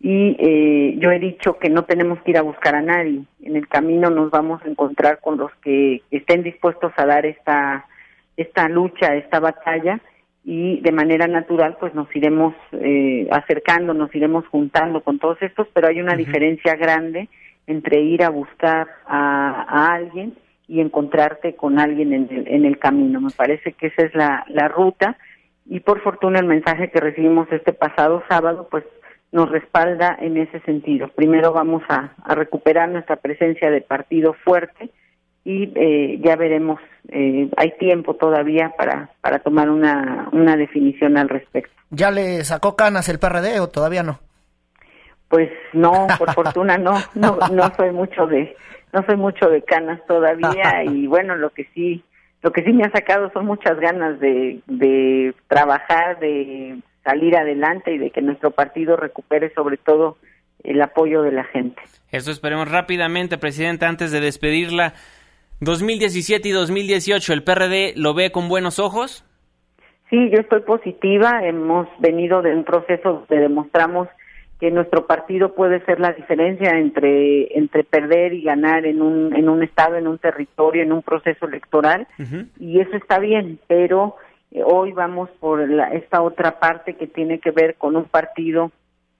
y 0.00 0.36
eh, 0.38 0.94
yo 0.98 1.10
he 1.10 1.18
dicho 1.18 1.58
que 1.58 1.70
no 1.70 1.84
tenemos 1.84 2.20
que 2.22 2.30
ir 2.30 2.38
a 2.38 2.42
buscar 2.42 2.76
a 2.76 2.82
nadie. 2.82 3.22
En 3.42 3.56
el 3.56 3.66
camino 3.66 4.10
nos 4.10 4.30
vamos 4.30 4.62
a 4.62 4.68
encontrar 4.68 5.20
con 5.20 5.38
los 5.38 5.50
que 5.56 6.02
estén 6.10 6.42
dispuestos 6.44 6.92
a 6.96 7.06
dar 7.06 7.26
esta 7.26 7.86
esta 8.38 8.68
lucha, 8.68 9.14
esta 9.14 9.40
batalla 9.40 10.00
y 10.44 10.80
de 10.80 10.92
manera 10.92 11.26
natural 11.26 11.76
pues 11.78 11.94
nos 11.94 12.14
iremos 12.16 12.54
eh, 12.72 13.28
acercando, 13.30 13.92
nos 13.92 14.14
iremos 14.14 14.46
juntando 14.46 15.02
con 15.02 15.18
todos 15.18 15.36
estos, 15.42 15.68
pero 15.74 15.88
hay 15.88 16.00
una 16.00 16.16
diferencia 16.16 16.74
grande 16.74 17.28
entre 17.66 18.00
ir 18.00 18.22
a 18.22 18.30
buscar 18.30 18.88
a, 19.06 19.94
alguien 19.94 20.34
y 20.66 20.80
encontrarte 20.80 21.54
con 21.54 21.78
alguien 21.78 22.14
en 22.14 22.28
el, 22.30 22.48
en 22.48 22.64
el 22.64 22.78
camino. 22.78 23.20
Me 23.20 23.30
parece 23.30 23.72
que 23.72 23.88
esa 23.88 24.02
es 24.02 24.14
la, 24.14 24.44
la 24.48 24.68
ruta 24.68 25.18
y 25.66 25.80
por 25.80 26.00
fortuna 26.00 26.38
el 26.38 26.46
mensaje 26.46 26.90
que 26.90 27.00
recibimos 27.00 27.46
este 27.52 27.74
pasado 27.74 28.22
sábado 28.28 28.68
pues 28.70 28.84
nos 29.32 29.50
respalda 29.50 30.16
en 30.20 30.36
ese 30.36 30.60
sentido. 30.60 31.08
Primero 31.08 31.52
vamos 31.52 31.82
a, 31.88 32.14
recuperar 32.34 32.88
nuestra 32.88 33.16
presencia 33.16 33.70
de 33.70 33.80
partido 33.80 34.34
fuerte 34.44 34.90
y 35.48 35.72
eh, 35.76 36.20
ya 36.22 36.36
veremos, 36.36 36.78
eh, 37.08 37.48
hay 37.56 37.70
tiempo 37.78 38.12
todavía 38.12 38.74
para, 38.76 39.08
para 39.22 39.38
tomar 39.38 39.70
una, 39.70 40.28
una 40.32 40.56
definición 40.56 41.16
al 41.16 41.30
respecto. 41.30 41.72
¿Ya 41.88 42.10
le 42.10 42.44
sacó 42.44 42.76
canas 42.76 43.08
el 43.08 43.18
PRD 43.18 43.58
o 43.58 43.68
todavía 43.68 44.02
no? 44.02 44.20
Pues 45.30 45.48
no, 45.72 46.06
por 46.18 46.34
fortuna 46.34 46.76
no, 46.76 46.98
no, 47.14 47.38
no 47.50 47.74
soy 47.76 47.92
mucho 47.92 48.26
de, 48.26 48.54
no 48.92 49.02
soy 49.06 49.16
mucho 49.16 49.48
de 49.48 49.62
canas 49.62 50.02
todavía 50.06 50.84
y 50.84 51.06
bueno, 51.06 51.34
lo 51.34 51.48
que 51.48 51.64
sí, 51.72 52.04
lo 52.42 52.52
que 52.52 52.62
sí 52.62 52.74
me 52.74 52.84
ha 52.84 52.90
sacado 52.90 53.30
son 53.32 53.46
muchas 53.46 53.80
ganas 53.80 54.20
de, 54.20 54.60
de 54.66 55.34
trabajar, 55.46 56.18
de 56.18 56.78
salir 57.04 57.34
adelante 57.38 57.94
y 57.94 57.96
de 57.96 58.10
que 58.10 58.20
nuestro 58.20 58.50
partido 58.50 58.98
recupere 58.98 59.50
sobre 59.54 59.78
todo 59.78 60.18
el 60.62 60.82
apoyo 60.82 61.22
de 61.22 61.32
la 61.32 61.44
gente. 61.44 61.80
Eso 62.10 62.30
esperemos 62.30 62.70
rápidamente, 62.70 63.38
Presidenta, 63.38 63.88
antes 63.88 64.12
de 64.12 64.20
despedirla. 64.20 64.92
2017 65.60 66.48
y 66.48 66.52
2018, 66.52 67.32
¿el 67.32 67.42
PRD 67.42 67.92
lo 67.96 68.14
ve 68.14 68.30
con 68.30 68.48
buenos 68.48 68.78
ojos? 68.78 69.24
Sí, 70.08 70.30
yo 70.30 70.40
estoy 70.40 70.60
positiva. 70.60 71.40
Hemos 71.44 71.88
venido 71.98 72.42
de 72.42 72.54
un 72.54 72.64
proceso 72.64 73.26
donde 73.28 73.42
demostramos 73.42 74.08
que 74.60 74.70
nuestro 74.70 75.06
partido 75.06 75.54
puede 75.54 75.84
ser 75.84 76.00
la 76.00 76.12
diferencia 76.12 76.78
entre 76.78 77.56
entre 77.56 77.84
perder 77.84 78.32
y 78.34 78.42
ganar 78.42 78.86
en 78.86 79.02
un 79.02 79.34
en 79.34 79.48
un 79.48 79.62
estado, 79.62 79.96
en 79.96 80.08
un 80.08 80.18
territorio, 80.18 80.82
en 80.82 80.92
un 80.92 81.02
proceso 81.02 81.46
electoral 81.46 82.08
y 82.58 82.80
eso 82.80 82.96
está 82.96 83.20
bien, 83.20 83.60
pero 83.68 84.16
eh, 84.50 84.62
hoy 84.64 84.92
vamos 84.92 85.30
por 85.38 85.60
esta 85.92 86.22
otra 86.22 86.58
parte 86.58 86.94
que 86.94 87.06
tiene 87.06 87.38
que 87.38 87.52
ver 87.52 87.76
con 87.76 87.94
un 87.94 88.04
partido 88.04 88.72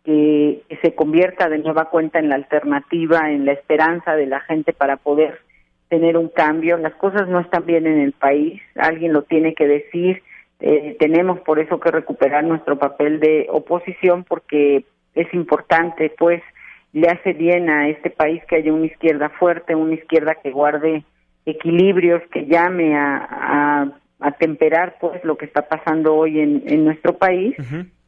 que, 0.04 0.62
se 0.82 0.94
convierta 0.94 1.48
de 1.48 1.58
nueva 1.58 1.86
cuenta 1.86 2.18
en 2.18 2.28
la 2.30 2.34
alternativa, 2.34 3.30
en 3.30 3.44
la 3.44 3.52
esperanza 3.52 4.16
de 4.16 4.26
la 4.26 4.40
gente 4.40 4.72
para 4.72 4.96
poder 4.96 5.40
tener 5.88 6.16
un 6.16 6.28
cambio. 6.28 6.76
Las 6.76 6.94
cosas 6.94 7.28
no 7.28 7.40
están 7.40 7.66
bien 7.66 7.86
en 7.86 8.00
el 8.00 8.12
país, 8.12 8.60
alguien 8.76 9.12
lo 9.12 9.22
tiene 9.22 9.54
que 9.54 9.66
decir. 9.66 10.22
Eh, 10.60 10.96
tenemos 10.98 11.40
por 11.40 11.58
eso 11.58 11.78
que 11.78 11.90
recuperar 11.90 12.44
nuestro 12.44 12.78
papel 12.78 13.20
de 13.20 13.46
oposición 13.50 14.24
porque 14.24 14.84
es 15.14 15.32
importante, 15.34 16.12
pues 16.18 16.42
le 16.92 17.08
hace 17.08 17.32
bien 17.32 17.70
a 17.70 17.88
este 17.88 18.10
país 18.10 18.42
que 18.48 18.56
haya 18.56 18.72
una 18.72 18.86
izquierda 18.86 19.28
fuerte, 19.28 19.74
una 19.74 19.94
izquierda 19.94 20.36
que 20.42 20.50
guarde 20.50 21.04
equilibrios, 21.44 22.22
que 22.30 22.46
llame 22.46 22.96
a 22.96 23.92
a 24.20 24.32
temperar 24.32 24.96
pues 25.00 25.22
lo 25.24 25.36
que 25.36 25.46
está 25.46 25.68
pasando 25.68 26.14
hoy 26.14 26.40
en, 26.40 26.62
en 26.66 26.84
nuestro 26.84 27.16
país 27.16 27.54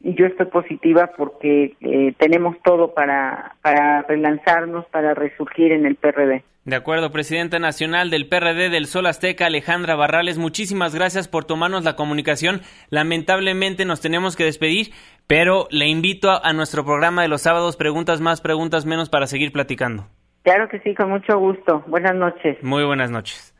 y 0.01 0.13
yo 0.15 0.25
estoy 0.25 0.47
positiva 0.47 1.11
porque 1.15 1.75
eh, 1.79 2.13
tenemos 2.17 2.57
todo 2.63 2.93
para, 2.93 3.55
para 3.61 4.01
relanzarnos, 4.03 4.85
para 4.87 5.13
resurgir 5.13 5.71
en 5.71 5.85
el 5.85 5.95
PRD. 5.95 6.43
De 6.63 6.75
acuerdo, 6.75 7.11
Presidenta 7.11 7.57
Nacional 7.57 8.09
del 8.09 8.27
PRD 8.27 8.69
del 8.69 8.85
Sol 8.85 9.07
Azteca, 9.07 9.47
Alejandra 9.47 9.95
Barrales, 9.95 10.37
muchísimas 10.37 10.93
gracias 10.93 11.27
por 11.27 11.45
tomarnos 11.45 11.83
la 11.83 11.95
comunicación. 11.95 12.61
Lamentablemente 12.89 13.85
nos 13.85 13.99
tenemos 13.99 14.35
que 14.35 14.43
despedir, 14.43 14.91
pero 15.25 15.67
le 15.71 15.87
invito 15.87 16.29
a, 16.29 16.37
a 16.43 16.53
nuestro 16.53 16.85
programa 16.85 17.23
de 17.23 17.29
los 17.29 17.41
sábados, 17.41 17.77
preguntas 17.77 18.21
más, 18.21 18.41
preguntas 18.41 18.85
menos, 18.85 19.09
para 19.09 19.25
seguir 19.25 19.51
platicando. 19.51 20.07
Claro 20.43 20.69
que 20.69 20.79
sí, 20.79 20.93
con 20.93 21.09
mucho 21.09 21.37
gusto. 21.39 21.83
Buenas 21.87 22.15
noches. 22.15 22.57
Muy 22.61 22.83
buenas 22.83 23.09
noches. 23.09 23.55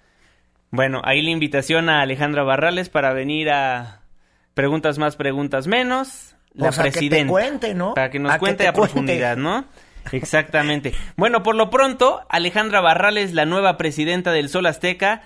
Bueno, 0.69 1.01
ahí 1.03 1.21
la 1.21 1.31
invitación 1.31 1.89
a 1.89 2.01
Alejandra 2.01 2.43
Barrales 2.43 2.89
para 2.89 3.13
venir 3.13 3.49
a 3.49 4.01
Preguntas 4.53 4.99
más, 4.99 5.15
preguntas 5.15 5.67
menos. 5.67 6.35
La 6.53 6.69
o 6.69 6.71
sea, 6.71 6.83
presidenta. 6.83 7.15
Que 7.15 7.23
te 7.23 7.29
cuente, 7.29 7.73
¿no? 7.73 7.93
Para 7.93 8.09
que 8.09 8.19
nos 8.19 8.37
cuente 8.37 8.67
a 8.67 8.73
profundidad, 8.73 9.37
¿no? 9.37 9.65
Exactamente. 10.11 10.93
Bueno, 11.15 11.43
por 11.43 11.55
lo 11.55 11.69
pronto, 11.69 12.21
Alejandra 12.29 12.81
Barrales, 12.81 13.33
la 13.33 13.45
nueva 13.45 13.77
presidenta 13.77 14.31
del 14.31 14.49
Sol 14.49 14.65
Azteca, 14.65 15.21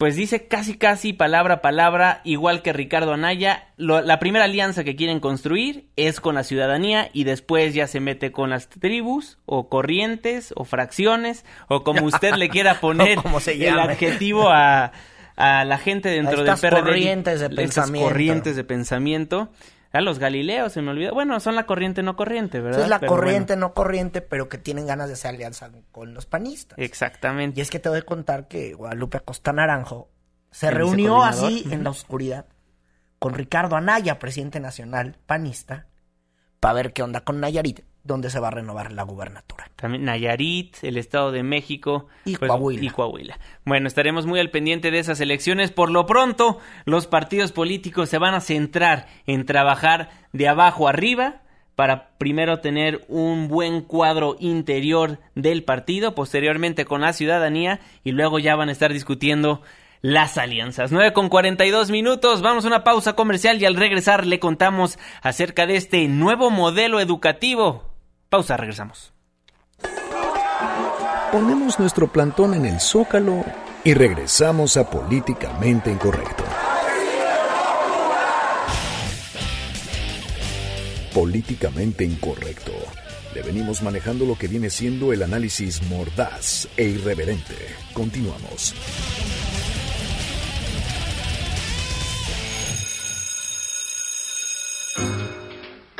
pues 0.00 0.16
dice 0.16 0.48
casi 0.48 0.78
casi 0.78 1.12
palabra 1.12 1.56
a 1.56 1.60
palabra, 1.60 2.22
igual 2.24 2.62
que 2.62 2.72
Ricardo 2.72 3.12
Anaya, 3.12 3.68
la 3.76 4.18
primera 4.18 4.46
alianza 4.46 4.82
que 4.82 4.96
quieren 4.96 5.20
construir 5.20 5.90
es 5.96 6.22
con 6.22 6.36
la 6.36 6.42
ciudadanía 6.42 7.10
y 7.12 7.24
después 7.24 7.74
ya 7.74 7.86
se 7.86 8.00
mete 8.00 8.32
con 8.32 8.48
las 8.48 8.70
tribus 8.70 9.36
o 9.44 9.68
corrientes 9.68 10.54
o 10.56 10.64
fracciones 10.64 11.44
o 11.68 11.84
como 11.84 12.06
usted 12.06 12.36
le 12.36 12.48
quiera 12.48 12.74
poner 12.80 13.18
el 13.46 13.78
adjetivo 13.78 14.48
a, 14.48 14.92
a, 15.36 15.66
la 15.66 15.76
gente 15.76 16.08
dentro 16.08 16.44
del 16.44 16.54
PRD. 16.58 16.80
Corrientes 16.80 17.40
de 17.40 17.50
pensamiento. 17.50 18.08
corrientes 18.08 18.56
de 18.56 18.64
pensamiento. 18.64 19.50
A 19.92 20.00
los 20.00 20.18
Galileos, 20.18 20.72
se 20.72 20.82
me 20.82 20.90
olvidó. 20.90 21.12
Bueno, 21.12 21.40
son 21.40 21.56
la 21.56 21.66
corriente 21.66 22.02
no 22.02 22.14
corriente, 22.14 22.60
¿verdad? 22.60 22.82
es 22.82 22.88
la 22.88 23.00
corriente 23.00 23.56
no 23.56 23.74
corriente, 23.74 24.20
pero 24.20 24.48
que 24.48 24.56
tienen 24.56 24.86
ganas 24.86 25.08
de 25.08 25.14
hacer 25.14 25.34
alianza 25.34 25.70
con 25.90 26.14
los 26.14 26.26
panistas. 26.26 26.78
Exactamente. 26.78 27.58
Y 27.58 27.62
es 27.62 27.70
que 27.70 27.80
te 27.80 27.88
voy 27.88 27.98
a 27.98 28.02
contar 28.02 28.46
que 28.46 28.74
Guadalupe 28.74 29.18
Acosta 29.18 29.52
Naranjo 29.52 30.08
se 30.52 30.70
reunió 30.70 31.22
así 31.22 31.64
en 31.70 31.82
la 31.84 31.90
oscuridad 31.90 32.46
con 33.18 33.34
Ricardo 33.34 33.76
Anaya, 33.76 34.18
presidente 34.18 34.60
nacional 34.60 35.16
panista, 35.26 35.88
para 36.60 36.74
ver 36.74 36.92
qué 36.92 37.02
onda 37.02 37.20
con 37.22 37.40
Nayarit 37.40 37.80
donde 38.04 38.30
se 38.30 38.40
va 38.40 38.48
a 38.48 38.52
renovar 38.52 38.92
la 38.92 39.02
gubernatura. 39.02 39.70
También 39.76 40.04
Nayarit, 40.04 40.76
el 40.82 40.96
Estado 40.96 41.32
de 41.32 41.42
México 41.42 42.08
y, 42.24 42.36
pues, 42.36 42.48
Coahuila. 42.48 42.84
y 42.84 42.88
Coahuila. 42.88 43.38
Bueno, 43.64 43.88
estaremos 43.88 44.26
muy 44.26 44.40
al 44.40 44.50
pendiente 44.50 44.90
de 44.90 44.98
esas 44.98 45.20
elecciones. 45.20 45.70
Por 45.70 45.90
lo 45.90 46.06
pronto, 46.06 46.58
los 46.84 47.06
partidos 47.06 47.52
políticos 47.52 48.08
se 48.08 48.18
van 48.18 48.34
a 48.34 48.40
centrar 48.40 49.06
en 49.26 49.44
trabajar 49.44 50.10
de 50.32 50.48
abajo 50.48 50.88
arriba 50.88 51.42
para 51.76 52.10
primero 52.18 52.60
tener 52.60 53.04
un 53.08 53.48
buen 53.48 53.80
cuadro 53.80 54.36
interior 54.38 55.18
del 55.34 55.64
partido, 55.64 56.14
posteriormente 56.14 56.84
con 56.84 57.00
la 57.00 57.12
ciudadanía 57.12 57.80
y 58.04 58.12
luego 58.12 58.38
ya 58.38 58.54
van 58.54 58.68
a 58.68 58.72
estar 58.72 58.92
discutiendo 58.92 59.62
las 60.02 60.38
alianzas. 60.38 60.92
9 60.92 61.12
con 61.12 61.28
42 61.28 61.90
minutos, 61.90 62.42
vamos 62.42 62.64
a 62.64 62.68
una 62.68 62.84
pausa 62.84 63.14
comercial 63.14 63.60
y 63.60 63.64
al 63.64 63.76
regresar 63.76 64.26
le 64.26 64.38
contamos 64.38 64.98
acerca 65.22 65.66
de 65.66 65.76
este 65.76 66.06
nuevo 66.08 66.50
modelo 66.50 67.00
educativo 67.00 67.89
Pausa, 68.30 68.56
regresamos. 68.56 69.12
Ponemos 71.32 71.80
nuestro 71.80 72.12
plantón 72.12 72.54
en 72.54 72.64
el 72.64 72.78
zócalo 72.78 73.44
y 73.82 73.92
regresamos 73.92 74.76
a 74.76 74.88
Políticamente 74.88 75.90
Incorrecto. 75.90 76.44
Políticamente 81.12 82.04
Incorrecto. 82.04 82.72
Le 83.34 83.42
venimos 83.42 83.82
manejando 83.82 84.24
lo 84.24 84.38
que 84.38 84.46
viene 84.46 84.70
siendo 84.70 85.12
el 85.12 85.24
análisis 85.24 85.82
mordaz 85.88 86.68
e 86.76 86.84
irreverente. 86.84 87.56
Continuamos. 87.92 88.76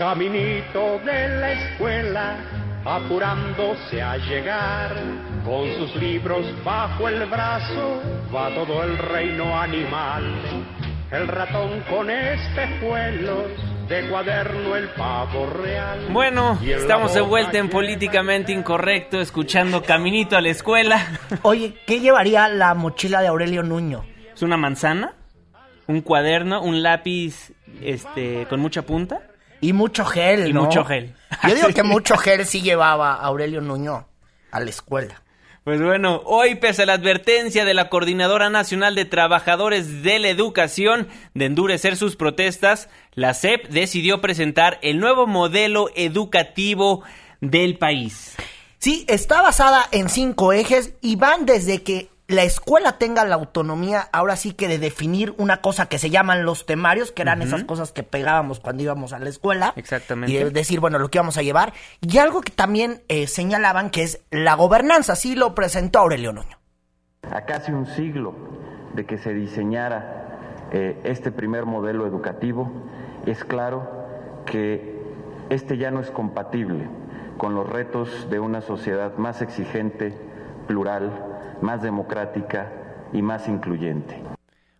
Caminito 0.00 0.98
de 1.04 1.28
la 1.28 1.52
escuela, 1.52 2.38
apurándose 2.86 4.00
a 4.00 4.16
llegar, 4.16 4.96
con 5.44 5.70
sus 5.74 5.94
libros 5.96 6.46
bajo 6.64 7.06
el 7.06 7.28
brazo, 7.28 8.00
va 8.34 8.48
todo 8.54 8.82
el 8.82 8.96
reino 8.96 9.60
animal. 9.60 10.24
El 11.10 11.28
ratón 11.28 11.82
con 11.90 12.08
espejuelos 12.08 13.50
de 13.90 14.08
cuaderno 14.08 14.74
el 14.74 14.88
pavo 14.94 15.50
real. 15.50 16.06
Bueno, 16.10 16.58
estamos 16.62 17.12
de 17.12 17.20
vuelta 17.20 17.58
en 17.58 17.68
Políticamente 17.68 18.52
Incorrecto, 18.52 19.20
escuchando 19.20 19.82
Caminito 19.82 20.34
a 20.34 20.40
la 20.40 20.48
Escuela. 20.48 21.06
Oye, 21.42 21.74
¿qué 21.86 22.00
llevaría 22.00 22.48
la 22.48 22.72
mochila 22.72 23.20
de 23.20 23.28
Aurelio 23.28 23.62
Nuño? 23.62 24.06
¿Es 24.32 24.40
una 24.40 24.56
manzana? 24.56 25.12
¿Un 25.88 26.00
cuaderno? 26.00 26.62
¿Un 26.62 26.82
lápiz 26.82 27.52
este, 27.82 28.46
con 28.48 28.60
mucha 28.60 28.80
punta? 28.80 29.26
Y 29.60 29.72
mucho 29.72 30.04
gel, 30.04 30.48
Y 30.48 30.52
¿no? 30.52 30.64
mucho 30.64 30.84
gel. 30.84 31.14
Yo 31.48 31.54
digo 31.54 31.68
que 31.74 31.82
mucho 31.82 32.16
gel 32.16 32.46
sí 32.46 32.62
llevaba 32.62 33.14
Aurelio 33.14 33.60
Nuño 33.60 34.06
a 34.50 34.60
la 34.60 34.70
escuela. 34.70 35.22
Pues 35.64 35.80
bueno, 35.82 36.22
hoy 36.24 36.54
pese 36.54 36.82
a 36.82 36.86
la 36.86 36.94
advertencia 36.94 37.66
de 37.66 37.74
la 37.74 37.90
Coordinadora 37.90 38.48
Nacional 38.48 38.94
de 38.94 39.04
Trabajadores 39.04 40.02
de 40.02 40.18
la 40.18 40.30
Educación 40.30 41.06
de 41.34 41.44
endurecer 41.44 41.96
sus 41.96 42.16
protestas, 42.16 42.88
la 43.12 43.34
SEP 43.34 43.68
decidió 43.68 44.22
presentar 44.22 44.78
el 44.80 44.98
nuevo 45.00 45.26
modelo 45.26 45.90
educativo 45.94 47.02
del 47.42 47.76
país. 47.76 48.34
Sí, 48.78 49.04
está 49.06 49.42
basada 49.42 49.86
en 49.92 50.08
cinco 50.08 50.54
ejes 50.54 50.94
y 51.02 51.16
van 51.16 51.44
desde 51.44 51.82
que 51.82 52.08
la 52.30 52.44
escuela 52.44 52.96
tenga 52.96 53.24
la 53.24 53.34
autonomía, 53.34 54.08
ahora 54.12 54.36
sí 54.36 54.52
que 54.52 54.68
de 54.68 54.78
definir 54.78 55.34
una 55.36 55.60
cosa 55.60 55.86
que 55.86 55.98
se 55.98 56.10
llaman 56.10 56.44
los 56.44 56.64
temarios, 56.64 57.10
que 57.10 57.22
eran 57.22 57.42
esas 57.42 57.64
cosas 57.64 57.90
que 57.90 58.04
pegábamos 58.04 58.60
cuando 58.60 58.84
íbamos 58.84 59.12
a 59.12 59.18
la 59.18 59.28
escuela. 59.28 59.72
Exactamente. 59.74 60.32
Y 60.32 60.36
de 60.36 60.50
decir, 60.50 60.78
bueno, 60.78 61.00
lo 61.00 61.10
que 61.10 61.18
íbamos 61.18 61.36
a 61.38 61.42
llevar. 61.42 61.72
Y 62.00 62.18
algo 62.18 62.40
que 62.40 62.52
también 62.52 63.02
eh, 63.08 63.26
señalaban 63.26 63.90
que 63.90 64.04
es 64.04 64.20
la 64.30 64.54
gobernanza, 64.54 65.14
así 65.14 65.34
lo 65.34 65.56
presentó 65.56 65.98
Aurelio 65.98 66.32
Nuño. 66.32 66.56
A 67.28 67.44
casi 67.46 67.72
un 67.72 67.86
siglo 67.86 68.32
de 68.94 69.04
que 69.06 69.18
se 69.18 69.34
diseñara 69.34 70.68
eh, 70.72 71.00
este 71.02 71.32
primer 71.32 71.66
modelo 71.66 72.06
educativo, 72.06 72.70
es 73.26 73.42
claro 73.42 73.90
que 74.46 75.02
este 75.50 75.78
ya 75.78 75.90
no 75.90 75.98
es 75.98 76.12
compatible 76.12 76.88
con 77.38 77.56
los 77.56 77.68
retos 77.68 78.28
de 78.30 78.38
una 78.38 78.60
sociedad 78.60 79.16
más 79.16 79.42
exigente, 79.42 80.14
plural, 80.70 81.10
más 81.60 81.82
democrática 81.82 82.70
y 83.12 83.22
más 83.22 83.48
incluyente. 83.48 84.22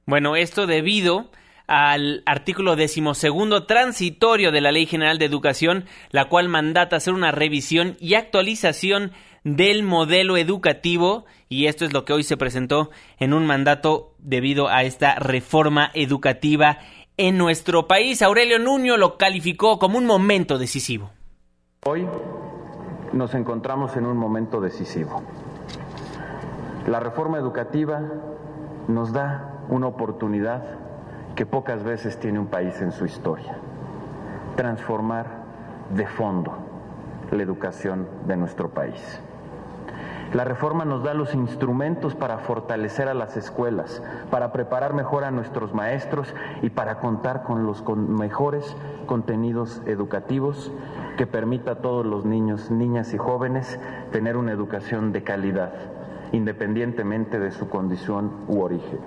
Bueno, 0.06 0.36
esto 0.36 0.68
debido 0.68 1.32
al 1.66 2.22
artículo 2.26 2.76
decimosegundo 2.76 3.66
transitorio 3.66 4.52
de 4.52 4.60
la 4.60 4.70
Ley 4.70 4.86
General 4.86 5.18
de 5.18 5.24
Educación, 5.24 5.86
la 6.10 6.26
cual 6.26 6.48
mandata 6.48 6.94
hacer 6.94 7.12
una 7.12 7.32
revisión 7.32 7.96
y 7.98 8.14
actualización 8.14 9.10
del 9.42 9.82
modelo 9.82 10.36
educativo 10.36 11.24
y 11.48 11.66
esto 11.66 11.84
es 11.84 11.92
lo 11.92 12.04
que 12.04 12.12
hoy 12.12 12.22
se 12.22 12.36
presentó 12.36 12.90
en 13.18 13.32
un 13.32 13.44
mandato 13.46 14.14
debido 14.18 14.68
a 14.68 14.84
esta 14.84 15.16
reforma 15.16 15.90
educativa 15.94 16.78
en 17.16 17.36
nuestro 17.36 17.88
país. 17.88 18.22
Aurelio 18.22 18.60
Nuño 18.60 18.96
lo 18.96 19.18
calificó 19.18 19.80
como 19.80 19.98
un 19.98 20.06
momento 20.06 20.56
decisivo. 20.56 21.10
Hoy 21.84 22.06
nos 23.12 23.34
encontramos 23.34 23.96
en 23.96 24.06
un 24.06 24.16
momento 24.16 24.60
decisivo. 24.60 25.24
La 26.86 26.98
reforma 26.98 27.38
educativa 27.38 28.00
nos 28.88 29.12
da 29.12 29.50
una 29.68 29.86
oportunidad 29.86 30.62
que 31.34 31.46
pocas 31.46 31.84
veces 31.84 32.18
tiene 32.18 32.38
un 32.38 32.46
país 32.46 32.80
en 32.80 32.92
su 32.92 33.04
historia. 33.04 33.56
Transformar 34.56 35.26
de 35.94 36.06
fondo 36.06 36.52
la 37.30 37.42
educación 37.42 38.06
de 38.26 38.36
nuestro 38.36 38.70
país. 38.70 39.20
La 40.32 40.44
reforma 40.44 40.84
nos 40.84 41.02
da 41.02 41.12
los 41.12 41.34
instrumentos 41.34 42.14
para 42.14 42.38
fortalecer 42.38 43.08
a 43.08 43.14
las 43.14 43.36
escuelas, 43.36 44.00
para 44.30 44.52
preparar 44.52 44.94
mejor 44.94 45.24
a 45.24 45.32
nuestros 45.32 45.74
maestros 45.74 46.32
y 46.62 46.70
para 46.70 47.00
contar 47.00 47.42
con 47.42 47.66
los 47.66 47.82
con 47.82 48.14
mejores 48.14 48.76
contenidos 49.06 49.82
educativos 49.86 50.72
que 51.16 51.26
permita 51.26 51.72
a 51.72 51.74
todos 51.76 52.06
los 52.06 52.24
niños, 52.24 52.70
niñas 52.70 53.12
y 53.12 53.18
jóvenes 53.18 53.80
tener 54.12 54.36
una 54.36 54.52
educación 54.52 55.10
de 55.10 55.24
calidad, 55.24 55.72
independientemente 56.32 57.38
de 57.38 57.52
su 57.52 57.68
condición 57.68 58.44
u 58.48 58.60
origen. 58.60 58.98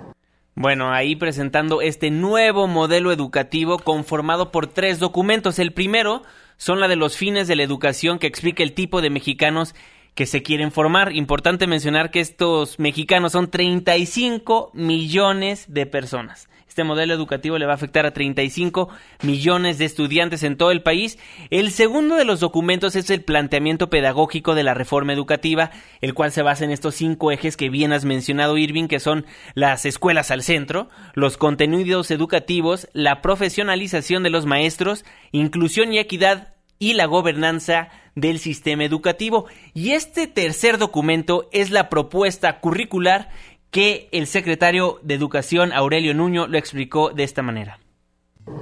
Bueno, 0.56 0.92
ahí 0.92 1.16
presentando 1.16 1.82
este 1.82 2.10
nuevo 2.10 2.68
modelo 2.68 3.10
educativo 3.10 3.78
conformado 3.78 4.52
por 4.52 4.68
tres 4.68 5.00
documentos. 5.00 5.58
El 5.58 5.72
primero 5.72 6.22
son 6.56 6.78
la 6.78 6.86
de 6.86 6.96
los 6.96 7.16
fines 7.16 7.48
de 7.48 7.56
la 7.56 7.64
educación 7.64 8.20
que 8.20 8.28
explica 8.28 8.62
el 8.62 8.72
tipo 8.72 9.02
de 9.02 9.10
mexicanos 9.10 9.74
que 10.14 10.26
se 10.26 10.44
quieren 10.44 10.70
formar. 10.70 11.12
Importante 11.12 11.66
mencionar 11.66 12.12
que 12.12 12.20
estos 12.20 12.78
mexicanos 12.78 13.32
son 13.32 13.50
35 13.50 14.70
millones 14.74 15.66
de 15.68 15.86
personas. 15.86 16.48
Este 16.74 16.82
modelo 16.82 17.14
educativo 17.14 17.56
le 17.56 17.66
va 17.66 17.70
a 17.70 17.76
afectar 17.76 18.04
a 18.04 18.12
35 18.12 18.88
millones 19.22 19.78
de 19.78 19.84
estudiantes 19.84 20.42
en 20.42 20.56
todo 20.56 20.72
el 20.72 20.82
país. 20.82 21.20
El 21.50 21.70
segundo 21.70 22.16
de 22.16 22.24
los 22.24 22.40
documentos 22.40 22.96
es 22.96 23.10
el 23.10 23.22
planteamiento 23.22 23.90
pedagógico 23.90 24.56
de 24.56 24.64
la 24.64 24.74
reforma 24.74 25.12
educativa, 25.12 25.70
el 26.00 26.14
cual 26.14 26.32
se 26.32 26.42
basa 26.42 26.64
en 26.64 26.72
estos 26.72 26.96
cinco 26.96 27.30
ejes 27.30 27.56
que 27.56 27.68
bien 27.68 27.92
has 27.92 28.04
mencionado, 28.04 28.58
Irving, 28.58 28.88
que 28.88 28.98
son 28.98 29.24
las 29.54 29.86
escuelas 29.86 30.32
al 30.32 30.42
centro, 30.42 30.88
los 31.14 31.36
contenidos 31.36 32.10
educativos, 32.10 32.88
la 32.92 33.22
profesionalización 33.22 34.24
de 34.24 34.30
los 34.30 34.44
maestros, 34.44 35.04
inclusión 35.30 35.92
y 35.92 36.00
equidad 36.00 36.54
y 36.80 36.94
la 36.94 37.06
gobernanza 37.06 37.88
del 38.14 38.38
sistema 38.38 38.84
educativo. 38.84 39.46
Y 39.74 39.92
este 39.92 40.26
tercer 40.26 40.78
documento 40.78 41.48
es 41.52 41.70
la 41.70 41.88
propuesta 41.88 42.60
curricular 42.60 43.30
que 43.74 44.08
el 44.12 44.28
secretario 44.28 45.00
de 45.02 45.14
Educación, 45.14 45.72
Aurelio 45.72 46.14
Nuño, 46.14 46.46
lo 46.46 46.58
explicó 46.58 47.10
de 47.10 47.24
esta 47.24 47.42
manera. 47.42 47.80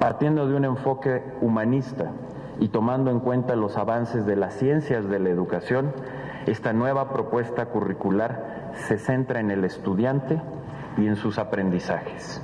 Partiendo 0.01 0.49
de 0.49 0.55
un 0.55 0.65
enfoque 0.65 1.23
humanista 1.43 2.11
y 2.61 2.69
tomando 2.69 3.11
en 3.11 3.21
cuenta 3.21 3.55
los 3.55 3.77
avances 3.77 4.25
de 4.25 4.37
las 4.37 4.55
ciencias 4.55 5.07
de 5.07 5.19
la 5.19 5.29
educación, 5.29 5.93
esta 6.47 6.73
nueva 6.73 7.13
propuesta 7.13 7.67
curricular 7.67 8.73
se 8.89 8.97
centra 8.97 9.41
en 9.41 9.51
el 9.51 9.65
estudiante 9.65 10.41
y 10.97 11.07
en 11.07 11.17
sus 11.17 11.37
aprendizajes. 11.37 12.41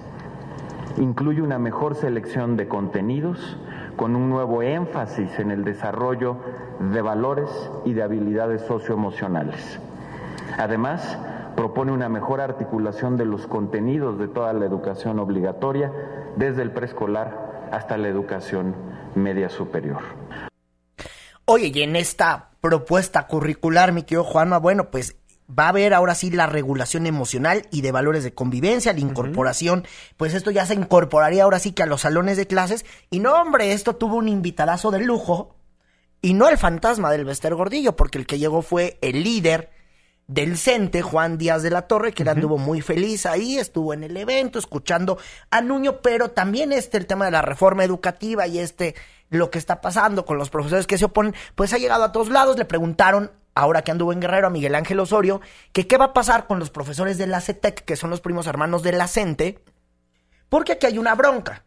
Incluye 0.99 1.41
una 1.41 1.59
mejor 1.59 1.95
selección 1.95 2.59
de 2.59 2.69
contenidos 2.69 3.57
con 3.97 4.15
un 4.15 4.29
nuevo 4.29 4.63
énfasis 4.63 5.39
en 5.39 5.53
el 5.53 5.65
desarrollo 5.65 6.37
de 6.81 7.01
valores 7.01 7.49
y 7.87 7.95
de 7.95 8.03
habilidades 8.03 8.61
socioemocionales. 8.67 9.81
Además, 10.59 11.19
propone 11.59 11.91
una 11.91 12.09
mejor 12.09 12.41
articulación 12.41 13.17
de 13.17 13.25
los 13.25 13.49
contenidos 13.49 14.17
de 14.17 14.29
toda 14.29 14.53
la 14.53 14.65
educación 14.65 15.19
obligatoria, 15.19 15.93
desde 16.37 16.63
el 16.63 16.71
preescolar 16.71 17.69
hasta 17.73 17.99
la 17.99 18.07
educación 18.07 18.77
media 19.17 19.49
superior. 19.49 19.99
Oye, 21.47 21.73
y 21.75 21.83
en 21.83 21.97
esta 21.97 22.51
propuesta 22.61 23.27
curricular, 23.27 23.91
mi 23.91 24.05
querido 24.05 24.23
Juanma, 24.23 24.59
bueno, 24.59 24.93
pues 24.93 25.17
va 25.51 25.65
a 25.65 25.71
haber 25.71 25.95
ahora 25.95 26.15
sí 26.15 26.31
la 26.31 26.47
regulación 26.47 27.09
emocional 27.09 27.67
y 27.73 27.81
de 27.81 27.91
valores 27.91 28.23
de 28.23 28.33
convivencia, 28.33 28.93
la 28.93 29.01
incorporación, 29.01 29.85
pues 30.17 30.35
esto 30.35 30.53
ya 30.53 30.65
se 30.65 30.75
incorporaría 30.75 31.43
ahora 31.43 31.59
sí 31.59 31.73
que 31.73 31.83
a 31.83 31.87
los 31.87 32.03
salones 32.03 32.37
de 32.37 32.47
clases. 32.47 32.87
Y 33.11 33.19
no, 33.19 33.35
hombre, 33.35 33.73
esto 33.73 33.97
tuvo 33.97 34.15
un 34.15 34.29
invitadazo 34.29 34.93
de 34.93 35.01
lujo 35.01 35.57
y 36.23 36.35
no 36.35 36.49
el 36.49 36.57
fantasma 36.57 37.11
del 37.11 37.25
Bester 37.25 37.57
Gordillo, 37.57 37.97
porque 37.97 38.19
el 38.19 38.27
que 38.27 38.39
llegó 38.39 38.63
fue 38.63 38.97
el 39.03 39.25
líder 39.25 39.77
del 40.29 40.59
CENTE, 40.59 41.01
Juan 41.03 41.39
Díaz 41.39 41.63
de 41.63 41.71
la 41.71 41.83
Torre, 41.83 42.13
que 42.13 42.23
él 42.23 42.29
anduvo 42.29 42.59
muy 42.59 42.83
feliz 42.83 43.25
ahí, 43.25 43.59
estuvo 43.59 43.95
en 43.95 44.05
el 44.05 44.17
evento 44.17 44.59
escuchando 44.59 45.19
a 45.51 45.63
Nuño, 45.63 46.01
pero 46.03 46.31
también 46.31 46.71
este 46.71 46.99
el 46.99 47.07
tema 47.07 47.25
de 47.25 47.31
la 47.31 47.43
reforma 47.43 47.83
educativa 47.83 48.47
y 48.47 48.59
este 48.59 48.95
lo 49.31 49.51
que 49.51 49.59
está 49.59 49.81
pasando 49.81 50.25
con 50.25 50.39
los 50.39 50.51
profesores 50.51 50.87
que 50.87 50.99
se 50.99 51.07
oponen, 51.07 51.35
pues 51.55 51.73
ha 51.73 51.79
llegado 51.79 52.05
a 52.05 52.13
todos 52.13 52.29
lados, 52.29 52.59
le 52.59 52.67
preguntaron 52.67 53.33
ahora 53.55 53.83
que 53.83 53.91
anduvo 53.91 54.13
en 54.13 54.21
Guerrero 54.21 54.47
a 54.47 54.51
Miguel 54.51 54.75
Ángel 54.75 55.01
Osorio, 55.01 55.41
que 55.73 55.87
qué 55.87 55.97
va 55.97 56.07
a 56.07 56.13
pasar 56.13 56.47
con 56.47 56.59
los 56.59 56.71
profesores 56.71 57.19
de 57.19 57.27
la 57.27 57.41
CETEC, 57.41 57.85
que 57.85 57.97
son 57.97 58.11
los 58.11 58.21
primos 58.21 58.47
hermanos 58.47 58.83
de 58.83 58.93
la 58.93 59.09
CENTE, 59.09 59.63
porque 60.49 60.73
aquí 60.73 60.87
hay 60.87 60.99
una 60.99 61.15
bronca. 61.15 61.65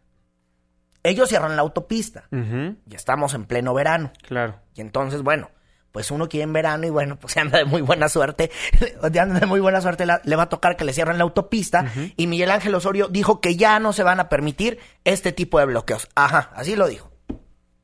Ellos 1.02 1.28
cierran 1.28 1.56
la 1.56 1.62
autopista. 1.62 2.28
Y 2.30 2.94
estamos 2.94 3.34
en 3.34 3.44
pleno 3.44 3.74
verano. 3.74 4.12
Claro. 4.22 4.60
Y 4.74 4.80
entonces, 4.80 5.22
bueno, 5.22 5.50
pues 5.92 6.10
uno 6.10 6.28
quiere 6.28 6.44
en 6.44 6.52
verano 6.52 6.86
y 6.86 6.90
bueno, 6.90 7.16
pues 7.18 7.32
se 7.34 7.40
anda 7.40 7.58
de 7.58 7.64
muy 7.64 7.82
buena 7.82 8.08
suerte. 8.08 8.50
anda 9.02 9.38
de 9.40 9.46
muy 9.46 9.60
buena 9.60 9.80
suerte, 9.80 10.06
la- 10.06 10.20
le 10.24 10.34
va 10.36 10.44
a 10.44 10.48
tocar 10.48 10.76
que 10.76 10.84
le 10.84 10.92
cierren 10.92 11.18
la 11.18 11.24
autopista. 11.24 11.92
Y 12.16 12.26
Miguel 12.26 12.50
Ángel 12.50 12.74
Osorio 12.74 13.08
dijo 13.08 13.40
que 13.40 13.56
ya 13.56 13.78
no 13.78 13.92
se 13.92 14.02
van 14.02 14.18
a 14.20 14.28
permitir 14.28 14.78
este 15.04 15.32
tipo 15.32 15.58
de 15.58 15.66
bloqueos. 15.66 16.08
Ajá, 16.14 16.50
así 16.54 16.74
lo 16.76 16.88
dijo. 16.88 17.10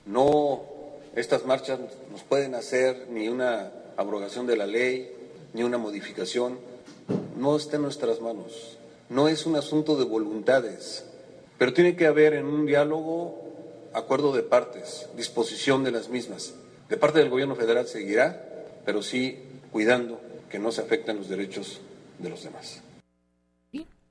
No, 0.06 0.62
estas 1.14 1.44
marchas 1.44 1.78
nos 2.10 2.22
pueden 2.22 2.54
hacer 2.54 3.06
ni 3.10 3.28
una 3.28 3.70
abrogación 3.96 4.46
de 4.46 4.56
la 4.56 4.66
ley, 4.66 5.10
ni 5.52 5.62
una 5.62 5.78
modificación. 5.78 6.58
No 7.36 7.56
está 7.56 7.76
en 7.76 7.82
nuestras 7.82 8.20
manos. 8.20 8.78
No 9.08 9.28
es 9.28 9.46
un 9.46 9.56
asunto 9.56 9.96
de 9.96 10.04
voluntades, 10.04 11.04
pero 11.58 11.72
tiene 11.72 11.96
que 11.96 12.06
haber 12.06 12.34
en 12.34 12.46
un 12.46 12.66
diálogo 12.66 13.42
acuerdo 13.94 14.32
de 14.32 14.42
partes, 14.42 15.08
disposición 15.16 15.82
de 15.84 15.90
las 15.92 16.08
mismas. 16.08 16.54
De 16.88 16.96
parte 16.96 17.18
del 17.18 17.28
gobierno 17.28 17.54
federal 17.54 17.86
seguirá, 17.86 18.44
pero 18.84 19.02
sí 19.02 19.38
cuidando 19.70 20.20
que 20.50 20.58
no 20.58 20.72
se 20.72 20.80
afecten 20.80 21.18
los 21.18 21.28
derechos 21.28 21.80
de 22.18 22.30
los 22.30 22.42
demás. 22.42 22.82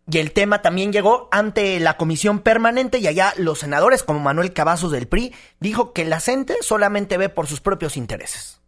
Y 0.10 0.20
el 0.20 0.32
tema 0.32 0.62
también 0.62 0.94
llegó 0.94 1.28
ante 1.32 1.82
la 1.82 1.98
comisión 1.98 2.40
permanente 2.40 3.00
y 3.00 3.08
allá 3.08 3.34
los 3.38 3.60
senadores, 3.60 4.04
como 4.04 4.22
Manuel 4.22 4.54
Cavazos 4.54 4.94
del 4.94 5.08
PRI, 5.08 5.34
dijo 5.60 5.92
que 5.92 6.06
la 6.06 6.22
CENTE 6.22 6.56
solamente 6.62 7.18
ve 7.18 7.28
por 7.28 7.48
sus 7.48 7.60
propios 7.60 7.98
intereses. 7.98 8.62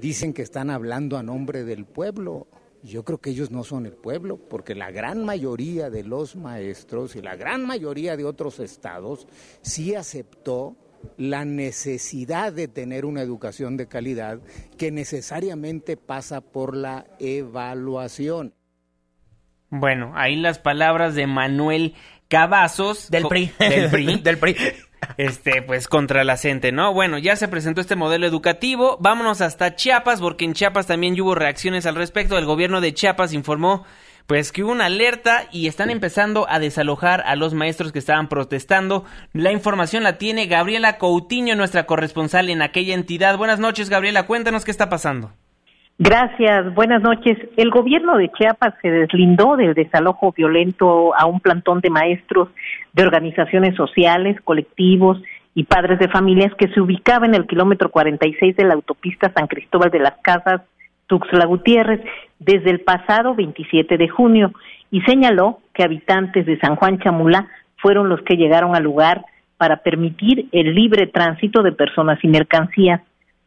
Dicen 0.00 0.32
que 0.32 0.40
están 0.40 0.70
hablando 0.70 1.18
a 1.18 1.22
nombre 1.22 1.64
del 1.64 1.84
pueblo. 1.84 2.46
Yo 2.82 3.04
creo 3.04 3.18
que 3.18 3.30
ellos 3.30 3.50
no 3.50 3.64
son 3.64 3.84
el 3.84 3.92
pueblo, 3.92 4.38
porque 4.38 4.74
la 4.74 4.90
gran 4.90 5.26
mayoría 5.26 5.90
de 5.90 6.04
los 6.04 6.36
maestros 6.36 7.16
y 7.16 7.22
la 7.22 7.36
gran 7.36 7.66
mayoría 7.66 8.16
de 8.16 8.24
otros 8.24 8.58
estados 8.58 9.28
sí 9.60 9.94
aceptó 9.94 10.74
la 11.16 11.44
necesidad 11.44 12.52
de 12.52 12.68
tener 12.68 13.04
una 13.04 13.22
educación 13.22 13.76
de 13.76 13.88
calidad 13.88 14.40
que 14.78 14.90
necesariamente 14.90 15.96
pasa 15.96 16.40
por 16.40 16.76
la 16.76 17.06
evaluación. 17.18 18.54
Bueno, 19.70 20.12
ahí 20.14 20.36
las 20.36 20.58
palabras 20.58 21.14
de 21.14 21.26
Manuel 21.26 21.94
Cavazos. 22.28 23.10
Del 23.10 23.26
PRI. 23.26 23.52
Del 23.58 23.90
PRI. 23.90 24.16
del 24.22 24.38
PRI. 24.38 24.56
Este, 25.16 25.62
pues 25.62 25.88
contra 25.88 26.24
la 26.24 26.36
gente, 26.36 26.72
¿no? 26.72 26.92
Bueno, 26.92 27.18
ya 27.18 27.36
se 27.36 27.48
presentó 27.48 27.80
este 27.80 27.96
modelo 27.96 28.26
educativo. 28.26 28.98
Vámonos 29.00 29.40
hasta 29.40 29.74
Chiapas, 29.74 30.20
porque 30.20 30.44
en 30.44 30.54
Chiapas 30.54 30.86
también 30.86 31.18
hubo 31.20 31.34
reacciones 31.34 31.86
al 31.86 31.96
respecto. 31.96 32.38
El 32.38 32.46
gobierno 32.46 32.80
de 32.80 32.94
Chiapas 32.94 33.32
informó 33.32 33.84
pues 34.26 34.52
que 34.52 34.64
hubo 34.64 34.72
una 34.72 34.86
alerta 34.86 35.42
y 35.52 35.66
están 35.66 35.90
empezando 35.90 36.46
a 36.48 36.58
desalojar 36.58 37.22
a 37.26 37.36
los 37.36 37.54
maestros 37.54 37.92
que 37.92 37.98
estaban 37.98 38.28
protestando. 38.28 39.04
La 39.32 39.52
información 39.52 40.02
la 40.02 40.18
tiene 40.18 40.46
Gabriela 40.46 40.98
Coutinho, 40.98 41.56
nuestra 41.56 41.84
corresponsal 41.84 42.50
en 42.50 42.62
aquella 42.62 42.94
entidad. 42.94 43.36
Buenas 43.36 43.60
noches, 43.60 43.90
Gabriela, 43.90 44.26
cuéntanos 44.26 44.64
qué 44.64 44.70
está 44.70 44.88
pasando. 44.88 45.30
Gracias, 45.98 46.74
buenas 46.74 47.02
noches. 47.02 47.38
El 47.56 47.70
gobierno 47.70 48.16
de 48.16 48.30
Chiapas 48.32 48.74
se 48.82 48.90
deslindó 48.90 49.56
del 49.56 49.74
desalojo 49.74 50.32
violento 50.32 51.14
a 51.14 51.26
un 51.26 51.38
plantón 51.40 51.80
de 51.80 51.90
maestros 51.90 52.48
de 52.92 53.02
organizaciones 53.04 53.76
sociales, 53.76 54.40
colectivos 54.42 55.22
y 55.54 55.64
padres 55.64 55.98
de 55.98 56.08
familias 56.08 56.52
que 56.58 56.68
se 56.68 56.80
ubicaba 56.80 57.26
en 57.26 57.34
el 57.34 57.46
kilómetro 57.46 57.90
46 57.90 58.56
de 58.56 58.64
la 58.64 58.74
autopista 58.74 59.32
San 59.32 59.46
Cristóbal 59.46 59.90
de 59.90 60.00
las 60.00 60.14
Casas, 60.22 60.62
Tuxtla 61.12 61.44
Gutiérrez, 61.44 62.00
desde 62.38 62.70
el 62.70 62.80
pasado 62.80 63.34
27 63.34 63.98
de 63.98 64.08
junio 64.08 64.50
y 64.90 65.02
señaló 65.02 65.58
que 65.74 65.84
habitantes 65.84 66.46
de 66.46 66.58
San 66.58 66.74
Juan 66.76 67.00
Chamula 67.00 67.48
fueron 67.76 68.08
los 68.08 68.22
que 68.22 68.36
llegaron 68.36 68.74
al 68.74 68.84
lugar 68.84 69.22
para 69.58 69.82
permitir 69.82 70.48
el 70.52 70.74
libre 70.74 71.06
tránsito 71.08 71.62
de 71.62 71.72
personas 71.72 72.18
y 72.22 72.28
mercancías. 72.28 73.02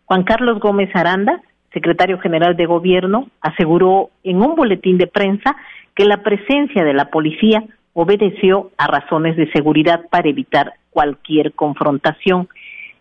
Juan 0.05 0.22
Carlos 0.22 0.59
Gómez 0.59 0.95
Aranda, 0.95 1.41
secretario 1.74 2.20
general 2.20 2.55
de 2.55 2.68
Gobierno, 2.68 3.30
aseguró 3.41 4.11
en 4.24 4.43
un 4.43 4.53
boletín 4.55 4.99
de 4.99 5.07
prensa 5.07 5.55
que 5.95 6.05
la 6.05 6.22
presencia 6.22 6.84
de 6.84 6.93
la 6.93 7.05
policía 7.05 7.63
obedeció 7.93 8.70
a 8.78 8.86
razones 8.86 9.36
de 9.38 9.51
seguridad 9.51 10.01
para 10.11 10.30
evitar 10.30 10.74
cualquier 10.91 11.53
confrontación. 11.53 12.47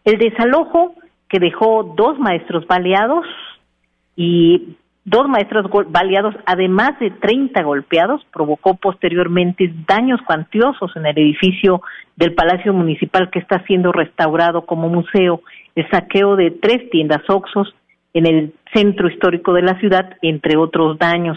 El 0.07 0.17
desalojo 0.17 0.95
que 1.29 1.39
dejó 1.39 1.83
dos 1.97 2.19
maestros 2.19 2.67
baleados 2.67 3.27
y 4.17 4.77
dos 5.05 5.29
maestros 5.29 5.67
baleados, 5.89 6.35
además 6.47 6.99
de 6.99 7.11
30 7.11 7.63
golpeados, 7.63 8.25
provocó 8.33 8.75
posteriormente 8.75 9.73
daños 9.87 10.21
cuantiosos 10.23 10.97
en 10.97 11.07
el 11.07 11.19
edificio 11.19 11.83
del 12.17 12.35
Palacio 12.35 12.73
Municipal 12.73 13.31
que 13.31 13.39
está 13.39 13.63
siendo 13.67 13.93
restaurado 13.93 14.65
como 14.65 14.89
museo, 14.89 15.43
el 15.75 15.89
saqueo 15.91 16.37
de 16.37 16.53
tres 16.53 16.89
tiendas 16.91 17.23
Oxos 17.29 17.75
en 18.15 18.27
el 18.27 18.55
centro 18.73 19.09
histórico 19.09 19.53
de 19.53 19.63
la 19.63 19.79
ciudad, 19.81 20.17
entre 20.23 20.57
otros 20.57 20.99
daños. 20.99 21.37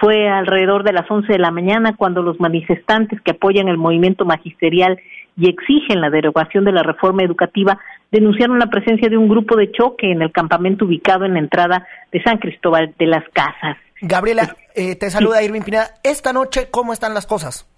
Fue 0.00 0.28
alrededor 0.30 0.82
de 0.82 0.94
las 0.94 1.10
11 1.10 1.30
de 1.30 1.38
la 1.38 1.50
mañana 1.50 1.94
cuando 1.94 2.22
los 2.22 2.40
manifestantes 2.40 3.20
que 3.20 3.32
apoyan 3.32 3.68
el 3.68 3.76
movimiento 3.76 4.24
magisterial 4.24 4.98
y 5.36 5.50
exigen 5.50 6.00
la 6.00 6.08
derogación 6.08 6.64
de 6.64 6.72
la 6.72 6.82
reforma 6.82 7.22
educativa 7.22 7.78
denunciaron 8.10 8.58
la 8.58 8.70
presencia 8.70 9.10
de 9.10 9.18
un 9.18 9.28
grupo 9.28 9.56
de 9.56 9.70
choque 9.70 10.10
en 10.10 10.22
el 10.22 10.32
campamento 10.32 10.86
ubicado 10.86 11.26
en 11.26 11.34
la 11.34 11.40
entrada 11.40 11.86
de 12.12 12.22
San 12.22 12.38
Cristóbal 12.38 12.94
de 12.98 13.06
las 13.06 13.24
Casas. 13.34 13.76
Gabriela, 14.00 14.56
eh, 14.74 14.96
te 14.96 15.10
saluda 15.10 15.42
Irving 15.42 15.60
Pineda. 15.60 15.90
Esta 16.02 16.32
noche, 16.32 16.68
¿cómo 16.70 16.94
están 16.94 17.12
las 17.12 17.26
cosas? 17.26 17.68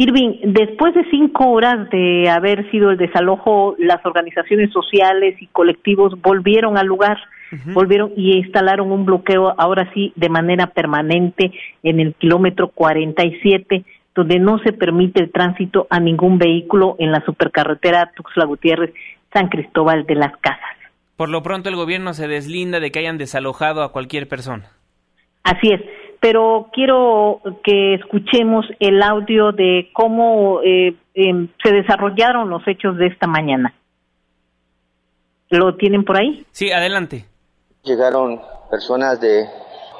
Irving, 0.00 0.52
después 0.52 0.94
de 0.94 1.04
cinco 1.10 1.50
horas 1.50 1.90
de 1.90 2.30
haber 2.30 2.70
sido 2.70 2.92
el 2.92 2.98
desalojo, 2.98 3.74
las 3.78 4.04
organizaciones 4.06 4.70
sociales 4.72 5.34
y 5.42 5.48
colectivos 5.48 6.14
volvieron 6.22 6.78
al 6.78 6.86
lugar, 6.86 7.18
volvieron 7.74 8.12
y 8.16 8.36
instalaron 8.36 8.92
un 8.92 9.04
bloqueo, 9.04 9.52
ahora 9.58 9.90
sí, 9.94 10.12
de 10.14 10.28
manera 10.28 10.68
permanente 10.68 11.50
en 11.82 11.98
el 11.98 12.14
kilómetro 12.14 12.68
47, 12.68 13.84
donde 14.14 14.38
no 14.38 14.60
se 14.60 14.72
permite 14.72 15.20
el 15.20 15.32
tránsito 15.32 15.88
a 15.90 15.98
ningún 15.98 16.38
vehículo 16.38 16.94
en 17.00 17.10
la 17.10 17.24
supercarretera 17.24 18.12
Tuxtla 18.14 18.44
Gutiérrez, 18.44 18.94
San 19.32 19.48
Cristóbal 19.48 20.06
de 20.06 20.14
las 20.14 20.36
Casas. 20.36 20.76
Por 21.16 21.28
lo 21.28 21.42
pronto, 21.42 21.70
el 21.70 21.74
gobierno 21.74 22.14
se 22.14 22.28
deslinda 22.28 22.78
de 22.78 22.92
que 22.92 23.00
hayan 23.00 23.18
desalojado 23.18 23.82
a 23.82 23.90
cualquier 23.90 24.28
persona. 24.28 24.70
Así 25.42 25.72
es 25.72 25.80
pero 26.20 26.68
quiero 26.72 27.40
que 27.62 27.94
escuchemos 27.94 28.66
el 28.80 29.02
audio 29.02 29.52
de 29.52 29.90
cómo 29.92 30.60
eh, 30.62 30.96
em, 31.14 31.48
se 31.62 31.72
desarrollaron 31.72 32.50
los 32.50 32.66
hechos 32.66 32.96
de 32.96 33.06
esta 33.06 33.26
mañana. 33.26 33.72
¿Lo 35.50 35.76
tienen 35.76 36.04
por 36.04 36.18
ahí? 36.18 36.44
Sí, 36.50 36.72
adelante. 36.72 37.24
Llegaron 37.84 38.40
personas 38.70 39.20
de, 39.20 39.46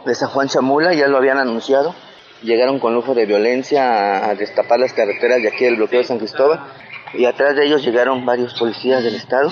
de 0.04 0.14
San 0.14 0.28
Juan 0.30 0.48
Chamula, 0.48 0.92
ya 0.92 1.06
lo 1.06 1.16
habían 1.16 1.38
anunciado. 1.38 1.94
Llegaron 2.42 2.78
con 2.78 2.94
lujo 2.94 3.14
de 3.14 3.26
violencia 3.26 4.28
a, 4.28 4.34
destapar 4.34 4.78
las 4.78 4.92
carreteras 4.92 5.40
de 5.42 5.48
aquí 5.48 5.64
del 5.64 5.76
bloqueo 5.76 6.00
de 6.00 6.04
San 6.04 6.18
Cristóbal. 6.18 6.60
Y 7.14 7.24
atrás 7.24 7.56
de 7.56 7.66
ellos 7.66 7.82
llegaron 7.82 8.26
varios 8.26 8.58
policías 8.58 9.02
del 9.02 9.14
Estado 9.14 9.50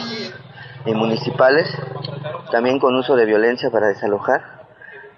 y 0.84 0.92
municipales, 0.92 1.66
también 2.52 2.78
con 2.78 2.94
uso 2.94 3.16
de 3.16 3.24
violencia 3.24 3.70
para 3.70 3.88
desalojar 3.88 4.55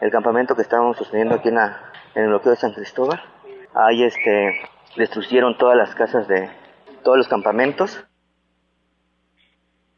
el 0.01 0.11
campamento 0.11 0.55
que 0.55 0.62
estábamos 0.62 0.96
sosteniendo 0.96 1.34
aquí 1.34 1.49
en, 1.49 1.57
la, 1.57 1.78
en 2.14 2.24
el 2.24 2.28
bloqueo 2.28 2.53
de 2.53 2.57
San 2.57 2.72
Cristóbal. 2.72 3.20
Ahí 3.74 4.03
este, 4.03 4.61
destruyeron 4.96 5.57
todas 5.59 5.76
las 5.76 5.94
casas 5.94 6.28
de 6.28 6.49
todos 7.03 7.18
los 7.18 7.28
campamentos. 7.28 8.05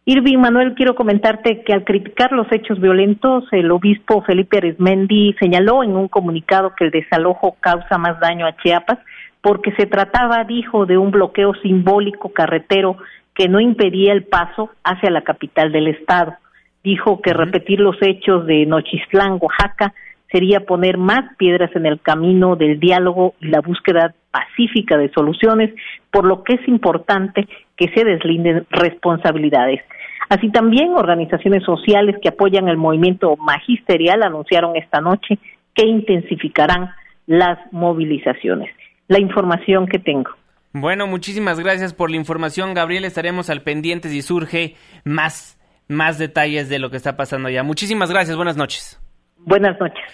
Irving 0.06 0.38
Manuel, 0.38 0.74
quiero 0.74 0.94
comentarte 0.94 1.62
que 1.62 1.72
al 1.72 1.84
criticar 1.84 2.32
los 2.32 2.50
hechos 2.50 2.80
violentos, 2.80 3.44
el 3.52 3.70
obispo 3.70 4.22
Felipe 4.22 4.56
Arizmendi 4.56 5.34
señaló 5.38 5.84
en 5.84 5.94
un 5.94 6.08
comunicado 6.08 6.74
que 6.74 6.84
el 6.84 6.90
desalojo 6.90 7.56
causa 7.60 7.98
más 7.98 8.18
daño 8.18 8.46
a 8.46 8.56
Chiapas 8.56 8.98
porque 9.42 9.72
se 9.72 9.86
trataba, 9.86 10.44
dijo, 10.44 10.86
de 10.86 10.98
un 10.98 11.10
bloqueo 11.10 11.54
simbólico 11.62 12.30
carretero 12.32 12.96
que 13.34 13.48
no 13.48 13.60
impedía 13.60 14.12
el 14.12 14.24
paso 14.24 14.70
hacia 14.82 15.10
la 15.10 15.22
capital 15.22 15.70
del 15.70 15.88
estado 15.88 16.34
dijo 16.82 17.20
que 17.20 17.32
repetir 17.32 17.80
los 17.80 17.96
hechos 18.00 18.46
de 18.46 18.66
Nochistlán, 18.66 19.38
Oaxaca, 19.40 19.94
sería 20.30 20.60
poner 20.60 20.96
más 20.96 21.36
piedras 21.36 21.70
en 21.74 21.86
el 21.86 22.00
camino 22.00 22.56
del 22.56 22.78
diálogo 22.78 23.34
y 23.40 23.48
la 23.48 23.60
búsqueda 23.60 24.14
pacífica 24.30 24.96
de 24.96 25.10
soluciones, 25.12 25.74
por 26.10 26.24
lo 26.24 26.44
que 26.44 26.54
es 26.54 26.68
importante 26.68 27.48
que 27.76 27.88
se 27.94 28.04
deslinden 28.04 28.66
responsabilidades. 28.70 29.80
Así 30.28 30.50
también 30.50 30.94
organizaciones 30.94 31.64
sociales 31.64 32.16
que 32.22 32.28
apoyan 32.28 32.68
el 32.68 32.76
movimiento 32.76 33.36
magisterial 33.36 34.22
anunciaron 34.22 34.76
esta 34.76 35.00
noche 35.00 35.38
que 35.74 35.86
intensificarán 35.86 36.90
las 37.26 37.58
movilizaciones. 37.72 38.70
La 39.08 39.18
información 39.18 39.88
que 39.88 39.98
tengo. 39.98 40.30
Bueno, 40.72 41.08
muchísimas 41.08 41.58
gracias 41.58 41.92
por 41.92 42.10
la 42.10 42.16
información, 42.16 42.74
Gabriel. 42.74 43.04
Estaremos 43.04 43.50
al 43.50 43.62
pendiente 43.62 44.08
si 44.08 44.22
surge 44.22 44.76
más 45.04 45.59
más 45.90 46.18
detalles 46.18 46.68
de 46.68 46.78
lo 46.78 46.90
que 46.90 46.96
está 46.96 47.16
pasando 47.16 47.48
allá. 47.48 47.62
Muchísimas 47.62 48.10
gracias, 48.10 48.36
buenas 48.36 48.56
noches. 48.56 48.98
Buenas 49.38 49.78
noches. 49.80 50.04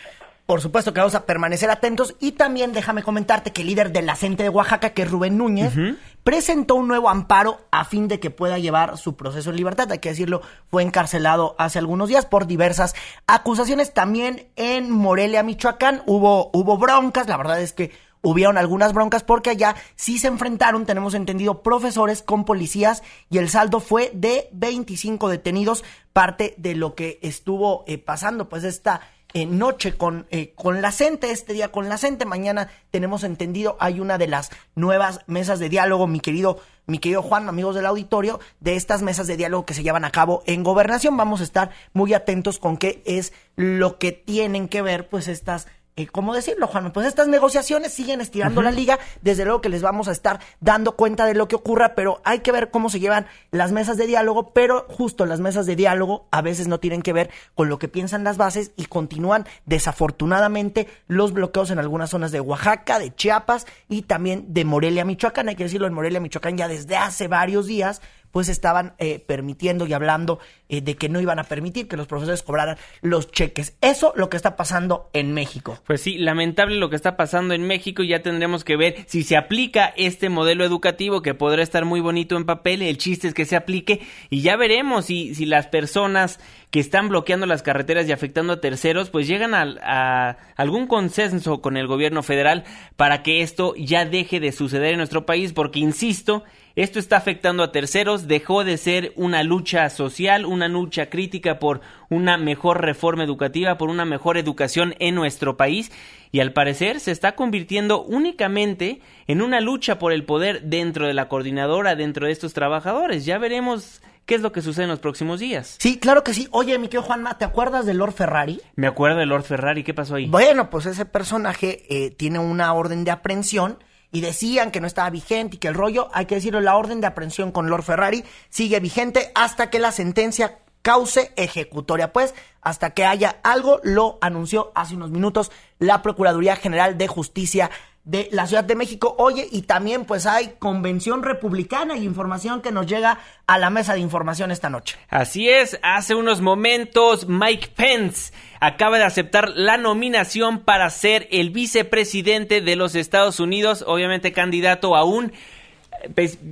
Por 0.46 0.60
supuesto 0.60 0.94
que 0.94 1.00
vamos 1.00 1.16
a 1.16 1.26
permanecer 1.26 1.70
atentos 1.70 2.14
y 2.20 2.32
también 2.32 2.72
déjame 2.72 3.02
comentarte 3.02 3.52
que 3.52 3.62
el 3.62 3.68
líder 3.68 3.90
de 3.90 4.02
la 4.02 4.14
CENTE 4.14 4.44
de 4.44 4.48
Oaxaca, 4.48 4.90
que 4.90 5.02
es 5.02 5.10
Rubén 5.10 5.36
Núñez, 5.36 5.74
presentó 6.22 6.76
un 6.76 6.86
nuevo 6.86 7.10
amparo 7.10 7.58
a 7.72 7.84
fin 7.84 8.06
de 8.06 8.20
que 8.20 8.30
pueda 8.30 8.56
llevar 8.58 8.96
su 8.96 9.16
proceso 9.16 9.50
en 9.50 9.56
libertad. 9.56 9.90
Hay 9.90 9.98
que 9.98 10.10
decirlo, 10.10 10.42
fue 10.70 10.84
encarcelado 10.84 11.56
hace 11.58 11.80
algunos 11.80 12.08
días 12.08 12.26
por 12.26 12.46
diversas 12.46 12.94
acusaciones. 13.26 13.92
También 13.92 14.46
en 14.54 14.88
Morelia, 14.88 15.42
Michoacán, 15.42 16.02
hubo, 16.06 16.50
hubo 16.52 16.78
broncas. 16.78 17.26
La 17.26 17.36
verdad 17.36 17.60
es 17.60 17.72
que 17.72 17.90
hubieron 18.22 18.58
algunas 18.58 18.92
broncas 18.92 19.22
porque 19.22 19.50
allá 19.50 19.76
sí 19.94 20.18
se 20.18 20.28
enfrentaron, 20.28 20.86
tenemos 20.86 21.14
entendido, 21.14 21.62
profesores 21.62 22.22
con 22.22 22.44
policías 22.44 23.02
y 23.30 23.38
el 23.38 23.48
saldo 23.48 23.80
fue 23.80 24.10
de 24.14 24.48
25 24.52 25.28
detenidos, 25.28 25.84
parte 26.12 26.54
de 26.56 26.74
lo 26.74 26.94
que 26.94 27.18
estuvo 27.22 27.84
eh, 27.86 27.98
pasando, 27.98 28.48
pues 28.48 28.64
esta 28.64 29.00
eh, 29.34 29.44
noche 29.44 29.98
con, 29.98 30.26
eh, 30.30 30.54
con 30.54 30.80
la 30.80 30.92
CENTE, 30.92 31.30
este 31.30 31.52
día 31.52 31.70
con 31.70 31.90
la 31.90 31.98
CENTE, 31.98 32.24
mañana 32.24 32.70
tenemos 32.90 33.22
entendido, 33.22 33.76
hay 33.80 34.00
una 34.00 34.16
de 34.16 34.28
las 34.28 34.50
nuevas 34.74 35.20
mesas 35.26 35.58
de 35.58 35.68
diálogo, 35.68 36.06
mi 36.06 36.20
querido, 36.20 36.58
mi 36.86 36.98
querido 36.98 37.20
Juan, 37.20 37.46
amigos 37.46 37.74
del 37.74 37.84
auditorio, 37.84 38.40
de 38.60 38.76
estas 38.76 39.02
mesas 39.02 39.26
de 39.26 39.36
diálogo 39.36 39.66
que 39.66 39.74
se 39.74 39.82
llevan 39.82 40.06
a 40.06 40.10
cabo 40.10 40.42
en 40.46 40.62
gobernación, 40.62 41.18
vamos 41.18 41.42
a 41.42 41.44
estar 41.44 41.70
muy 41.92 42.14
atentos 42.14 42.58
con 42.58 42.78
qué 42.78 43.02
es 43.04 43.34
lo 43.56 43.98
que 43.98 44.12
tienen 44.12 44.68
que 44.68 44.80
ver, 44.80 45.10
pues 45.10 45.28
estas 45.28 45.66
eh, 45.98 46.06
¿cómo 46.06 46.34
decirlo, 46.34 46.66
Juan? 46.66 46.92
Pues 46.92 47.06
estas 47.06 47.26
negociaciones 47.26 47.90
siguen 47.90 48.20
estirando 48.20 48.60
la 48.60 48.70
liga. 48.70 48.98
Desde 49.22 49.44
luego 49.46 49.62
que 49.62 49.70
les 49.70 49.80
vamos 49.80 50.08
a 50.08 50.12
estar 50.12 50.40
dando 50.60 50.94
cuenta 50.94 51.24
de 51.24 51.32
lo 51.32 51.48
que 51.48 51.56
ocurra, 51.56 51.94
pero 51.94 52.20
hay 52.22 52.40
que 52.40 52.52
ver 52.52 52.70
cómo 52.70 52.90
se 52.90 53.00
llevan 53.00 53.26
las 53.50 53.72
mesas 53.72 53.96
de 53.96 54.06
diálogo. 54.06 54.52
Pero 54.52 54.84
justo 54.90 55.24
las 55.24 55.40
mesas 55.40 55.64
de 55.64 55.74
diálogo 55.74 56.28
a 56.30 56.42
veces 56.42 56.68
no 56.68 56.80
tienen 56.80 57.00
que 57.00 57.14
ver 57.14 57.30
con 57.54 57.70
lo 57.70 57.78
que 57.78 57.88
piensan 57.88 58.24
las 58.24 58.36
bases 58.36 58.72
y 58.76 58.84
continúan 58.84 59.46
desafortunadamente 59.64 60.86
los 61.06 61.32
bloqueos 61.32 61.70
en 61.70 61.78
algunas 61.78 62.10
zonas 62.10 62.30
de 62.30 62.40
Oaxaca, 62.40 62.98
de 62.98 63.14
Chiapas 63.14 63.66
y 63.88 64.02
también 64.02 64.52
de 64.52 64.66
Morelia, 64.66 65.06
Michoacán. 65.06 65.48
Hay 65.48 65.56
que 65.56 65.64
decirlo, 65.64 65.86
en 65.86 65.94
Morelia, 65.94 66.20
Michoacán 66.20 66.58
ya 66.58 66.68
desde 66.68 66.98
hace 66.98 67.26
varios 67.26 67.66
días 67.66 68.02
pues 68.36 68.50
estaban 68.50 68.94
eh, 68.98 69.18
permitiendo 69.18 69.86
y 69.86 69.94
hablando 69.94 70.40
eh, 70.68 70.80
de 70.80 70.96
que 70.96 71.08
no 71.08 71.20
iban 71.20 71.38
a 71.38 71.44
permitir 71.44 71.88
que 71.88 71.96
los 71.96 72.06
profesores 72.06 72.42
cobraran 72.42 72.76
los 73.00 73.30
cheques. 73.30 73.76
Eso 73.80 74.12
lo 74.16 74.28
que 74.28 74.36
está 74.36 74.56
pasando 74.56 75.10
en 75.12 75.32
México. 75.32 75.78
Pues 75.86 76.00
sí, 76.00 76.18
lamentable 76.18 76.76
lo 76.76 76.90
que 76.90 76.96
está 76.96 77.16
pasando 77.16 77.54
en 77.54 77.66
México 77.66 78.02
y 78.02 78.08
ya 78.08 78.22
tendremos 78.22 78.64
que 78.64 78.76
ver 78.76 78.96
si 79.06 79.22
se 79.22 79.36
aplica 79.36 79.92
este 79.96 80.28
modelo 80.28 80.64
educativo 80.64 81.22
que 81.22 81.34
podrá 81.34 81.62
estar 81.62 81.84
muy 81.84 82.00
bonito 82.00 82.36
en 82.36 82.44
papel, 82.46 82.82
el 82.82 82.98
chiste 82.98 83.28
es 83.28 83.34
que 83.34 83.44
se 83.44 83.56
aplique 83.56 84.00
y 84.30 84.42
ya 84.42 84.56
veremos 84.56 85.06
si, 85.06 85.34
si 85.34 85.46
las 85.46 85.66
personas 85.66 86.40
que 86.70 86.80
están 86.80 87.08
bloqueando 87.08 87.46
las 87.46 87.62
carreteras 87.62 88.08
y 88.08 88.12
afectando 88.12 88.54
a 88.54 88.60
terceros, 88.60 89.10
pues 89.10 89.26
llegan 89.26 89.54
a, 89.54 89.76
a, 89.82 90.36
algún 90.56 90.86
consenso 90.86 91.60
con 91.62 91.76
el 91.76 91.86
gobierno 91.86 92.22
federal 92.22 92.64
para 92.96 93.22
que 93.22 93.42
esto 93.42 93.74
ya 93.76 94.04
deje 94.04 94.40
de 94.40 94.52
suceder 94.52 94.92
en 94.92 94.98
nuestro 94.98 95.26
país, 95.26 95.52
porque 95.52 95.78
insisto, 95.78 96.44
esto 96.74 96.98
está 96.98 97.16
afectando 97.16 97.62
a 97.62 97.72
terceros, 97.72 98.28
dejó 98.28 98.62
de 98.62 98.76
ser 98.76 99.12
una 99.16 99.42
lucha 99.42 99.88
social, 99.88 100.44
una 100.56 100.68
lucha 100.68 101.08
crítica 101.08 101.58
por 101.58 101.80
una 102.10 102.36
mejor 102.36 102.82
reforma 102.82 103.24
educativa, 103.24 103.78
por 103.78 103.88
una 103.88 104.04
mejor 104.04 104.36
educación 104.36 104.94
en 104.98 105.14
nuestro 105.14 105.56
país 105.56 105.92
y 106.32 106.40
al 106.40 106.52
parecer 106.52 107.00
se 107.00 107.12
está 107.12 107.36
convirtiendo 107.36 108.02
únicamente 108.02 109.00
en 109.26 109.42
una 109.42 109.60
lucha 109.60 109.98
por 109.98 110.12
el 110.12 110.24
poder 110.24 110.62
dentro 110.62 111.06
de 111.06 111.14
la 111.14 111.28
coordinadora, 111.28 111.96
dentro 111.96 112.26
de 112.26 112.32
estos 112.32 112.52
trabajadores. 112.52 113.24
Ya 113.24 113.38
veremos 113.38 114.02
qué 114.26 114.34
es 114.34 114.42
lo 114.42 114.52
que 114.52 114.60
sucede 114.60 114.84
en 114.84 114.90
los 114.90 114.98
próximos 114.98 115.40
días. 115.40 115.76
Sí, 115.78 115.98
claro 115.98 116.24
que 116.24 116.34
sí. 116.34 116.48
Oye, 116.50 116.78
mi 116.78 116.88
querido 116.88 117.02
Juanma, 117.02 117.38
¿te 117.38 117.44
acuerdas 117.44 117.86
de 117.86 117.94
Lord 117.94 118.12
Ferrari? 118.12 118.60
Me 118.74 118.86
acuerdo 118.86 119.18
de 119.18 119.26
Lord 119.26 119.44
Ferrari, 119.44 119.84
¿qué 119.84 119.94
pasó 119.94 120.16
ahí? 120.16 120.26
Bueno, 120.26 120.68
pues 120.68 120.86
ese 120.86 121.06
personaje 121.06 121.84
eh, 121.88 122.10
tiene 122.10 122.38
una 122.38 122.72
orden 122.74 123.04
de 123.04 123.12
aprehensión 123.12 123.78
y 124.12 124.20
decían 124.20 124.70
que 124.70 124.80
no 124.80 124.86
estaba 124.86 125.10
vigente 125.10 125.56
y 125.56 125.58
que 125.58 125.68
el 125.68 125.74
rollo, 125.74 126.08
hay 126.12 126.26
que 126.26 126.36
decirlo, 126.36 126.60
la 126.60 126.76
orden 126.76 127.00
de 127.00 127.06
aprehensión 127.06 127.52
con 127.52 127.68
Lord 127.68 127.82
Ferrari 127.82 128.24
sigue 128.48 128.80
vigente 128.80 129.30
hasta 129.34 129.70
que 129.70 129.78
la 129.78 129.92
sentencia 129.92 130.58
cause 130.82 131.32
ejecutoria, 131.34 132.12
pues 132.12 132.34
hasta 132.60 132.90
que 132.90 133.04
haya 133.04 133.40
algo, 133.42 133.80
lo 133.82 134.18
anunció 134.20 134.70
hace 134.74 134.94
unos 134.94 135.10
minutos 135.10 135.50
la 135.78 136.00
Procuraduría 136.00 136.54
General 136.54 136.96
de 136.96 137.08
Justicia 137.08 137.70
de 138.06 138.28
la 138.30 138.46
Ciudad 138.46 138.64
de 138.64 138.76
México. 138.76 139.16
Oye, 139.18 139.46
y 139.50 139.62
también 139.62 140.04
pues 140.04 140.26
hay 140.26 140.54
convención 140.58 141.24
republicana 141.24 141.96
y 141.96 142.04
información 142.04 142.62
que 142.62 142.70
nos 142.70 142.86
llega 142.86 143.18
a 143.46 143.58
la 143.58 143.68
mesa 143.68 143.94
de 143.94 144.00
información 144.00 144.50
esta 144.52 144.70
noche. 144.70 144.96
Así 145.10 145.48
es, 145.48 145.78
hace 145.82 146.14
unos 146.14 146.40
momentos 146.40 147.28
Mike 147.28 147.70
Pence 147.74 148.32
acaba 148.60 148.96
de 148.98 149.04
aceptar 149.04 149.50
la 149.50 149.76
nominación 149.76 150.60
para 150.60 150.88
ser 150.88 151.26
el 151.32 151.50
vicepresidente 151.50 152.60
de 152.60 152.76
los 152.76 152.94
Estados 152.94 153.40
Unidos, 153.40 153.84
obviamente 153.86 154.32
candidato 154.32 154.94
a 154.94 155.04
un 155.04 155.32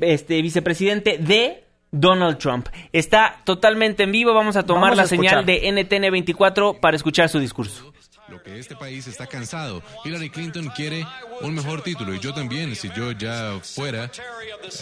este, 0.03 0.43
vicepresidente 0.43 1.19
de 1.19 1.63
Donald 1.93 2.39
Trump. 2.39 2.67
Está 2.93 3.41
totalmente 3.45 4.03
en 4.03 4.11
vivo, 4.11 4.35
vamos 4.35 4.57
a 4.57 4.65
tomar 4.65 4.91
vamos 4.91 4.97
la 4.97 5.07
señal 5.07 5.47
de 5.47 5.71
NTN 5.71 6.11
24 6.11 6.81
para 6.81 6.97
escuchar 6.97 7.29
su 7.29 7.39
discurso 7.39 7.95
lo 8.29 8.43
que 8.43 8.59
este 8.59 8.77
país 8.77 9.07
está 9.07 9.27
cansado. 9.27 9.83
Hillary 10.05 10.31
Clinton 10.31 10.71
quiere 10.75 11.07
un 11.41 11.55
mejor 11.55 11.83
título 11.83 12.15
y 12.15 12.21
yo 12.21 12.33
también, 12.33 12.75
si 12.75 12.91
yo 12.91 13.13
ya 13.13 13.59
fuera 13.63 14.11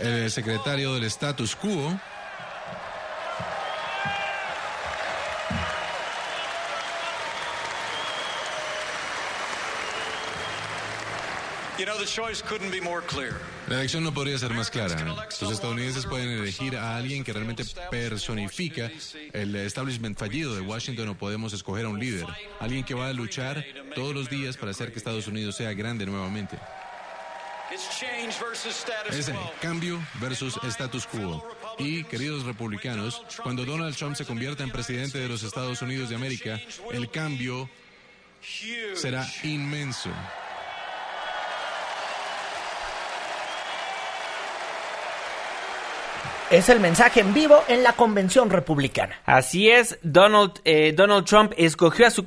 el 0.00 0.30
secretario 0.30 0.94
del 0.94 1.04
status 1.04 1.56
quo. 1.56 1.98
La 13.72 13.78
elección 13.78 14.04
no 14.04 14.12
podría 14.12 14.36
ser 14.36 14.52
más 14.52 14.68
clara. 14.68 15.02
Los 15.40 15.50
estadounidenses 15.50 16.04
pueden 16.04 16.28
elegir 16.28 16.76
a 16.76 16.94
alguien 16.94 17.24
que 17.24 17.32
realmente 17.32 17.64
personifica 17.90 18.90
el 19.32 19.56
establishment 19.56 20.18
fallido 20.18 20.54
de 20.54 20.60
Washington 20.60 21.08
o 21.08 21.16
podemos 21.16 21.54
escoger 21.54 21.86
a 21.86 21.88
un 21.88 21.98
líder, 21.98 22.26
alguien 22.60 22.84
que 22.84 22.92
va 22.92 23.08
a 23.08 23.14
luchar 23.14 23.64
todos 23.94 24.14
los 24.14 24.28
días 24.28 24.58
para 24.58 24.72
hacer 24.72 24.92
que 24.92 24.98
Estados 24.98 25.26
Unidos 25.26 25.56
sea 25.56 25.72
grande 25.72 26.04
nuevamente. 26.04 26.58
Es 29.08 29.32
cambio 29.62 29.98
versus 30.20 30.60
status 30.64 31.06
quo. 31.06 31.42
Y, 31.78 32.04
queridos 32.04 32.44
republicanos, 32.44 33.22
cuando 33.42 33.64
Donald 33.64 33.96
Trump 33.96 34.16
se 34.16 34.26
convierta 34.26 34.64
en 34.64 34.70
presidente 34.70 35.16
de 35.16 35.28
los 35.28 35.42
Estados 35.44 35.80
Unidos 35.80 36.10
de 36.10 36.16
América, 36.16 36.60
el 36.92 37.10
cambio 37.10 37.70
será 38.94 39.26
inmenso. 39.44 40.10
Es 46.52 46.68
el 46.68 46.78
mensaje 46.80 47.20
en 47.20 47.32
vivo 47.32 47.62
en 47.66 47.82
la 47.82 47.94
convención 47.94 48.50
republicana. 48.50 49.18
Así 49.24 49.70
es, 49.70 49.98
Donald, 50.02 50.60
eh, 50.66 50.92
Donald 50.94 51.24
Trump 51.24 51.54
escogió 51.56 52.06
a 52.06 52.10
su, 52.10 52.26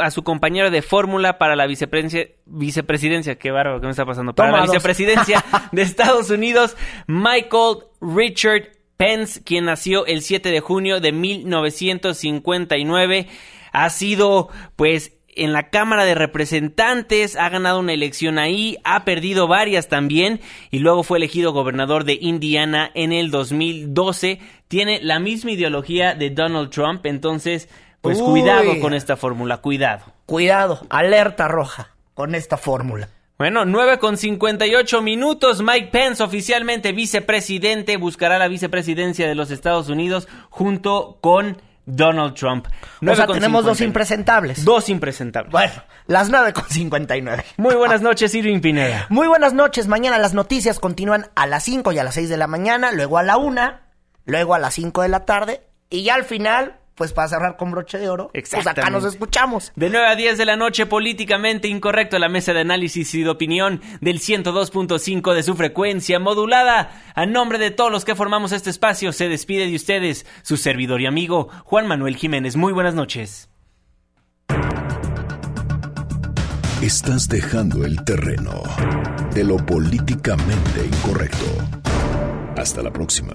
a 0.00 0.10
su 0.10 0.24
compañero 0.24 0.70
de 0.70 0.80
fórmula 0.80 1.36
para 1.36 1.56
la 1.56 1.66
vicepresidencia, 1.66 2.34
vicepresidencia, 2.46 3.34
qué 3.34 3.50
bárbaro, 3.50 3.78
¿qué 3.80 3.86
me 3.86 3.90
está 3.90 4.06
pasando? 4.06 4.34
Para 4.34 4.52
la 4.52 4.62
vicepresidencia 4.62 5.44
de 5.72 5.82
Estados 5.82 6.30
Unidos, 6.30 6.74
Michael 7.06 7.80
Richard 8.00 8.70
Pence, 8.96 9.42
quien 9.44 9.66
nació 9.66 10.06
el 10.06 10.22
7 10.22 10.50
de 10.50 10.60
junio 10.60 11.00
de 11.00 11.12
1959, 11.12 13.28
ha 13.72 13.90
sido 13.90 14.48
pues 14.76 15.19
en 15.40 15.52
la 15.52 15.70
Cámara 15.70 16.04
de 16.04 16.14
Representantes, 16.14 17.34
ha 17.36 17.48
ganado 17.48 17.80
una 17.80 17.94
elección 17.94 18.38
ahí, 18.38 18.76
ha 18.84 19.04
perdido 19.04 19.48
varias 19.48 19.88
también 19.88 20.40
y 20.70 20.80
luego 20.80 21.02
fue 21.02 21.18
elegido 21.18 21.52
gobernador 21.52 22.04
de 22.04 22.18
Indiana 22.20 22.90
en 22.94 23.12
el 23.12 23.30
2012. 23.30 24.38
Tiene 24.68 25.00
la 25.02 25.18
misma 25.18 25.52
ideología 25.52 26.14
de 26.14 26.28
Donald 26.30 26.70
Trump, 26.70 27.06
entonces, 27.06 27.68
pues 28.02 28.20
cuidado 28.20 28.78
con 28.80 28.92
esta 28.92 29.16
fórmula, 29.16 29.58
cuidado. 29.58 30.04
Cuidado, 30.26 30.86
alerta 30.90 31.48
roja 31.48 31.94
con 32.12 32.34
esta 32.34 32.58
fórmula. 32.58 33.08
Bueno, 33.38 33.64
9 33.64 33.98
con 33.98 34.18
58 34.18 35.00
minutos. 35.00 35.62
Mike 35.62 35.88
Pence, 35.90 36.22
oficialmente 36.22 36.92
vicepresidente, 36.92 37.96
buscará 37.96 38.38
la 38.38 38.48
vicepresidencia 38.48 39.26
de 39.26 39.34
los 39.34 39.50
Estados 39.50 39.88
Unidos 39.88 40.28
junto 40.50 41.16
con 41.22 41.56
Donald 41.86 42.34
Trump. 42.34 42.66
O 43.06 43.14
sea, 43.14 43.26
tenemos 43.26 43.64
dos 43.64 43.80
impresentables. 43.80 44.64
Dos 44.64 44.88
impresentables. 44.88 45.52
Bueno, 45.52 45.72
las 46.06 46.30
9 46.30 46.52
con 46.52 46.68
59. 46.68 47.44
Muy 47.56 47.74
buenas 47.74 48.02
noches, 48.02 48.34
Irving 48.34 48.60
Pineda. 48.60 49.06
Muy 49.10 49.26
buenas 49.28 49.54
noches. 49.54 49.88
Mañana 49.88 50.18
las 50.18 50.34
noticias 50.34 50.80
continúan 50.80 51.28
a 51.34 51.46
las 51.46 51.64
5 51.64 51.92
y 51.92 51.98
a 51.98 52.04
las 52.04 52.14
6 52.14 52.28
de 52.28 52.36
la 52.36 52.46
mañana, 52.46 52.92
luego 52.92 53.18
a 53.18 53.22
la 53.22 53.36
1, 53.36 53.60
luego 54.24 54.54
a 54.54 54.58
las 54.58 54.74
5 54.74 55.02
de 55.02 55.08
la 55.08 55.24
tarde 55.24 55.62
y 55.90 56.04
ya 56.04 56.14
al 56.14 56.24
final 56.24 56.79
pues 57.00 57.14
para 57.14 57.28
cerrar 57.28 57.56
con 57.56 57.70
broche 57.70 57.96
de 57.96 58.10
oro, 58.10 58.30
pues 58.30 58.66
acá 58.66 58.90
nos 58.90 59.06
escuchamos. 59.06 59.72
De 59.74 59.88
9 59.88 60.06
a 60.06 60.16
10 60.16 60.36
de 60.36 60.44
la 60.44 60.56
noche, 60.56 60.84
políticamente 60.84 61.66
incorrecto, 61.66 62.18
la 62.18 62.28
mesa 62.28 62.52
de 62.52 62.60
análisis 62.60 63.14
y 63.14 63.22
de 63.22 63.30
opinión 63.30 63.80
del 64.02 64.20
102.5 64.20 65.32
de 65.32 65.42
su 65.42 65.54
frecuencia 65.54 66.18
modulada. 66.18 67.02
A 67.14 67.24
nombre 67.24 67.56
de 67.56 67.70
todos 67.70 67.90
los 67.90 68.04
que 68.04 68.14
formamos 68.14 68.52
este 68.52 68.68
espacio, 68.68 69.14
se 69.14 69.30
despide 69.30 69.66
de 69.66 69.76
ustedes 69.76 70.26
su 70.42 70.58
servidor 70.58 71.00
y 71.00 71.06
amigo 71.06 71.48
Juan 71.64 71.86
Manuel 71.86 72.16
Jiménez. 72.16 72.56
Muy 72.56 72.74
buenas 72.74 72.92
noches. 72.92 73.48
Estás 76.82 77.28
dejando 77.28 77.86
el 77.86 78.04
terreno 78.04 78.62
de 79.32 79.44
lo 79.44 79.56
políticamente 79.56 80.84
incorrecto. 80.84 81.46
Hasta 82.58 82.82
la 82.82 82.92
próxima. 82.92 83.32